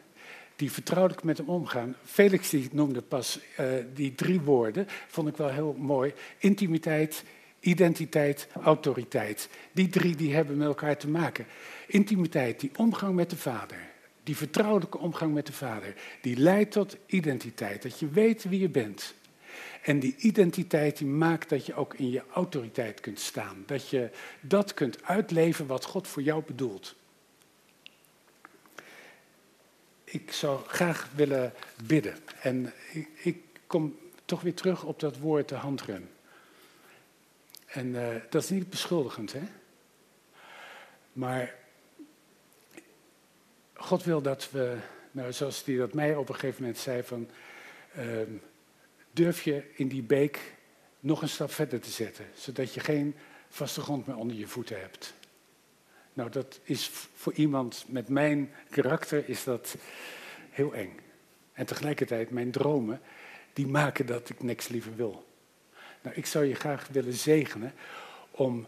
die 0.64 0.72
vertrouwelijk 0.72 1.24
met 1.24 1.38
hem 1.38 1.50
omgaan. 1.50 1.96
Felix 2.04 2.50
die 2.50 2.70
noemde 2.72 3.02
pas 3.02 3.40
uh, 3.60 3.68
die 3.94 4.16
drie 4.16 4.42
woorden, 4.42 4.88
vond 5.08 5.28
ik 5.28 5.38
wel 5.38 5.50
heel 5.50 5.76
mooi. 5.78 6.14
Intimiteit, 6.38 7.24
identiteit, 7.60 8.48
autoriteit. 8.62 9.50
Die 9.72 9.90
drie 9.90 10.16
die 10.16 10.36
hebben 10.36 10.58
met 10.58 10.68
elkaar 10.68 10.98
te 10.98 11.10
maken. 11.10 11.46
Intimiteit, 11.88 12.60
die 12.60 12.72
omgang 12.78 13.16
met 13.16 13.30
de 13.30 13.38
Vader. 13.38 13.78
Die 14.24 14.38
vertrouwelijke 14.38 14.98
omgang 14.98 15.34
met 15.34 15.46
de 15.46 15.54
Vader. 15.54 15.94
Die 16.22 16.38
leidt 16.38 16.72
tot 16.72 16.98
identiteit, 17.06 17.82
dat 17.82 18.00
je 18.00 18.08
weet 18.10 18.44
wie 18.44 18.60
je 18.60 18.70
bent. 18.70 19.14
En 19.82 20.00
die 20.00 20.16
identiteit 20.18 20.98
die 20.98 21.08
maakt 21.08 21.50
dat 21.50 21.66
je 21.66 21.76
ook 21.76 21.94
in 21.94 22.10
je 22.10 22.24
autoriteit 22.34 23.00
kunt 23.00 23.20
staan. 23.20 23.64
Dat 23.66 23.90
je 23.90 24.10
dat 24.42 24.74
kunt 24.74 25.04
uitleven 25.04 25.68
wat 25.68 25.86
God 25.86 26.08
voor 26.08 26.22
jou 26.22 26.44
bedoelt. 26.46 26.96
Ik 30.14 30.32
zou 30.32 30.68
graag 30.68 31.10
willen 31.16 31.54
bidden. 31.84 32.18
En 32.42 32.74
ik, 32.92 33.10
ik 33.24 33.44
kom 33.68 33.98
toch 34.26 34.42
weer 34.42 34.54
terug 34.54 34.84
op 34.84 35.00
dat 35.00 35.18
woord 35.18 35.50
de 35.50 35.56
handrem. 35.56 36.10
En 37.66 37.88
uh, 37.88 38.08
dat 38.30 38.44
is 38.44 38.50
niet 38.50 38.70
beschuldigend, 38.70 39.34
hè? 39.34 39.42
Maar 41.14 41.56
God 43.74 44.04
wil 44.04 44.22
dat 44.22 44.52
we, 44.52 44.78
nou, 45.12 45.34
zoals 45.34 45.66
hij 45.66 45.76
dat 45.76 45.94
mij 45.94 46.16
op 46.16 46.30
een 46.30 46.36
gegeven 46.36 46.62
moment 46.62 46.80
zei, 46.80 47.04
van 47.04 47.30
uh, 47.98 48.04
durf 49.12 49.44
je 49.44 49.64
in 49.76 49.88
die 49.88 50.04
beek 50.04 50.54
nog 51.00 51.22
een 51.22 51.30
stap 51.30 51.52
verder 51.52 51.80
te 51.80 51.90
zetten, 51.90 52.26
zodat 52.36 52.74
je 52.74 52.80
geen 52.80 53.16
vaste 53.50 53.82
grond 53.82 54.08
meer 54.08 54.18
onder 54.18 54.38
je 54.38 54.48
voeten 54.48 54.80
hebt. 54.80 55.14
Nou, 56.14 56.30
dat 56.30 56.60
is 56.64 56.90
voor 57.14 57.34
iemand 57.34 57.86
met 57.88 58.10
mijn 58.10 58.52
karakter 58.70 59.30
is 59.30 59.44
dat 59.44 59.76
heel 60.50 60.74
eng. 60.74 61.00
En 61.54 61.66
tegelijkertijd 61.66 62.30
mijn 62.30 62.52
dromen, 62.52 63.02
die 63.54 63.68
maken 63.68 64.06
dat 64.06 64.30
ik 64.30 64.44
niks 64.44 64.68
liever 64.68 64.96
wil. 64.96 65.26
Nou, 66.02 66.16
ik 66.16 66.26
zou 66.26 66.46
je 66.46 66.56
graag 66.56 66.88
willen 66.88 67.14
zegenen 67.14 67.74
om 68.32 68.68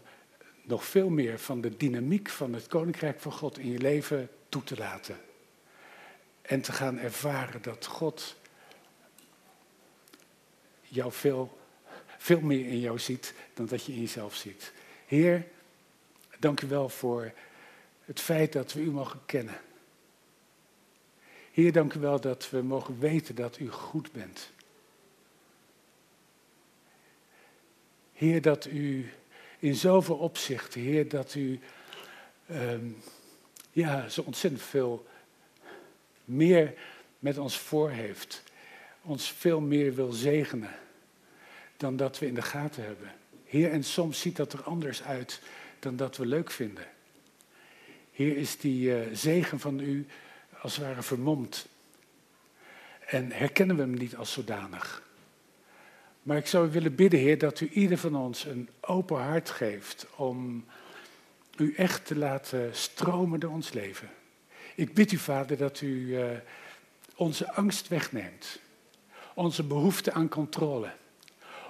nog 0.62 0.84
veel 0.84 1.08
meer 1.08 1.38
van 1.38 1.60
de 1.60 1.76
dynamiek 1.76 2.28
van 2.28 2.52
het 2.52 2.66
Koninkrijk 2.66 3.20
van 3.20 3.32
God 3.32 3.58
in 3.58 3.70
je 3.70 3.78
leven 3.78 4.28
toe 4.48 4.64
te 4.64 4.76
laten. 4.76 5.16
En 6.42 6.60
te 6.60 6.72
gaan 6.72 6.98
ervaren 6.98 7.62
dat 7.62 7.86
God 7.86 8.36
jou 10.82 11.12
veel, 11.12 11.58
veel 12.18 12.40
meer 12.40 12.66
in 12.66 12.80
jou 12.80 12.98
ziet 12.98 13.34
dan 13.54 13.66
dat 13.66 13.84
je 13.84 13.92
in 13.92 14.00
jezelf 14.00 14.34
ziet. 14.34 14.72
Heer, 15.06 15.46
dank 16.38 16.60
u 16.60 16.66
wel 16.66 16.88
voor 16.88 17.32
het 18.04 18.20
feit 18.20 18.52
dat 18.52 18.72
we 18.72 18.80
u 18.80 18.90
mogen 18.90 19.20
kennen. 19.26 19.60
Heer, 21.52 21.72
dank 21.72 21.92
u 21.94 22.00
wel 22.00 22.20
dat 22.20 22.50
we 22.50 22.62
mogen 22.62 22.98
weten 22.98 23.34
dat 23.34 23.58
u 23.58 23.70
goed 23.70 24.12
bent. 24.12 24.50
Heer, 28.12 28.42
dat 28.42 28.66
u 28.66 29.12
in 29.58 29.74
zoveel 29.74 30.16
opzichten, 30.16 30.80
Heer, 30.80 31.08
dat 31.08 31.34
u 31.34 31.60
um, 32.50 32.96
ja, 33.70 34.08
zo 34.08 34.20
ontzettend 34.20 34.62
veel 34.62 35.06
meer 36.24 36.74
met 37.18 37.38
ons 37.38 37.58
voor 37.58 37.90
heeft. 37.90 38.42
Ons 39.02 39.30
veel 39.32 39.60
meer 39.60 39.94
wil 39.94 40.12
zegenen 40.12 40.74
dan 41.76 41.96
dat 41.96 42.18
we 42.18 42.26
in 42.26 42.34
de 42.34 42.42
gaten 42.42 42.84
hebben. 42.84 43.14
Heer, 43.44 43.70
en 43.70 43.84
soms 43.84 44.20
ziet 44.20 44.36
dat 44.36 44.52
er 44.52 44.62
anders 44.62 45.02
uit 45.02 45.40
dan 45.78 45.96
dat 45.96 46.16
we 46.16 46.26
leuk 46.26 46.50
vinden. 46.50 46.86
Heer, 48.12 48.36
is 48.36 48.58
die 48.58 48.88
uh, 48.88 49.06
zegen 49.12 49.60
van 49.60 49.80
u 49.80 50.06
als 50.60 50.76
het 50.76 50.84
ware 50.84 51.02
vermomd. 51.02 51.66
En 53.06 53.32
herkennen 53.32 53.76
we 53.76 53.82
hem 53.82 53.94
niet 53.94 54.16
als 54.16 54.32
zodanig. 54.32 55.02
Maar 56.22 56.36
ik 56.36 56.46
zou 56.46 56.70
willen 56.70 56.94
bidden, 56.94 57.20
Heer, 57.20 57.38
dat 57.38 57.60
u 57.60 57.68
ieder 57.68 57.98
van 57.98 58.16
ons 58.16 58.44
een 58.44 58.68
open 58.80 59.22
hart 59.22 59.50
geeft 59.50 60.06
om 60.16 60.64
u 61.56 61.74
echt 61.74 62.06
te 62.06 62.16
laten 62.16 62.76
stromen 62.76 63.40
door 63.40 63.50
ons 63.50 63.72
leven. 63.72 64.08
Ik 64.74 64.94
bid 64.94 65.12
u, 65.12 65.16
Vader, 65.16 65.56
dat 65.56 65.80
u 65.80 66.18
uh, 66.18 66.24
onze 67.16 67.52
angst 67.52 67.88
wegneemt. 67.88 68.60
Onze 69.34 69.62
behoefte 69.62 70.12
aan 70.12 70.28
controle. 70.28 70.90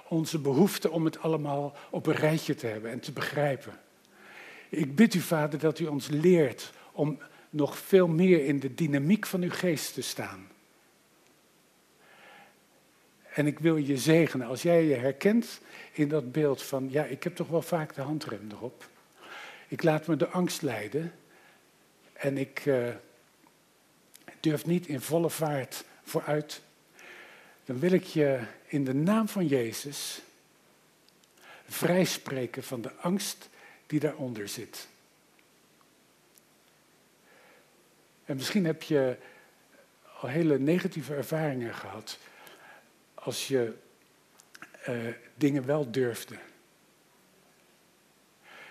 Onze 0.07 0.39
behoefte 0.39 0.89
om 0.89 1.05
het 1.05 1.19
allemaal 1.19 1.75
op 1.89 2.05
een 2.05 2.15
rijtje 2.15 2.55
te 2.55 2.67
hebben 2.67 2.91
en 2.91 2.99
te 2.99 3.11
begrijpen. 3.11 3.79
Ik 4.69 4.95
bid 4.95 5.13
u, 5.13 5.19
Vader, 5.19 5.59
dat 5.59 5.79
u 5.79 5.85
ons 5.85 6.07
leert 6.07 6.71
om 6.91 7.19
nog 7.49 7.77
veel 7.77 8.07
meer 8.07 8.45
in 8.45 8.59
de 8.59 8.73
dynamiek 8.73 9.25
van 9.25 9.41
uw 9.41 9.51
geest 9.51 9.93
te 9.93 10.01
staan. 10.01 10.47
En 13.33 13.47
ik 13.47 13.59
wil 13.59 13.77
je 13.77 13.97
zegenen. 13.97 14.47
Als 14.47 14.61
jij 14.61 14.83
je 14.83 14.95
herkent 14.95 15.61
in 15.91 16.07
dat 16.07 16.31
beeld 16.31 16.63
van, 16.63 16.87
ja, 16.91 17.03
ik 17.03 17.23
heb 17.23 17.35
toch 17.35 17.47
wel 17.47 17.61
vaak 17.61 17.95
de 17.95 18.01
handrem 18.01 18.47
erop. 18.51 18.89
Ik 19.67 19.83
laat 19.83 20.07
me 20.07 20.15
de 20.15 20.27
angst 20.27 20.61
leiden. 20.61 21.13
En 22.13 22.37
ik 22.37 22.65
uh, 22.65 22.87
durf 24.39 24.65
niet 24.65 24.87
in 24.87 25.01
volle 25.01 25.29
vaart 25.29 25.83
vooruit. 26.03 26.61
Dan 27.65 27.79
wil 27.79 27.91
ik 27.91 28.03
je 28.03 28.39
in 28.65 28.83
de 28.83 28.93
naam 28.93 29.27
van 29.27 29.47
Jezus 29.47 30.21
vrijspreken 31.67 32.63
van 32.63 32.81
de 32.81 32.91
angst 32.93 33.49
die 33.87 33.99
daaronder 33.99 34.47
zit. 34.47 34.87
En 38.25 38.35
misschien 38.35 38.65
heb 38.65 38.83
je 38.83 39.17
al 40.19 40.29
hele 40.29 40.59
negatieve 40.59 41.15
ervaringen 41.15 41.73
gehad 41.73 42.17
als 43.13 43.47
je 43.47 43.73
uh, 44.89 45.13
dingen 45.35 45.65
wel 45.65 45.91
durfde. 45.91 46.37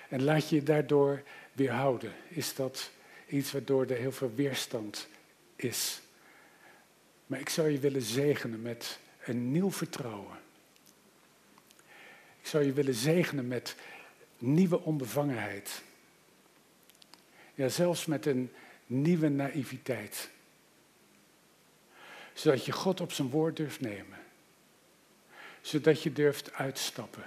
En 0.08 0.22
laat 0.22 0.48
je 0.48 0.56
je 0.56 0.62
daardoor 0.62 1.22
weerhouden. 1.52 2.12
Is 2.28 2.54
dat 2.54 2.90
iets 3.26 3.52
waardoor 3.52 3.86
er 3.86 3.96
heel 3.96 4.12
veel 4.12 4.34
weerstand 4.34 5.08
is? 5.56 6.00
Maar 7.26 7.40
ik 7.40 7.48
zou 7.48 7.68
je 7.68 7.78
willen 7.78 8.02
zegenen 8.02 8.62
met 8.62 8.98
een 9.24 9.52
nieuw 9.52 9.70
vertrouwen. 9.70 10.36
Ik 12.40 12.46
zou 12.46 12.64
je 12.64 12.72
willen 12.72 12.94
zegenen 12.94 13.48
met 13.48 13.74
nieuwe 14.38 14.80
onbevangenheid. 14.80 15.82
Ja, 17.54 17.68
zelfs 17.68 18.06
met 18.06 18.26
een 18.26 18.52
nieuwe 18.86 19.28
naïviteit. 19.28 20.30
Zodat 22.32 22.64
je 22.64 22.72
God 22.72 23.00
op 23.00 23.12
zijn 23.12 23.30
woord 23.30 23.56
durft 23.56 23.80
nemen. 23.80 24.18
Zodat 25.60 26.02
je 26.02 26.12
durft 26.12 26.52
uitstappen. 26.52 27.24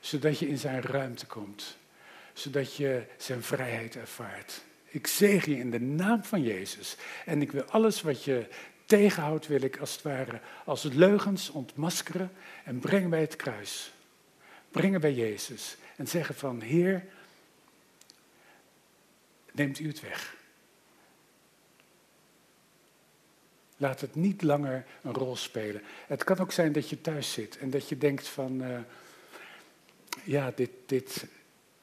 Zodat 0.00 0.38
je 0.38 0.48
in 0.48 0.58
zijn 0.58 0.82
ruimte 0.82 1.26
komt. 1.26 1.76
Zodat 2.32 2.76
je 2.76 3.04
zijn 3.16 3.42
vrijheid 3.42 3.96
ervaart. 3.96 4.62
Ik 4.88 5.06
zegen 5.06 5.52
je 5.52 5.58
in 5.58 5.70
de 5.70 5.80
naam 5.80 6.24
van 6.24 6.42
Jezus. 6.42 6.96
En 7.24 7.42
ik 7.42 7.52
wil 7.52 7.62
alles 7.62 8.02
wat 8.02 8.24
je 8.24 8.46
tegenhoudt, 8.86 9.46
wil 9.46 9.62
ik 9.62 9.76
als 9.76 9.92
het 9.92 10.02
ware 10.02 10.40
als 10.64 10.82
leugens 10.82 11.50
ontmaskeren 11.50 12.32
en 12.64 12.78
brengen 12.78 13.10
bij 13.10 13.20
het 13.20 13.36
kruis. 13.36 13.92
Brengen 14.72 15.00
bij 15.00 15.14
Jezus. 15.14 15.76
En 15.96 16.08
zeggen 16.08 16.34
van, 16.34 16.60
Heer, 16.60 17.04
neemt 19.52 19.78
u 19.78 19.86
het 19.86 20.00
weg. 20.00 20.36
Laat 23.76 24.00
het 24.00 24.14
niet 24.14 24.42
langer 24.42 24.84
een 25.02 25.14
rol 25.14 25.36
spelen. 25.36 25.82
Het 26.06 26.24
kan 26.24 26.38
ook 26.38 26.52
zijn 26.52 26.72
dat 26.72 26.88
je 26.88 27.00
thuis 27.00 27.32
zit 27.32 27.58
en 27.58 27.70
dat 27.70 27.88
je 27.88 27.98
denkt 27.98 28.28
van, 28.28 28.62
uh, 28.62 28.78
ja, 30.24 30.52
dit, 30.54 30.70
dit 30.86 31.26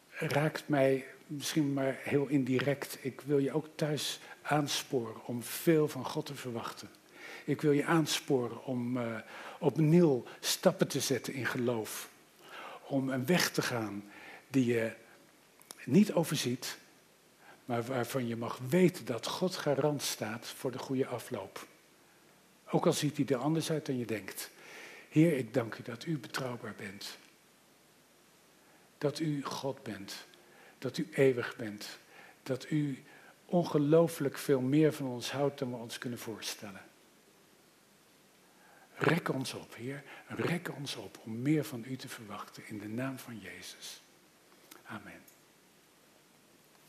raakt 0.09 0.67
mij 0.67 1.05
misschien 1.27 1.73
maar 1.73 1.97
heel 1.99 2.27
indirect. 2.27 2.97
Ik 3.01 3.21
wil 3.21 3.37
je 3.37 3.53
ook 3.53 3.67
thuis 3.75 4.19
aansporen 4.41 5.25
om 5.25 5.43
veel 5.43 5.87
van 5.87 6.05
God 6.05 6.25
te 6.25 6.35
verwachten. 6.35 6.89
Ik 7.45 7.61
wil 7.61 7.71
je 7.71 7.85
aansporen 7.85 8.63
om 8.63 8.97
uh, 8.97 9.17
opnieuw 9.59 10.23
stappen 10.39 10.87
te 10.87 10.99
zetten 10.99 11.33
in 11.33 11.45
geloof. 11.45 12.08
Om 12.89 13.09
een 13.09 13.25
weg 13.25 13.51
te 13.51 13.61
gaan 13.61 14.03
die 14.47 14.65
je 14.65 14.91
niet 15.85 16.13
overziet, 16.13 16.77
maar 17.65 17.83
waarvan 17.83 18.27
je 18.27 18.35
mag 18.35 18.59
weten 18.69 19.05
dat 19.05 19.27
God 19.27 19.55
garant 19.55 20.01
staat 20.01 20.47
voor 20.47 20.71
de 20.71 20.77
goede 20.77 21.07
afloop. 21.07 21.67
Ook 22.69 22.85
al 22.85 22.93
ziet 22.93 23.17
hij 23.17 23.25
er 23.25 23.35
anders 23.35 23.71
uit 23.71 23.85
dan 23.85 23.97
je 23.97 24.05
denkt. 24.05 24.51
Heer, 25.09 25.37
ik 25.37 25.53
dank 25.53 25.75
u 25.75 25.83
dat 25.83 26.05
u 26.05 26.17
betrouwbaar 26.17 26.75
bent. 26.77 27.17
Dat 28.97 29.19
u 29.19 29.43
God 29.43 29.83
bent. 29.83 30.25
Dat 30.77 30.97
u 30.97 31.07
eeuwig 31.11 31.55
bent. 31.55 31.99
Dat 32.43 32.69
u 32.69 33.03
ongelooflijk 33.45 34.37
veel 34.37 34.61
meer 34.61 34.93
van 34.93 35.07
ons 35.07 35.31
houdt 35.31 35.59
dan 35.59 35.69
we 35.69 35.77
ons 35.77 35.97
kunnen 35.97 36.19
voorstellen. 36.19 36.81
Rek 38.99 39.29
ons 39.33 39.53
op, 39.53 39.75
Heer. 39.75 40.03
Rek 40.27 40.71
ons 40.75 40.95
op 40.95 41.19
om 41.23 41.41
meer 41.41 41.63
van 41.63 41.83
u 41.87 41.95
te 41.95 42.07
verwachten 42.07 42.63
in 42.67 42.79
de 42.79 42.87
naam 42.87 43.17
van 43.19 43.39
Jezus. 43.39 44.01
Amen. 44.83 45.28